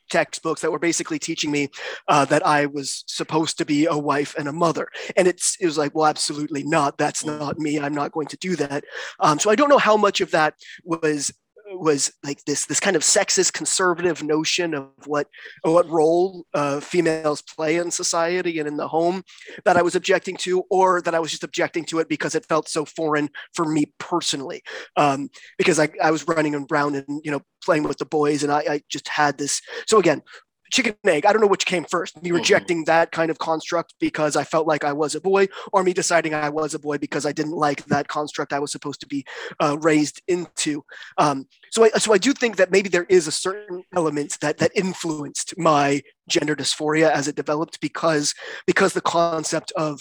[0.08, 1.68] textbooks that were basically teaching me
[2.06, 4.88] uh, that I was supposed to be a wife and a mother.
[5.16, 6.96] And it's it was like, well, absolutely not.
[6.96, 7.80] That's not me.
[7.80, 8.84] I'm not going to do that.
[9.18, 10.54] Um, so I don't know how much of that
[10.84, 11.32] was
[11.72, 15.26] was like this this kind of sexist conservative notion of what
[15.62, 19.22] what role uh, females play in society and in the home
[19.64, 22.46] that I was objecting to, or that I was just objecting to it because it
[22.46, 24.62] felt so foreign for me personally.
[24.96, 25.28] Um,
[25.58, 28.64] because I, I was running around and you know playing with the boys, and I,
[28.68, 29.60] I just had this.
[29.86, 30.22] So again,
[30.70, 31.26] chicken and egg.
[31.26, 32.16] I don't know which came first.
[32.16, 32.36] Me mm-hmm.
[32.36, 32.90] rejecting mm-hmm.
[32.90, 36.34] that kind of construct because I felt like I was a boy, or me deciding
[36.34, 39.24] I was a boy because I didn't like that construct I was supposed to be
[39.60, 40.84] uh, raised into.
[41.18, 44.58] Um, so, I, so I do think that maybe there is a certain element that
[44.58, 48.34] that influenced my gender dysphoria as it developed because
[48.66, 50.00] because the concept of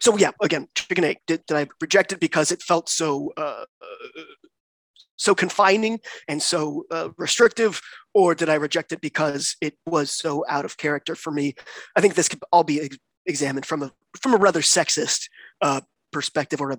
[0.00, 3.64] so yeah again chicken egg did, did i reject it because it felt so uh,
[5.20, 7.80] so confining and so uh, restrictive,
[8.14, 11.54] or did I reject it because it was so out of character for me?
[11.94, 15.28] I think this could all be ex- examined from a from a rather sexist
[15.60, 16.78] uh, perspective or a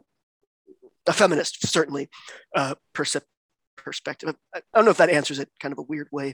[1.08, 2.10] a feminist certainly
[2.56, 4.36] uh, perspective.
[4.56, 6.34] I, don't know if that answers it kind of a weird way,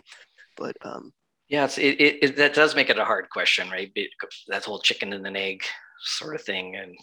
[0.55, 1.11] but um,
[1.49, 3.91] yeah, it, it, it, that does make it a hard question, right?
[4.47, 5.63] That whole chicken and an egg
[6.01, 6.95] sort of thing, and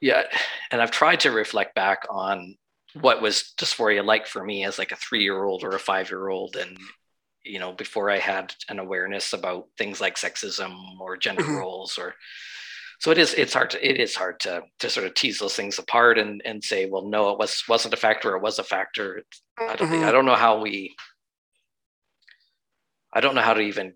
[0.00, 0.22] yeah,
[0.70, 2.56] and I've tried to reflect back on
[3.00, 6.10] what was dysphoria like for me as like a three year old or a five
[6.10, 6.78] year old, and
[7.42, 11.56] you know, before I had an awareness about things like sexism or gender mm-hmm.
[11.56, 12.14] roles or
[12.98, 15.54] so it is it's hard to it is hard to to sort of tease those
[15.54, 18.64] things apart and and say well no it was wasn't a factor it was a
[18.64, 19.22] factor
[19.58, 19.90] i don't mm-hmm.
[19.90, 20.94] think, i don't know how we
[23.12, 23.94] i don't know how to even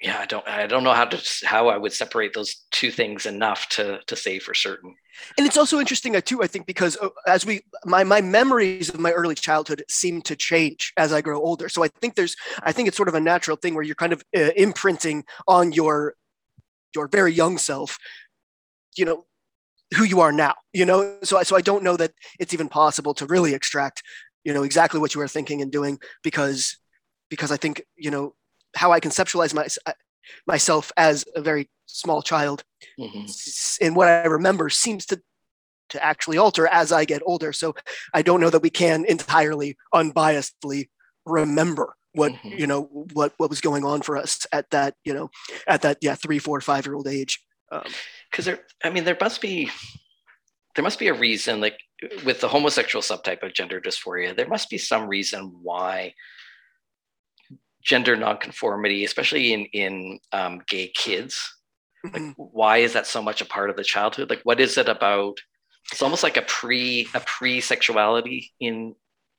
[0.00, 3.26] yeah i don't i don't know how to how i would separate those two things
[3.26, 4.94] enough to to say for certain.
[5.36, 8.88] And it's also interesting uh, too i think because uh, as we my my memories
[8.88, 11.68] of my early childhood seem to change as i grow older.
[11.68, 14.12] So i think there's i think it's sort of a natural thing where you're kind
[14.12, 16.14] of uh, imprinting on your
[16.94, 17.98] your very young self
[18.96, 19.24] you know
[19.96, 21.18] who you are now you know?
[21.22, 24.02] So I, so i don't know that it's even possible to really extract
[24.44, 26.78] you know exactly what you are thinking and doing because
[27.28, 28.34] because i think you know
[28.76, 29.66] how i conceptualize my,
[30.46, 32.64] myself as a very small child
[32.98, 33.84] mm-hmm.
[33.84, 35.20] and what i remember seems to
[35.88, 37.74] to actually alter as i get older so
[38.14, 40.88] i don't know that we can entirely unbiasedly
[41.26, 42.58] remember what mm-hmm.
[42.58, 42.82] you know
[43.12, 45.30] what what was going on for us at that you know
[45.66, 49.16] at that yeah three four five year old age because um, there i mean there
[49.20, 49.70] must be
[50.74, 51.78] there must be a reason like
[52.24, 56.12] with the homosexual subtype of gender dysphoria there must be some reason why
[57.82, 61.56] gender nonconformity especially in in um, gay kids.
[62.04, 62.42] Like mm-hmm.
[62.42, 64.30] why is that so much a part of the childhood?
[64.30, 65.38] Like what is it about
[65.92, 68.94] it's almost like a pre a pre sexuality in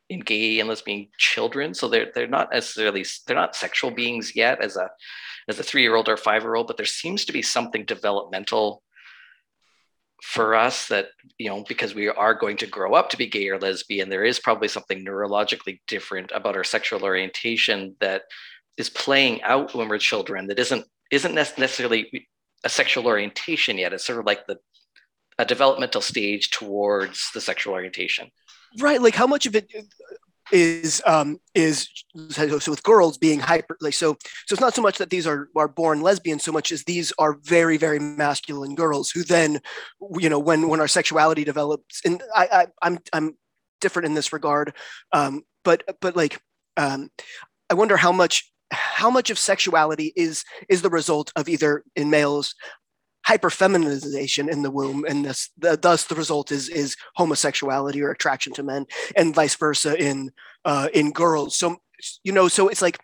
[0.09, 1.73] in gay and lesbian children.
[1.73, 4.89] So they're they're not necessarily they're not sexual beings yet as a
[5.47, 7.85] as a three year old or five year old but there seems to be something
[7.85, 8.83] developmental
[10.21, 11.07] for us that
[11.37, 14.23] you know because we are going to grow up to be gay or lesbian there
[14.23, 18.21] is probably something neurologically different about our sexual orientation that
[18.77, 22.09] is playing out when we're children that isn't isn't necessarily
[22.63, 23.93] a sexual orientation yet.
[23.93, 24.57] It's sort of like the
[25.37, 28.29] a developmental stage towards the sexual orientation.
[28.79, 29.71] Right like how much of it
[30.51, 31.89] is um is
[32.29, 35.49] so, with girls being hyper like so so it's not so much that these are
[35.55, 39.59] are born lesbians so much as these are very very masculine girls who then
[40.19, 43.37] you know when when our sexuality develops and i, I i'm i'm
[43.79, 44.73] different in this regard
[45.13, 46.41] um but but like
[46.77, 47.09] um
[47.69, 52.09] i wonder how much how much of sexuality is is the result of either in
[52.09, 52.55] males
[53.31, 58.53] hyperfeminization in the womb and this the, thus the result is is homosexuality or attraction
[58.53, 58.85] to men
[59.15, 60.31] and vice versa in
[60.65, 61.55] uh, in girls.
[61.55, 61.77] So
[62.23, 62.99] you know so it's like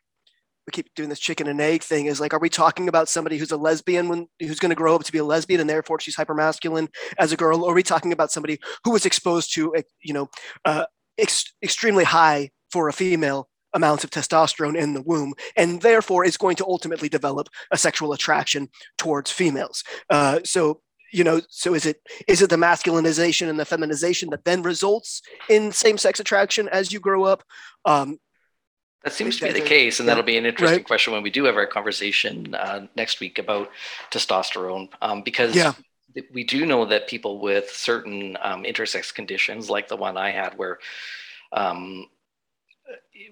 [0.66, 3.38] we keep doing this chicken and egg thing is like are we talking about somebody
[3.38, 6.00] who's a lesbian when who's going to grow up to be a lesbian and therefore
[6.00, 6.90] she's hypermasculine
[7.20, 7.64] as a girl?
[7.64, 10.30] Or are we talking about somebody who was exposed to you know
[10.66, 10.86] uh,
[11.18, 16.38] ex- extremely high for a female amounts of testosterone in the womb, and therefore is
[16.38, 19.84] going to ultimately develop a sexual attraction towards females.
[20.10, 20.82] Uh, so
[21.12, 25.22] you know so is it is it the masculinization and the feminization that then results
[25.50, 27.44] in same-sex attraction as you grow up
[27.86, 28.20] um,
[29.04, 30.86] that seems to be the case and that'll be an interesting right.
[30.86, 33.70] question when we do have our conversation uh, next week about
[34.12, 35.74] testosterone um, because yeah.
[36.34, 40.58] we do know that people with certain um, intersex conditions like the one i had
[40.58, 40.80] where
[41.54, 42.08] um,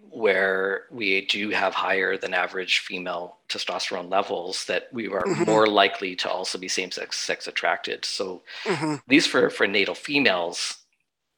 [0.10, 5.44] where we do have higher than average female testosterone levels that we are mm-hmm.
[5.44, 8.96] more likely to also be same sex sex attracted so mm-hmm.
[9.08, 10.78] these for for natal females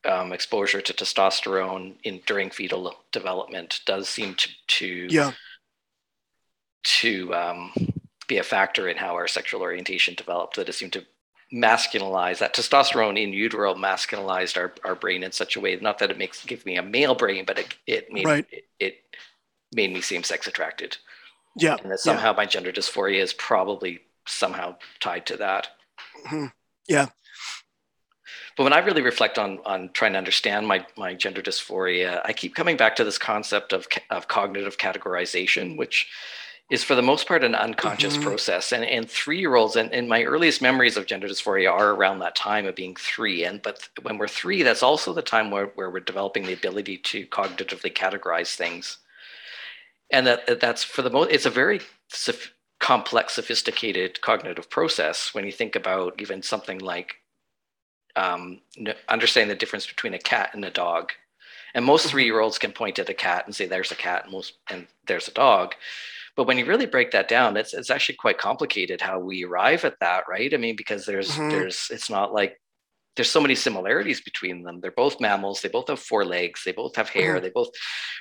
[0.05, 5.31] um, exposure to testosterone in during fetal development does seem to to yeah
[6.83, 7.71] to um,
[8.27, 11.05] be a factor in how our sexual orientation developed that it seemed to
[11.53, 16.11] masculinized that testosterone in utero masculinized our, our brain in such a way not that
[16.11, 18.45] it makes give me a male brain but it, it made right.
[18.51, 18.97] it, it,
[19.73, 20.97] made me seem sex attracted
[21.57, 22.37] yeah and that somehow yeah.
[22.37, 25.67] my gender dysphoria is probably somehow tied to that
[26.25, 26.45] mm-hmm.
[26.87, 27.07] yeah
[28.55, 32.31] but when i really reflect on on trying to understand my my gender dysphoria i
[32.31, 36.07] keep coming back to this concept of of cognitive categorization which
[36.69, 38.27] is for the most part an unconscious mm-hmm.
[38.27, 38.73] process.
[38.73, 42.19] And and three year olds and, and my earliest memories of gender dysphoria are around
[42.19, 43.45] that time of being three.
[43.45, 46.97] And but when we're three that's also the time where, where we're developing the ability
[46.97, 48.97] to cognitively categorize things.
[50.11, 51.81] And that that's for the most it's a very
[52.79, 57.15] complex sophisticated cognitive process when you think about even something like
[58.15, 58.59] um,
[59.07, 61.11] understanding the difference between a cat and a dog.
[61.73, 62.11] And most mm-hmm.
[62.11, 64.53] three year olds can point at a cat and say there's a cat and most
[64.69, 65.73] and there's a dog
[66.37, 69.83] but when you really break that down, it's it's actually quite complicated how we arrive
[69.83, 70.53] at that, right?
[70.53, 71.49] I mean, because there's mm-hmm.
[71.49, 72.61] there's it's not like
[73.15, 74.79] there's so many similarities between them.
[74.79, 75.61] They're both mammals.
[75.61, 76.61] They both have four legs.
[76.63, 77.33] They both have hair.
[77.33, 77.43] Mm-hmm.
[77.43, 77.69] They both,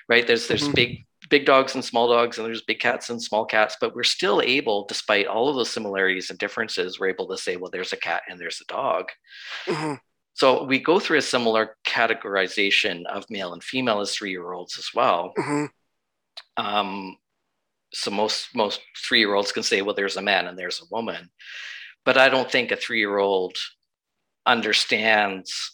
[0.09, 0.27] right?
[0.27, 0.73] There's there's mm-hmm.
[0.73, 3.77] big big dogs and small dogs, and there's big cats and small cats.
[3.79, 7.57] But we're still able, despite all of those similarities and differences, we're able to say,
[7.57, 9.11] well, there's a cat and there's a dog.
[9.67, 9.95] Mm-hmm.
[10.33, 14.79] So we go through a similar categorization of male and female as three year olds
[14.79, 15.33] as well.
[15.39, 16.65] Mm-hmm.
[16.65, 17.17] Um,
[17.97, 20.95] so most most three year olds can say, well, there's a man and there's a
[20.95, 21.31] woman,
[22.05, 23.57] but I don't think a three year old
[24.45, 25.73] understands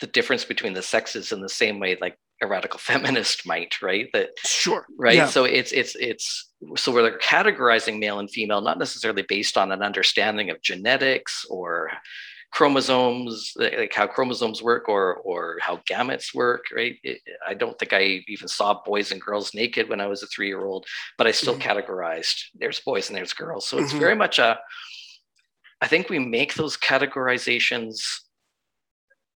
[0.00, 4.08] the difference between the sexes in the same way like a radical feminist might right?
[4.12, 4.86] That sure.
[4.98, 5.16] right?
[5.16, 5.26] Yeah.
[5.26, 9.82] so it's it's it's so we're categorizing male and female not necessarily based on an
[9.82, 11.90] understanding of genetics or
[12.50, 17.92] chromosomes like how chromosomes work or or how gametes work right it, i don't think
[17.92, 20.86] i even saw boys and girls naked when i was a three year old
[21.18, 21.68] but i still mm-hmm.
[21.68, 24.00] categorized there's boys and there's girls so it's mm-hmm.
[24.00, 24.58] very much a
[25.80, 28.00] I think we make those categorizations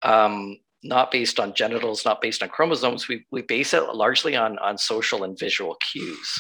[0.02, 3.08] um, not based on genitals, not based on chromosomes.
[3.08, 6.40] We, we base it largely on, on social and visual cues.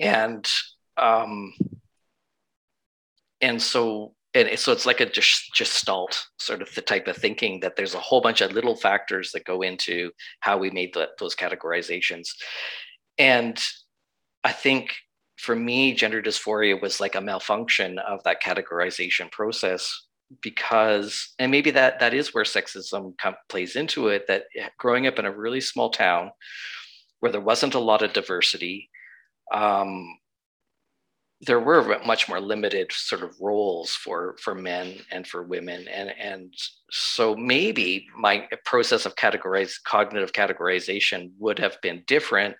[0.00, 0.50] and
[0.96, 1.52] um,
[3.42, 7.60] and so and so it's like a just gestalt sort of the type of thinking
[7.60, 11.08] that there's a whole bunch of little factors that go into how we made the,
[11.18, 12.28] those categorizations
[13.18, 13.60] and
[14.44, 14.94] i think
[15.40, 20.06] for me, gender dysphoria was like a malfunction of that categorization process
[20.42, 23.14] because, and maybe that that is where sexism
[23.48, 24.26] plays into it.
[24.28, 24.44] That
[24.78, 26.30] growing up in a really small town
[27.20, 28.90] where there wasn't a lot of diversity,
[29.52, 30.06] um,
[31.42, 36.10] there were much more limited sort of roles for for men and for women and
[36.18, 36.52] and
[36.90, 42.54] so maybe my process of categorize cognitive categorization would have been different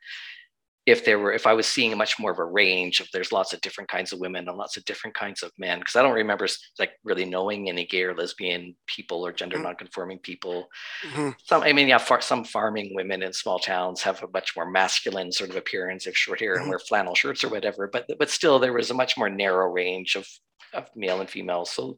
[0.86, 3.52] if there were if i was seeing much more of a range of there's lots
[3.52, 6.14] of different kinds of women and lots of different kinds of men because i don't
[6.14, 6.46] remember
[6.78, 9.64] like really knowing any gay or lesbian people or gender mm-hmm.
[9.64, 10.68] nonconforming people
[11.06, 11.30] mm-hmm.
[11.44, 14.70] some i mean yeah far, some farming women in small towns have a much more
[14.70, 16.62] masculine sort of appearance of short hair mm-hmm.
[16.62, 19.70] and wear flannel shirts or whatever but but still there was a much more narrow
[19.70, 20.26] range of
[20.72, 21.96] of male and female so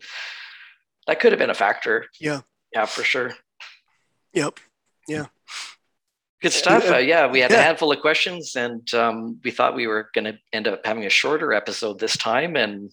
[1.06, 2.40] that could have been a factor yeah
[2.72, 3.32] yeah for sure
[4.32, 4.58] yep
[5.08, 5.26] yeah
[6.42, 6.90] Good stuff.
[6.90, 7.60] Uh, yeah, we had yeah.
[7.60, 11.06] a handful of questions, and um, we thought we were going to end up having
[11.06, 12.56] a shorter episode this time.
[12.56, 12.90] And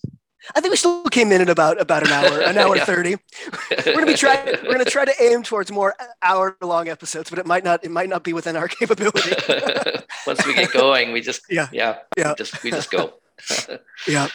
[0.56, 3.16] I think we still came in at about about an hour, an hour thirty.
[3.72, 4.46] we're gonna be trying.
[4.64, 7.84] We're gonna try to aim towards more hour long episodes, but it might not.
[7.84, 9.32] It might not be within our capability.
[10.28, 13.14] Once we get going, we just yeah yeah yeah we just we just go.
[14.08, 14.28] yeah.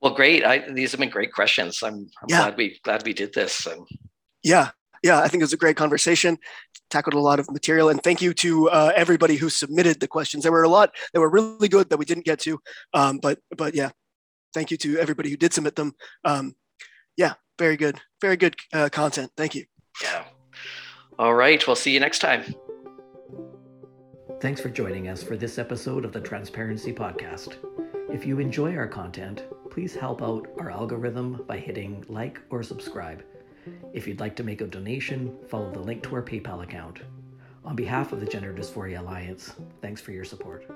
[0.00, 0.44] Well, great.
[0.44, 1.80] I, these have been great questions.
[1.80, 2.38] I'm, I'm yeah.
[2.38, 3.68] glad we glad we did this.
[3.68, 3.86] Um,
[4.42, 4.70] yeah,
[5.02, 6.38] yeah, I think it was a great conversation.
[6.90, 10.42] Tackled a lot of material, and thank you to uh, everybody who submitted the questions.
[10.42, 12.58] There were a lot that were really good that we didn't get to,
[12.94, 13.90] um, but but yeah,
[14.54, 15.92] thank you to everybody who did submit them.
[16.24, 16.54] Um,
[17.16, 19.30] yeah, very good, very good uh, content.
[19.36, 19.64] Thank you.
[20.02, 20.24] Yeah.
[21.18, 21.64] All right.
[21.66, 22.54] We'll see you next time.
[24.40, 27.56] Thanks for joining us for this episode of the Transparency Podcast.
[28.10, 33.22] If you enjoy our content, please help out our algorithm by hitting like or subscribe.
[33.92, 37.00] If you'd like to make a donation, follow the link to our PayPal account.
[37.64, 40.66] On behalf of the Gender Dysphoria Alliance, thanks for your support.